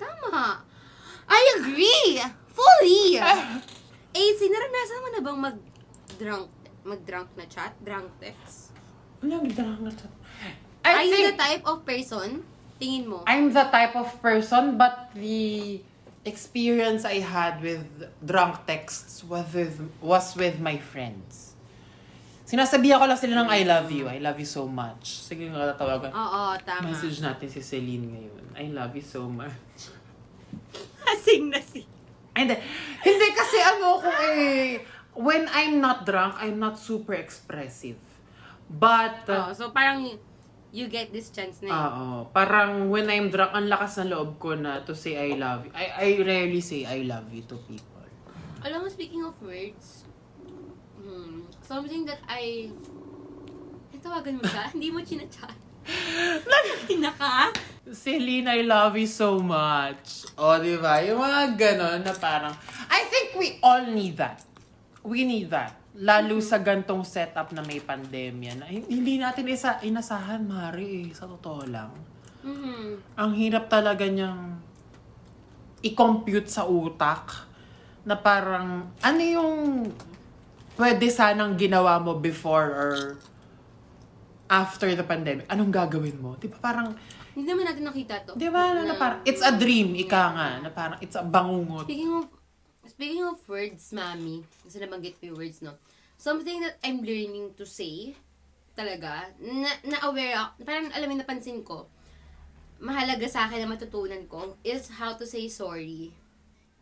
[0.00, 0.64] Tama.
[1.28, 2.24] I agree!
[2.52, 3.20] Fully!
[3.20, 3.60] Ah.
[4.12, 6.48] AC, naranasan mo na bang mag-drunk
[6.82, 7.72] mag-drunk na chat?
[7.82, 8.74] Drunk text?
[9.22, 10.06] Nagdrang na to.
[10.82, 12.42] Are I you think the type of person?
[12.82, 13.22] Tingin mo?
[13.30, 15.78] I'm the type of person, but the
[16.26, 17.86] experience I had with
[18.18, 21.54] drunk texts was with, was with my friends.
[22.42, 24.10] Sinasabihan ko lang sila ng I love you.
[24.10, 25.22] I love you so much.
[25.22, 26.10] Sige nga tatawagan.
[26.10, 26.90] Oo, tama.
[26.90, 28.44] Message natin si Celine ngayon.
[28.58, 29.54] I love you so much.
[31.06, 31.80] Kasi lasing na si...
[32.32, 32.56] Hindi.
[33.04, 34.80] Hindi kasi ano ko eh,
[35.12, 38.00] when I'm not drunk, I'm not super expressive.
[38.72, 40.16] But, uh, Oh, so parang
[40.72, 41.76] you get this chance na yun.
[41.76, 42.06] Oo.
[42.32, 45.72] Parang when I'm drunk, ang lakas ng loob ko na to say I love you.
[45.76, 48.00] I, I rarely say I love you to people.
[48.64, 50.08] Alam mo, speaking of words,
[50.96, 52.72] hmm, something that I...
[53.92, 54.70] Ay, tawagan mo siya?
[54.74, 55.54] Hindi mo chinachat.
[56.88, 57.52] Pinaka?
[57.90, 60.30] Celine, I love you so much.
[60.38, 61.02] O, di ba?
[61.02, 62.54] Yung mga ganon na parang,
[62.86, 64.46] I think we all need that.
[65.02, 65.81] We need that.
[65.92, 71.28] Lalo sa gantong setup na may pandemya na hindi natin isa inasahan, Mari, eh, sa
[71.28, 71.92] totoo lang.
[72.40, 73.12] Mhm.
[73.12, 74.56] Ang hirap talaga niyang
[75.84, 77.44] i-compute sa utak
[78.02, 79.52] na parang, ano yung
[80.80, 82.94] pwede sanang ginawa mo before or
[84.48, 85.44] after the pandemic?
[85.46, 86.40] Anong gagawin mo?
[86.40, 86.96] Di ba parang,
[87.32, 88.32] Hindi naman natin nakita to.
[88.36, 91.84] di ba na, na parang, it's a dream, ika nga, na parang, it's a bangungot.
[91.84, 92.26] Speaking of
[92.86, 95.78] speaking of words, mami, kasi nabanggit ko yung words, no?
[96.18, 98.14] Something that I'm learning to say,
[98.74, 101.86] talaga, na, na aware ako, parang alam mo, napansin ko,
[102.82, 106.10] mahalaga sa akin na matutunan ko is how to say sorry.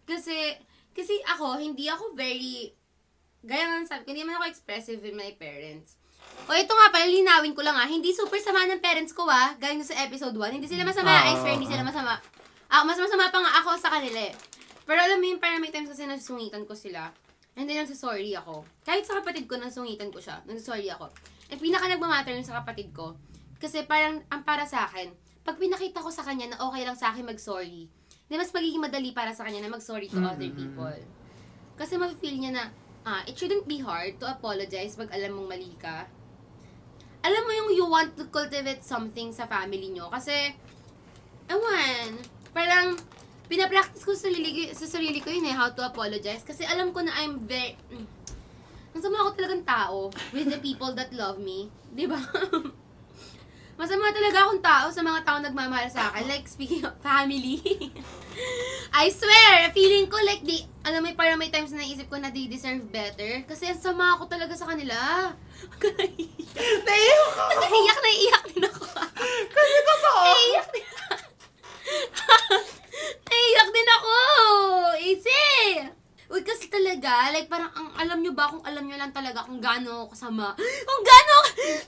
[0.09, 0.56] Kasi,
[0.97, 2.72] kasi ako, hindi ako very,
[3.44, 6.01] gaya nga sabi ko, hindi naman ako expressive with my parents.
[6.48, 9.52] O ito nga pala, linawin ko lang ah, hindi super sama ng parents ko ah,
[9.60, 11.28] gaya sa episode 1, hindi sila masama, Ah.
[11.28, 12.16] I swear, hindi sila masama.
[12.70, 14.32] Ah, mas masama pa nga ako sa kanila eh.
[14.91, 17.15] Pero alam mo yun, parang may times kasi nasungitan ko sila.
[17.55, 18.67] And then, sorry ako.
[18.83, 20.43] Kahit sa kapatid ko, nasungitan ko siya.
[20.59, 21.07] sorry ako.
[21.47, 23.15] And pinaka nagmamatter yun sa kapatid ko.
[23.62, 25.15] Kasi parang, ang para sa akin,
[25.47, 27.87] pag pinakita ko sa kanya na okay lang sa akin mag-sorry,
[28.27, 30.99] di mas magiging madali para sa kanya na mag-sorry to other people.
[31.79, 32.65] Kasi ma-feel niya na,
[33.07, 36.11] ah, it shouldn't be hard to apologize pag alam mong mali ka.
[37.23, 40.11] Alam mo yung you want to cultivate something sa family nyo.
[40.11, 40.51] Kasi,
[41.47, 42.19] ewan,
[42.51, 42.99] parang,
[43.51, 46.47] pinapractice ko sa sarili, sa sarili ko yun eh, how to apologize.
[46.47, 48.06] Kasi alam ko na I'm very, mm,
[48.94, 51.66] masama ako talagang tao with the people that love me.
[51.90, 52.22] Di ba?
[53.81, 56.28] Masama talaga akong tao sa mga tao nagmamahal sa akin.
[56.28, 57.64] Like, speaking of family.
[59.01, 62.28] I swear, feeling ko like di, alam mo, parang may times na naisip ko na
[62.28, 63.40] they deserve better.
[63.48, 65.32] Kasi ang sama ako talaga sa kanila.
[66.86, 67.43] Naiyak ako!
[67.56, 68.85] Naiyak na iyak din ako.
[69.48, 70.22] Kasi totoo!
[70.28, 70.85] Naiyak din
[73.28, 74.14] Naiyak din ako!
[75.01, 75.48] Easy!
[76.31, 79.59] Uy, kasi talaga, like, parang, ang alam nyo ba, kung alam nyo lang talaga kung
[79.59, 80.55] gaano ako kasama,
[80.89, 81.35] kung gaano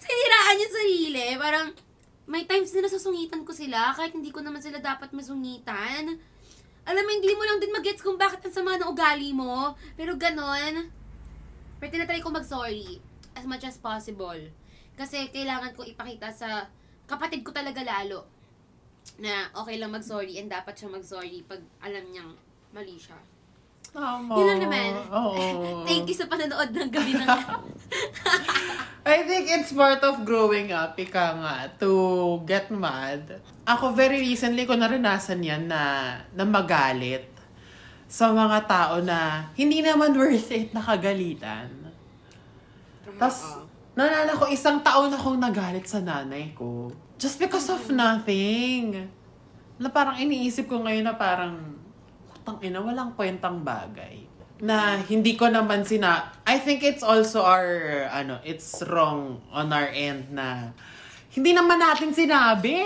[0.03, 1.67] siniraan yung sarili, parang,
[2.27, 6.19] may times na nasusungitan ko sila, kahit hindi ko naman sila dapat masungitan.
[6.83, 10.19] Alam mo, hindi mo lang din magets kung bakit ang sama ng ugali mo, pero
[10.19, 10.91] ganon.
[11.79, 12.99] Pero tinatry ko mag-sorry
[13.39, 14.39] as much as possible.
[14.99, 16.67] Kasi kailangan ko ipakita sa
[17.07, 18.32] kapatid ko talaga lalo
[19.23, 22.33] na okay lang mag-sorry and dapat siya mag-sorry pag alam niyang
[22.73, 23.19] mali siya.
[23.93, 24.33] Tama.
[24.41, 24.91] Yun lang naman.
[25.13, 25.37] Oo.
[25.89, 27.29] Thank you sa panonood ng gabi ng...
[29.13, 33.43] I think it's part of growing up, ika nga, to get mad.
[33.69, 37.29] Ako very recently ko naranasan yan na, na magalit
[38.09, 41.69] sa mga tao na hindi naman worth it nakagalitan.
[43.19, 46.89] Tapos, naalala ko, isang taon akong nagalit sa nanay ko.
[47.23, 49.07] Just because of nothing.
[49.79, 51.55] Na parang iniisip ko ngayon na parang,
[52.35, 54.27] putang ina, walang kwentang bagay.
[54.59, 56.35] Na hindi ko naman sina...
[56.43, 60.75] I think it's also our, ano, it's wrong on our end na
[61.31, 62.77] hindi naman natin sinabi.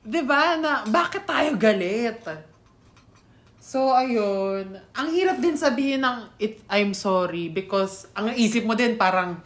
[0.00, 2.24] 'Di ba Na bakit tayo galit?
[3.60, 4.80] So, ayun.
[4.96, 9.44] Ang hirap din sabihin ng it, I'm sorry because ang isip mo din parang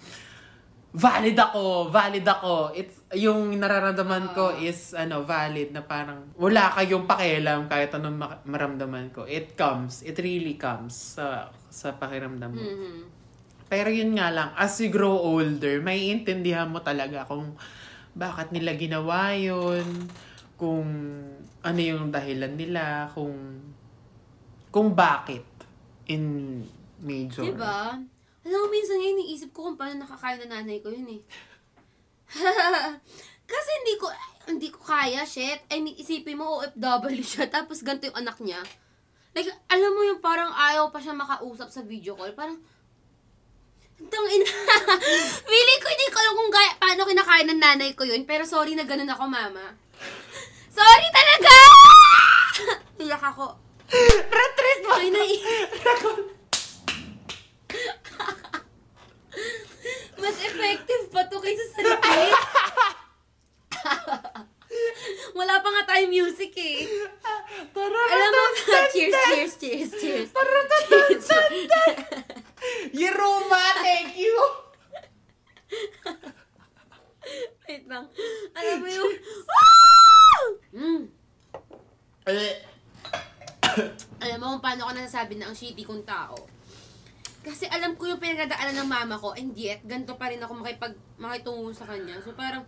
[0.93, 2.77] valid ako, valid ako.
[2.77, 8.41] It's, yung nararamdaman ko is, ano, valid na parang wala kayong pakialam kahit anong ma-
[8.45, 9.25] maramdaman ko.
[9.25, 10.05] It comes.
[10.05, 12.61] It really comes sa, sa pakiramdam mo.
[12.61, 12.95] Mhm.
[13.73, 17.57] Pero yun nga lang, as you grow older, may intindihan mo talaga kung
[18.13, 20.13] bakit nila ginawa yun,
[20.61, 20.85] kung
[21.65, 23.33] ano yung dahilan nila, kung
[24.69, 25.45] kung bakit
[26.09, 26.61] in
[27.01, 27.49] major.
[27.49, 27.97] Diba?
[28.43, 31.23] Alam mo, minsan ngayon, iniisip ko kung paano nakakain na nanay ko yun eh.
[33.53, 34.07] Kasi hindi ko,
[34.51, 35.63] hindi ko kaya, shit.
[35.71, 38.59] I mean, isipin mo, OFW siya, tapos ganito yung anak niya.
[39.33, 42.35] Like, alam mo yung parang ayaw pa siya makausap sa video call.
[42.35, 42.59] Parang,
[44.03, 44.51] Tang ina.
[45.47, 48.27] Feeling ko hindi ko alam kung gaya, paano kinakain ng nanay ko yun.
[48.27, 49.79] Pero sorry na ganun ako, mama.
[50.73, 51.55] Sorry talaga!
[52.97, 53.61] Iyak ako.
[54.27, 54.91] Retreat mo!
[54.97, 55.45] Ay, nai-
[60.15, 62.33] Mas effective pa to kaysa sa repeat.
[65.37, 66.89] Wala pa nga tayo music eh.
[67.73, 68.43] Tara, Alam mo,
[68.93, 69.91] cheers, cheers, cheers.
[69.93, 70.29] cheers.
[72.93, 74.37] Yeruma, thank you!
[77.67, 78.07] Wait lang.
[78.55, 79.13] Alam mo yung...
[80.73, 81.05] Mm.
[82.27, 82.55] Eh,
[84.19, 86.33] Alam mo kung paano ako nasasabi na ang shitty kong tao.
[87.43, 90.95] Kasi alam ko yung pinagdadaanan ng mama ko, and yet, ganito pa rin ako makipag,
[91.19, 92.15] makitungo sa kanya.
[92.23, 92.63] So parang,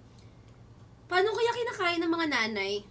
[1.07, 2.83] paano kaya kinakain ng mga nanay?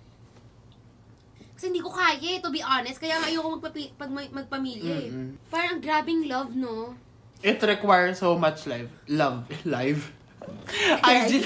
[1.54, 3.04] Kasi hindi ko kaya, eh, to be honest.
[3.04, 5.10] Kaya nga ayoko magpapi, pag mag- magpamilya eh.
[5.12, 5.36] Mm-mm.
[5.52, 6.96] Parang ang grabing love, no?
[7.44, 8.90] it requires so much life.
[9.08, 9.44] Love.
[9.68, 10.12] Live.
[11.04, 11.44] IG.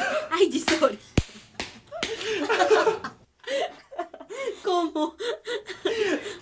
[0.54, 0.98] Di sorry.
[4.62, 5.18] Kumo.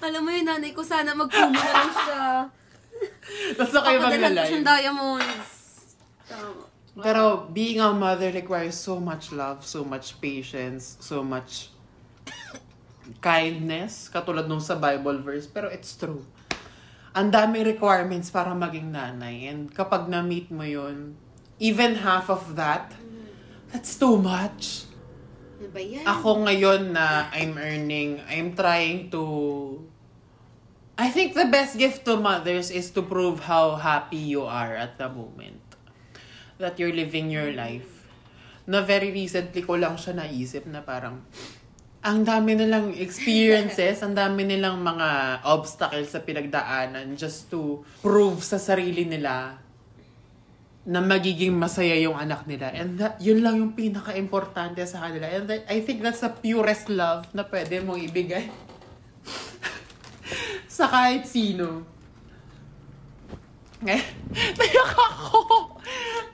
[0.04, 2.24] Alam mo yung nanay ko, sana magkumo na lang siya.
[3.58, 4.48] Tapos na kayo mag-live.
[4.48, 5.50] siyang diamonds.
[6.26, 6.64] Tama.
[6.96, 11.76] Pero being a mother requires so much love, so much patience, so much
[13.20, 15.46] kindness, katulad nung sa Bible verse.
[15.46, 16.24] Pero it's true.
[17.16, 19.52] Ang daming requirements para maging nanay.
[19.52, 21.20] And kapag na-meet mo yun,
[21.60, 22.96] even half of that,
[23.72, 24.88] that's too much.
[25.60, 26.04] Ano ba yan?
[26.04, 29.24] Ako ngayon na I'm earning, I'm trying to...
[30.96, 34.96] I think the best gift to mothers is to prove how happy you are at
[34.96, 35.60] the moment.
[36.56, 38.08] That you're living your life.
[38.64, 41.20] Na very recently ko lang siya naisip na parang,
[42.00, 48.56] ang dami nilang experiences, ang dami nilang mga obstacles sa pinagdaanan just to prove sa
[48.56, 49.60] sarili nila
[50.88, 52.72] na magiging masaya yung anak nila.
[52.72, 55.28] And that, yun lang yung pinaka-importante sa kanila.
[55.28, 58.48] And that, I think that's the purest love na pwede mong ibigay
[60.76, 61.88] sa kahit sino.
[63.88, 64.04] Eh,
[64.60, 65.72] nayak ako.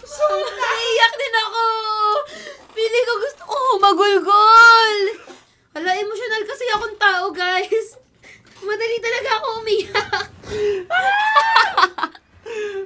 [0.02, 1.66] So, naiyak din ako!
[2.74, 4.98] Pili ko gusto ko humagulgol!
[5.78, 8.02] Hala, emotional kasi akong tao, guys.
[8.66, 10.26] Madali talaga ako umiyak.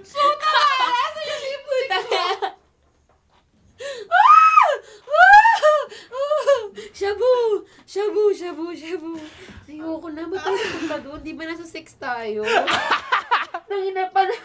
[0.04, 2.48] So, nakakala sa yung lipstick mo.
[4.12, 4.68] Ah!
[5.08, 5.45] Ah!
[7.00, 7.64] Shabu!
[7.84, 9.12] Shabu, shabu, shabu.
[9.68, 10.28] Ayoko na.
[10.28, 11.20] Tayo punta doon?
[11.24, 12.44] Di ba nasa sex tayo?
[13.70, 14.36] Nangina pa na.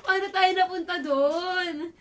[0.00, 1.92] Paano tayo napunta doon?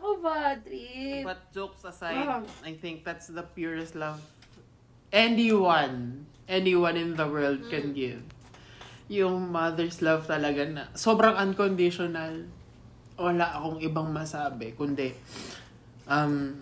[0.00, 1.22] Ako ba, trip?
[1.22, 2.42] But jokes aside, Ah.
[2.64, 4.18] I think that's the purest love
[5.10, 8.22] anyone, anyone in the world can give.
[9.10, 12.46] Yung mother's love talaga na sobrang unconditional.
[13.18, 15.12] Wala akong ibang masabi, kundi
[16.06, 16.54] um,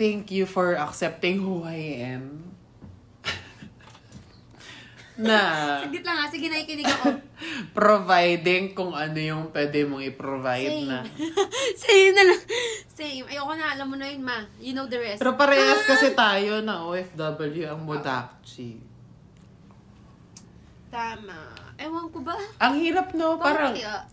[0.00, 2.56] thank you for accepting who I am.
[5.20, 5.36] na
[5.84, 6.24] Saglit lang ha.
[6.32, 7.20] Sige, nakikinig ako.
[7.76, 10.88] providing kung ano yung pwede mong i-provide Same.
[10.88, 10.98] na.
[11.84, 12.40] Same na lang.
[12.88, 13.28] Same.
[13.28, 13.76] Ayoko na.
[13.76, 14.40] Alam mo na yun, ma.
[14.56, 15.20] You know the rest.
[15.20, 18.80] Pero parehas kasi tayo na OFW ang Modakchi.
[20.88, 21.52] Tama.
[21.76, 22.40] Ewan ko ba?
[22.56, 24.08] Ang hirap no, parang kaya?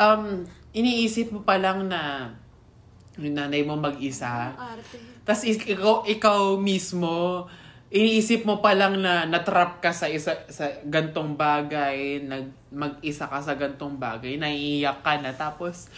[0.00, 2.32] um, iniisip mo pa lang na
[3.18, 4.54] yung nanay mo mag-isa.
[4.54, 4.98] Ang arte.
[5.28, 7.44] Tapos ikaw, ikaw mismo,
[7.92, 13.36] iniisip mo pa lang na natrap ka sa isa sa gantong bagay, nag mag-isa ka
[13.44, 15.92] sa gantong bagay, naiiyak ka na tapos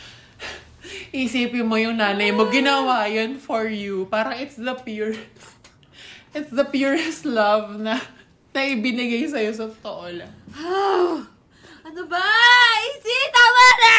[1.15, 4.11] isipin mo yung nanay mo ginawa yun for you.
[4.11, 5.15] Parang it's the pure
[6.35, 8.03] it's the purest love na
[8.51, 10.35] na ibinigay sa'yo sa totoo lang.
[10.59, 11.23] Oh,
[11.87, 12.27] ano ba?
[12.83, 13.19] Easy!
[13.31, 13.95] Tama na!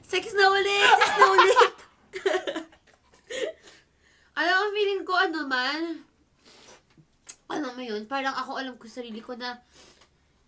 [0.00, 0.96] Sex na ulit!
[0.96, 1.74] Sex na ulit!
[4.32, 5.82] Alam mo, feeling ko ano man,
[7.52, 9.60] ano mo yun, parang ako alam ko sa sarili ko na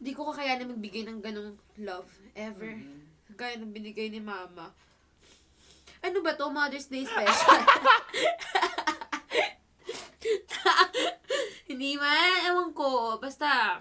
[0.01, 2.81] di ko kakayanan magbigay ng ganong love ever.
[3.35, 4.70] Kaya nang binigay ni mama.
[6.05, 6.52] Ano ba to?
[6.52, 7.59] Mother's Day special?
[11.69, 13.19] Hindi man, ewan ko.
[13.19, 13.81] Basta,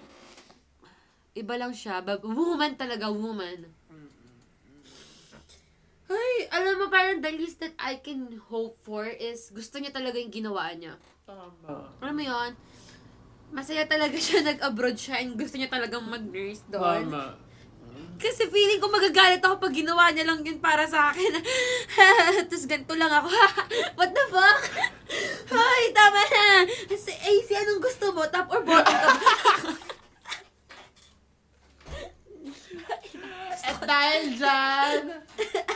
[1.35, 2.01] iba lang siya.
[2.23, 3.67] Woman talaga, woman.
[6.13, 10.21] Ay, alam mo, parang the least that I can hope for is gusto niya talaga
[10.21, 10.93] yung ginawa niya.
[11.25, 11.89] Tama.
[11.97, 12.51] Alam mo yon
[13.53, 17.09] Masaya talaga siya, nag-abroad siya, and gusto niya talagang mag-nurse doon.
[17.09, 17.37] Tama.
[18.17, 21.33] Kasi feeling ko magagalit ako pag ginawa niya lang yun para sa akin.
[22.47, 23.29] Tapos ganito lang ako.
[23.99, 24.61] What the fuck?
[25.51, 26.45] Hoy, tama na.
[26.87, 28.23] Kasi, AC, anong gusto mo?
[28.31, 29.33] Top or bottom ka ba?
[33.63, 35.01] At dahil dyan,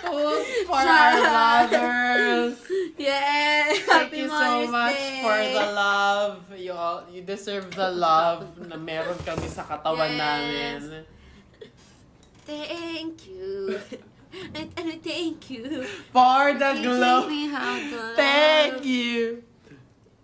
[0.04, 2.60] food for our mothers.
[3.00, 3.72] yeah!
[3.72, 5.22] Thank Happy you so Mother's much Day.
[5.24, 6.34] for the love.
[6.54, 10.20] You all, you deserve the love na meron kami sa katawan Yes.
[10.20, 11.06] namin.
[12.44, 13.80] Thank you.
[14.54, 15.88] And, and thank you.
[16.12, 17.24] For the You glow.
[17.24, 18.16] teach me how to love.
[18.16, 19.44] Thank you.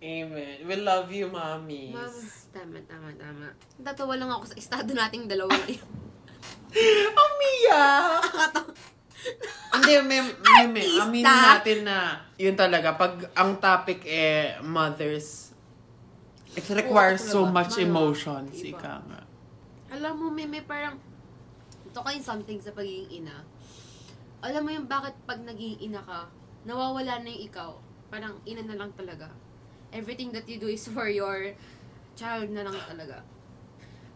[0.03, 0.67] Amen.
[0.67, 1.95] We love you, mommies.
[1.95, 2.19] Mama,
[2.51, 3.47] tama, tama, tama.
[3.79, 5.87] Tatawa lang ako sa estado nating dalawa ngayon.
[7.23, 8.23] Umiyak!
[9.73, 11.97] Hindi, may, may, may, aminin natin na
[12.37, 15.53] yun talaga, pag ang topic eh, mothers,
[16.53, 18.77] it requires so much emotions, iba.
[18.77, 19.21] ika nga.
[19.93, 20.97] Alam mo, may, may parang,
[21.85, 23.45] ito kayong something sa pagiging ina.
[24.43, 26.27] Alam mo yung bakit pag naging ina ka,
[26.67, 27.71] nawawala na yung ikaw.
[28.13, 29.31] Parang ina na lang talaga.
[29.93, 31.53] Everything that you do is for your
[32.13, 33.25] child na lang talaga.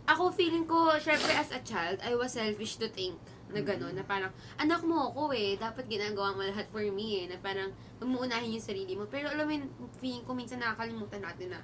[0.08, 3.20] Ako, feeling ko, syempre as a child, I was selfish to think
[3.52, 7.26] na gano'n, na parang, anak mo ako eh, dapat ginagawa mo lahat for me eh,
[7.28, 9.04] na parang, mamuunahin yung sarili mo.
[9.12, 9.68] Pero alam mo yun,
[10.00, 11.60] feeling ko minsan nakakalimutan natin na,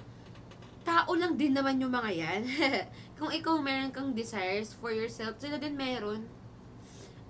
[0.84, 2.42] tao lang din naman yung mga yan.
[3.18, 6.28] Kung ikaw meron kang desires for yourself, sila din meron.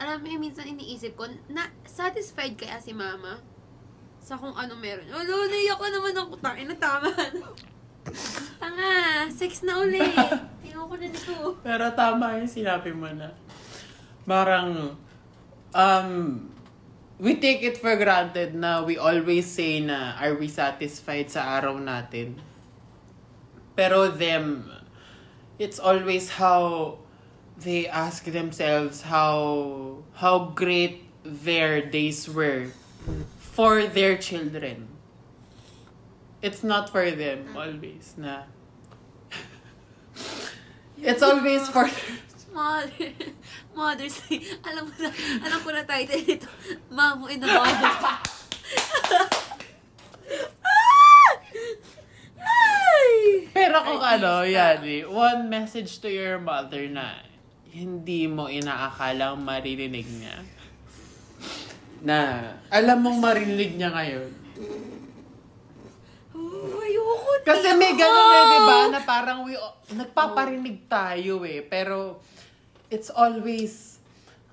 [0.02, 3.38] Alam mo yung minsan iniisip ko, na satisfied kaya si mama
[4.18, 5.06] sa kung ano meron.
[5.06, 6.34] Alo, naiyak ko naman ako.
[6.42, 7.12] Tangin na tama.
[8.62, 8.90] Tanga,
[9.30, 10.02] sex na uli.
[10.84, 11.56] Tingnan ko na dito.
[11.64, 13.32] Pero tama yung sinabi mo na.
[14.28, 14.96] Parang,
[15.72, 16.08] um,
[17.16, 21.80] we take it for granted na we always say na are we satisfied sa araw
[21.80, 22.36] natin.
[23.72, 24.68] Pero them,
[25.56, 26.98] it's always how
[27.56, 32.68] they ask themselves how how great their days were
[33.38, 34.90] for their children.
[36.44, 38.44] It's not for them always na
[41.04, 41.84] It's always for
[42.56, 43.12] Mother,
[43.76, 44.40] Mother's Day.
[44.64, 45.10] Alam mo na,
[45.44, 46.48] alam ko na title nito.
[46.88, 48.18] Mamo in the Mother's Day.
[52.40, 53.12] Ay!
[53.52, 54.56] Pero kung ano, Artista.
[54.56, 57.20] yan eh, one message to your mother na
[57.68, 60.40] hindi mo inaakalang maririnig niya.
[62.00, 62.18] Na,
[62.72, 64.30] alam mong marinig niya ngayon.
[67.24, 67.48] Oh, ayoko na.
[67.48, 68.78] Kasi may ganun eh, di ba?
[68.92, 69.56] Na parang we,
[69.96, 71.64] nagpaparinig tayo eh.
[71.64, 72.20] Pero,
[72.92, 73.96] it's always,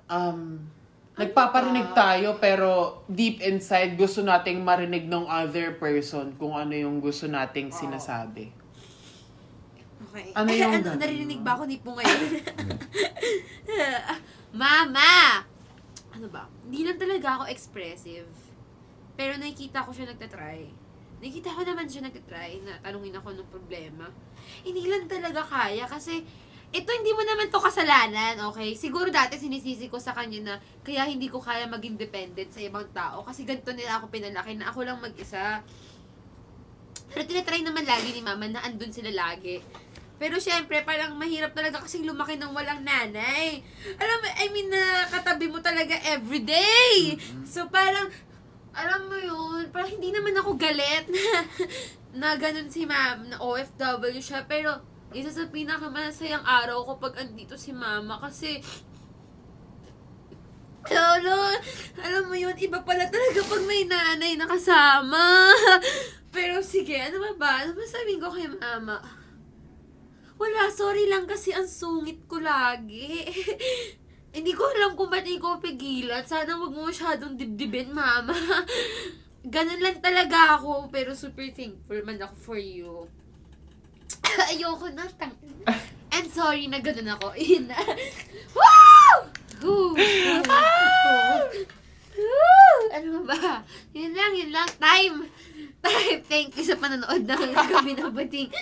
[0.08, 0.64] um,
[1.12, 7.28] nagpaparinig tayo pero deep inside gusto nating marinig ng other person kung ano yung gusto
[7.28, 8.48] nating sinasabi.
[10.08, 10.32] Okay.
[10.32, 10.98] Ano yung ano, ganun?
[11.00, 12.20] narinig ba ako ni po ngayon?
[14.64, 15.44] Mama!
[16.12, 16.48] Ano ba?
[16.64, 18.28] Hindi lang talaga ako expressive.
[19.16, 20.81] Pero nakikita ko siya nagtatry.
[21.22, 24.10] Nakikita ko naman siya nagtatry na tanungin ako ng problema.
[24.66, 26.26] Hindi lang talaga kaya kasi
[26.74, 28.74] ito hindi mo naman to kasalanan, okay?
[28.74, 32.90] Siguro dati sinisisi ko sa kanya na kaya hindi ko kaya maging dependent sa ibang
[32.90, 35.62] tao kasi ganito nila ako pinalaki na ako lang mag-isa.
[37.14, 39.62] Pero tinatry naman lagi ni mama na andun sila lagi.
[40.18, 43.62] Pero syempre, parang mahirap talaga kasing lumaki ng walang nanay.
[43.98, 47.14] Alam mo, I mean, nakatabi mo talaga everyday.
[47.46, 48.10] So parang,
[48.72, 51.26] alam mo yun, parang hindi naman ako galit na,
[52.20, 54.44] na ganun si ma'am, na OFW siya.
[54.48, 54.80] Pero,
[55.12, 58.64] isa sa pinakamasayang araw ko pag andito si mama kasi
[60.90, 61.54] Lolo,
[62.02, 65.54] alam mo yun, iba pala talaga pag may nanay na kasama.
[66.34, 67.50] Pero sige, ano ba ba?
[67.62, 68.98] Ano ba sabihin ko kay mama?
[70.42, 73.30] Wala, sorry lang kasi ang sungit ko lagi.
[74.32, 76.24] Hindi ko alam kung ba't ko pigilan.
[76.24, 78.32] Sana wag mo masyadong dibdibin, mama.
[79.54, 83.04] Ganun lang talaga ako, pero super thankful man ako for you.
[84.50, 85.36] Ayoko na, tang...
[86.12, 87.34] And sorry na ganun ako.
[87.40, 87.76] Yun na.
[88.56, 89.16] Woo!
[89.64, 89.96] Woo!
[92.12, 92.76] Woo!
[92.92, 93.64] Ano ba?
[93.96, 94.68] Yun lang, yun lang.
[94.76, 95.28] Time!
[95.80, 96.20] Time!
[96.28, 98.52] Thank you sa panonood ng gabi na bating.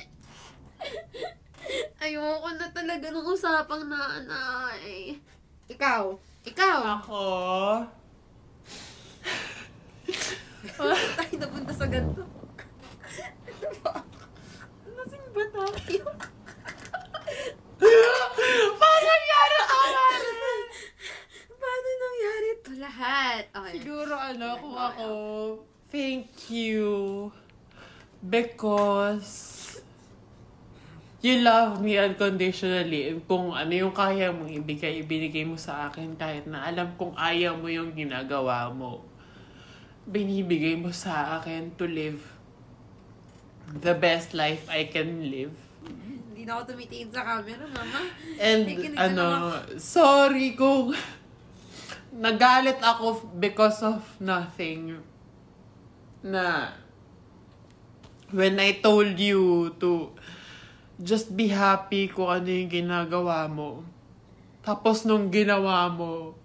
[2.00, 5.18] Ayoko na talaga ng usapang nanay.
[5.70, 6.02] Ikaw.
[6.50, 6.78] Ikaw.
[6.98, 7.22] Ako?
[10.80, 12.26] Tayo napunta sa ganito.
[12.26, 14.02] Ano ba?
[15.50, 16.04] Tayo?
[18.76, 19.78] Paano nangyari to?
[21.54, 23.42] Paano nangyari ito lahat?
[23.54, 23.72] Okay.
[23.78, 25.08] Siguro ano, kung ako,
[25.88, 27.30] thank you.
[28.20, 29.49] Because
[31.20, 33.12] you love me unconditionally.
[33.28, 37.56] Kung ano yung kaya mong ibigay, ibinigay mo sa akin kahit na alam kong ayaw
[37.60, 39.04] mo yung ginagawa mo.
[40.08, 42.20] Binibigay mo sa akin to live
[43.70, 45.54] the best life I can live.
[46.32, 48.00] Hindi na ako tumitingin sa camera, mama.
[48.40, 48.64] And
[48.96, 49.26] ano,
[49.76, 50.96] sorry kung
[52.16, 54.98] nagalit ako because of nothing
[56.24, 56.74] na
[58.34, 60.10] when I told you to
[61.00, 63.80] just be happy kung ano yung ginagawa mo.
[64.60, 66.36] Tapos nung ginawa mo,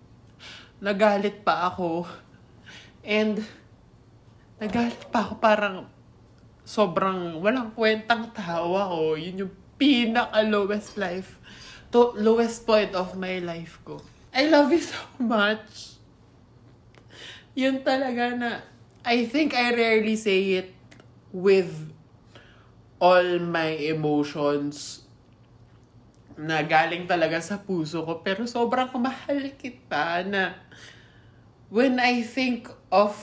[0.79, 2.07] nagalit pa ako.
[3.03, 3.43] And
[4.55, 5.77] nagalit pa ako parang
[6.63, 9.19] sobrang walang kwentang tawa ko.
[9.19, 11.35] Yun yung pinaka-lowest life,
[11.91, 13.99] to lowest point of my life ko.
[14.31, 15.99] I love you so much.
[17.55, 18.51] Yun talaga na,
[19.03, 20.71] I think I rarely say it
[21.31, 21.94] with
[23.05, 25.05] all my emotions
[26.35, 28.25] na galing talaga sa puso ko.
[28.25, 30.57] Pero sobrang mahal kita na
[31.69, 33.13] when I think of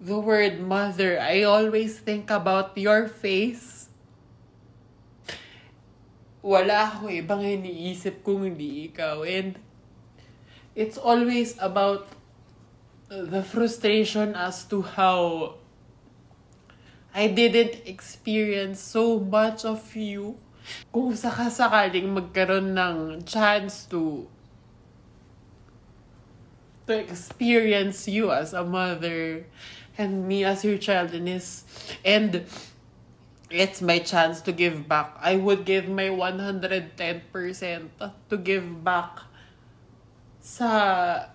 [0.00, 3.90] the word mother, I always think about your face.
[6.40, 9.28] Wala ako ibang iniisip kung hindi ikaw.
[9.28, 9.60] And
[10.72, 12.08] it's always about
[13.12, 15.59] the frustration as to how
[17.14, 20.38] I didn't experience so much of you.
[20.94, 24.30] Kung sakasakaling magkaroon ng chance to
[26.86, 29.46] to experience you as a mother
[29.98, 31.62] and me as your child and is
[32.02, 32.46] and
[33.50, 35.18] it's my chance to give back.
[35.18, 36.94] I would give my 110%
[38.30, 39.26] to give back
[40.38, 41.26] sa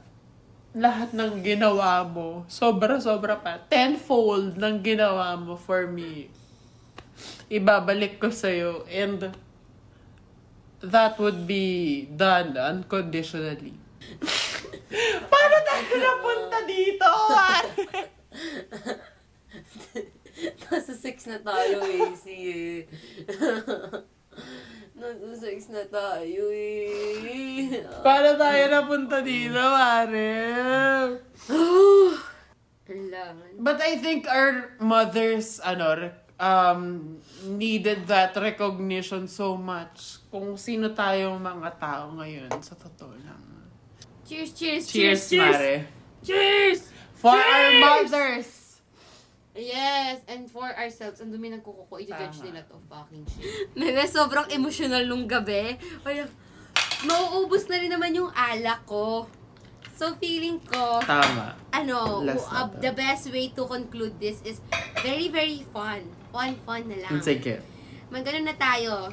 [0.76, 2.44] lahat ng ginawa mo.
[2.52, 3.64] Sobra-sobra pa.
[3.72, 6.28] Tenfold ng ginawa mo for me.
[7.48, 8.84] Ibabalik ko sa'yo.
[8.92, 9.32] And
[10.84, 13.80] that would be done unconditionally.
[15.32, 17.12] Paano tayo napunta dito?
[20.68, 22.12] Nasa sex na tayo eh,
[24.96, 27.84] si Nasa sex na tayo eh.
[28.00, 29.60] Paano tayo napunta dito?
[32.88, 33.60] Kailangan.
[33.60, 40.24] But I think our mothers, ano, um, needed that recognition so much.
[40.32, 43.44] Kung sino tayong mga tao ngayon, sa totoo lang.
[44.24, 45.54] Cheers, cheers, Cheers, cheers, cheers.
[45.60, 45.76] Mare.
[46.26, 46.80] Cheers!
[47.20, 47.84] For our Cheers!
[47.84, 48.65] mothers!
[49.56, 52.46] Yes, and for ourselves, ang dumi ng kuko ko, i-judge Tama.
[52.52, 53.72] nila to fucking shit.
[53.80, 55.80] Meme, sobrang emotional nung gabi.
[56.04, 56.28] Parang,
[57.08, 59.32] mauubos na rin naman yung alak ko.
[59.96, 61.56] So, feeling ko, Tama.
[61.72, 62.84] ano, Last uh, to.
[62.84, 64.60] the best way to conclude this is
[65.00, 66.04] very, very fun.
[66.36, 67.24] Fun, fun na lang.
[67.24, 67.64] Sige.
[68.12, 69.08] Magano na tayo.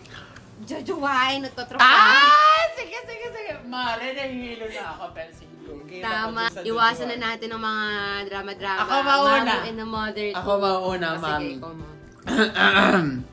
[0.63, 1.83] Jojowain, nagtotropahin.
[1.83, 2.65] Ah!
[2.79, 3.53] Sige, sige, sige.
[3.67, 5.05] Mare, nahihilo na ako.
[5.13, 5.51] Pero sige.
[5.99, 6.43] Tama.
[6.63, 7.87] Iwasan na natin ang mga
[8.31, 8.81] drama-drama.
[8.83, 9.43] Ako mauna.
[9.43, 10.27] Mami and the mother.
[10.35, 11.43] Ako mauna, Ah, mami.
[11.43, 11.87] Sige, ikaw mo.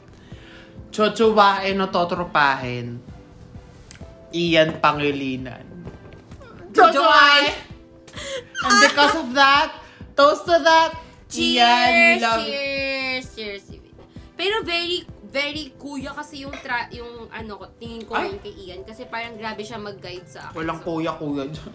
[0.89, 2.87] Chochowain o totropahin.
[4.29, 5.65] Iyan Pangilinan.
[6.73, 7.49] Jojowain!
[8.59, 9.73] And because of that,
[10.13, 10.93] toast to that,
[11.29, 12.21] Iyan, we Cheers!
[12.21, 13.25] love Cheers!
[13.33, 13.63] Cheers!
[14.33, 18.27] Pero very, very kuya kasi yung, tra yung ano ko, tingin ko Ay!
[18.27, 18.81] yun kay Ian.
[18.81, 20.57] Kasi parang grabe siya mag-guide sa akin.
[20.57, 21.73] Walang So, kuya-kuya dyan.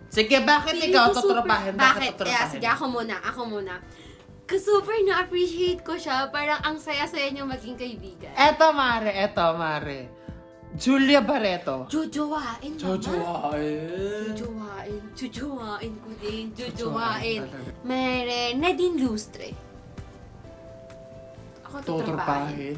[0.07, 1.73] Sige, bakit Feeling ikaw ko super- totropahin?
[1.73, 1.81] Bakit?
[1.81, 2.51] Bakit Eh, totropahin?
[2.51, 3.15] sige, ako muna.
[3.23, 3.73] Ako muna.
[4.53, 6.30] Kasi super na-appreciate ko siya.
[6.30, 8.30] Parang ang saya-saya niyang maging kaibigan.
[8.38, 9.09] Eto, Mare.
[9.25, 10.13] Eto, Mare.
[10.77, 11.89] Julia Barreto.
[11.89, 13.01] Jojowain, mama.
[13.01, 14.30] Jojowain.
[14.30, 15.01] Jojowain.
[15.17, 16.45] Jojowain ko din.
[16.53, 17.49] Jojowain.
[17.81, 19.49] Mere, Nadine Lustre.
[21.65, 22.77] Ako Totropahin.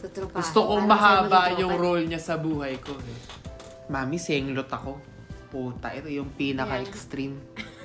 [0.00, 0.32] Tutropahin.
[0.40, 2.96] Gusto kong mahaba yung role niya sa buhay ko.
[2.96, 3.20] Eh.
[3.92, 4.96] Mami, senglot ako.
[5.52, 7.36] Puta, ito yung pinaka-extreme.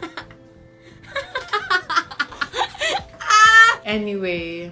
[3.85, 4.71] anyway,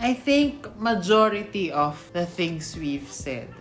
[0.00, 3.52] I think majority of the things we've said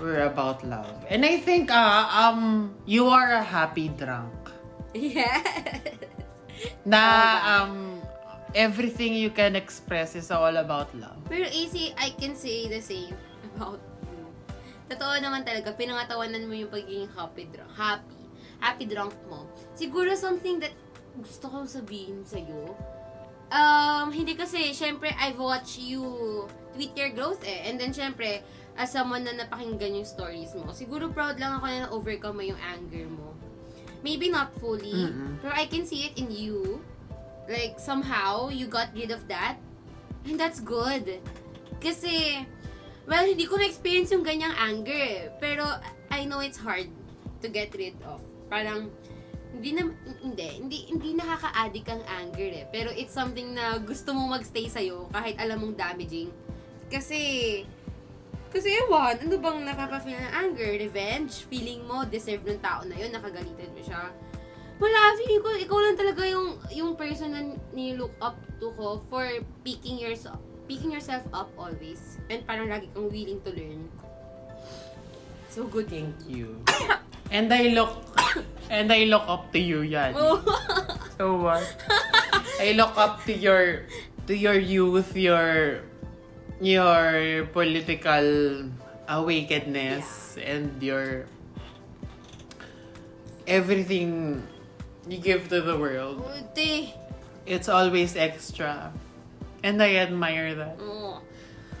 [0.00, 1.06] were about love.
[1.06, 4.34] And I think uh, um you are a happy drunk.
[4.92, 5.46] Yes.
[6.82, 7.02] Na
[7.46, 8.02] um
[8.54, 11.16] everything you can express is all about love.
[11.30, 13.16] Pero easy, I can say the same
[13.54, 13.80] about
[14.10, 14.26] you.
[14.92, 17.72] Totoo naman talaga, pinangatawanan mo yung pagiging happy drunk.
[17.72, 18.20] Happy.
[18.62, 19.48] Happy drunk mo.
[19.74, 20.74] Siguro something that
[21.18, 22.76] gusto kong sabihin sa'yo.
[23.52, 26.00] Um, hindi kasi, syempre, I've watched you
[26.72, 27.68] tweet your growth eh.
[27.68, 28.40] And then, syempre,
[28.80, 32.60] as someone na napakinggan yung stories mo, siguro proud lang ako na na-overcome mo yung
[32.64, 33.36] anger mo.
[34.00, 35.38] Maybe not fully, Mm-mm.
[35.44, 36.80] pero I can see it in you.
[37.44, 39.60] Like, somehow, you got rid of that.
[40.24, 41.20] And that's good.
[41.78, 42.46] Kasi,
[43.04, 45.28] well, hindi ko na-experience yung ganyang anger.
[45.38, 45.68] Pero,
[46.08, 46.88] I know it's hard
[47.44, 48.24] to get rid of.
[48.48, 48.88] Parang,
[49.52, 49.82] hindi na,
[50.24, 52.64] hindi, hindi, hindi nakaka-addict ang anger eh.
[52.72, 56.32] Pero it's something na gusto mong magstay sa'yo kahit alam mong damaging.
[56.88, 57.20] Kasi,
[58.48, 60.70] kasi ewan, ano bang napapafeel ng anger?
[60.80, 61.44] Revenge?
[61.48, 64.08] Feeling mo, deserve ng tao na yun, nakagalitan mo siya.
[64.80, 67.40] Wala, feeling ko, ikaw lang talaga yung, yung person na
[67.76, 69.24] nilook up to ko for
[69.62, 72.18] picking yourself, picking yourself up always.
[72.32, 73.88] And parang lagi kang willing to learn.
[75.52, 75.92] So good.
[75.92, 76.64] Thank you.
[77.32, 78.11] And I look,
[78.70, 80.14] and I look up to you, yan.
[80.16, 80.40] Oh.
[81.18, 81.64] So what?
[82.60, 83.86] I look up to your,
[84.26, 85.82] to your youth, your,
[86.60, 88.70] your political
[89.08, 91.26] awakeness, and your
[93.46, 94.42] everything
[95.08, 96.22] you give to the world.
[96.56, 96.94] Ute.
[97.46, 98.92] It's always extra.
[99.62, 100.78] And I admire that.
[100.78, 101.18] Oo.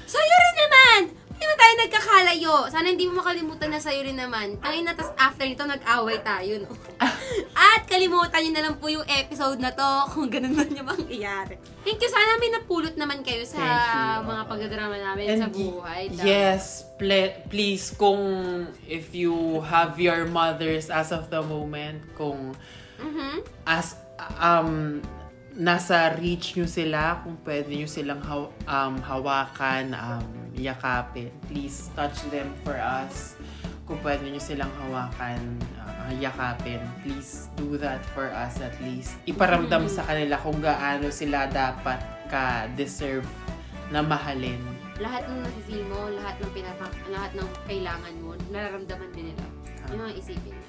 [0.06, 1.00] Sa'yo rin naman!
[1.42, 2.54] Hindi naman tayo nagkakalayo.
[2.70, 4.54] Sana hindi mo makalimutan na sa'yo rin naman.
[4.56, 6.70] Tangin na, tas after nito, nag-away tayo, no?
[7.66, 9.82] At kalimutan nyo na lang po yung episode na to
[10.14, 11.58] kung ganun man yung mangyayari.
[11.82, 12.06] Thank you.
[12.06, 14.30] Sana may napulot naman kayo sa Thank you.
[14.30, 16.02] mga pagdadrama namin sa y- buhay.
[16.08, 16.22] Tama.
[16.22, 16.62] yes,
[16.94, 18.22] ple- please, kung
[18.86, 22.54] if you have your mothers as of the moment, kung
[22.96, 23.42] Mhm.
[23.66, 23.98] as
[24.38, 25.02] um
[25.56, 30.24] nasa reach nyo sila, kung pwede nyo silang haw- um, hawakan, um,
[30.56, 33.36] yakapin, please touch them for us.
[33.84, 35.40] Kung pwede nyo silang hawakan,
[35.82, 39.18] uh, yakapin, please do that for us at least.
[39.28, 42.00] Iparamdam sa kanila kung gaano sila dapat
[42.32, 43.26] ka-deserve
[43.92, 44.60] na mahalin.
[44.96, 49.44] Lahat ng nafe-feel mo, lahat ng pinapang, lahat ng kailangan mo, nararamdaman din nila.
[49.92, 50.64] Yun ang isipin mo.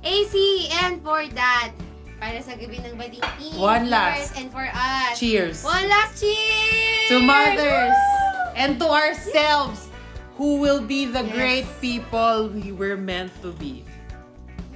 [0.00, 0.32] AC,
[0.80, 1.76] and for that,
[2.20, 3.24] para sa gabi ng bading
[3.56, 4.36] One last.
[4.36, 5.16] and for us.
[5.16, 5.64] Cheers!
[5.64, 7.08] One last cheers!
[7.08, 7.96] to mothers
[8.54, 9.88] and to ourselves
[10.36, 11.32] who will be the Yes.
[11.32, 13.82] great people we were meant to be.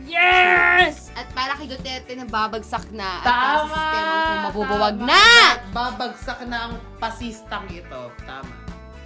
[0.04, 1.08] Yes!
[1.14, 5.08] At para kay Duterte na babagsak na at para sa sistemang kung mabubuwag tama.
[5.08, 5.24] na!
[5.70, 8.02] Babagsak na ang pasistang ito.
[8.24, 8.52] Tama.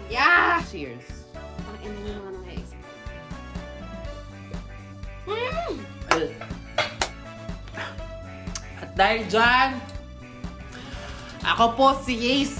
[0.06, 0.58] Yeah!
[0.66, 1.06] Cheers.
[1.36, 2.66] Ang ina yung mga nang-ex.
[6.08, 6.57] At
[8.98, 9.78] dahil dyan,
[11.46, 12.58] ako po si AC,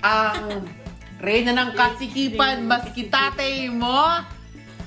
[0.00, 0.64] ang
[1.20, 4.24] reyna ng kasikipan maski tatay mo,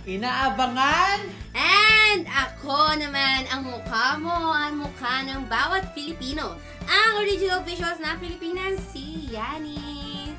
[0.10, 1.30] inaabangan.
[1.54, 6.58] And ako naman, ang mukha mo, ang mukha ng bawat Pilipino.
[6.90, 10.34] Ang original visuals na Pilipinas, si Yani.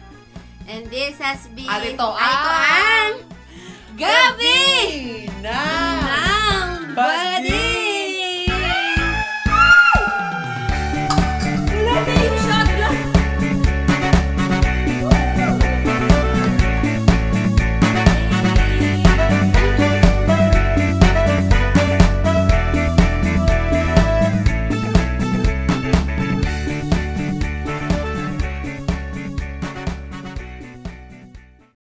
[0.67, 1.71] And this has been...
[1.71, 3.23] Arito ang...
[3.95, 4.03] Gabi!
[4.03, 4.61] Gabi!
[5.41, 5.63] Na!
[6.67, 7.86] Ng Bading!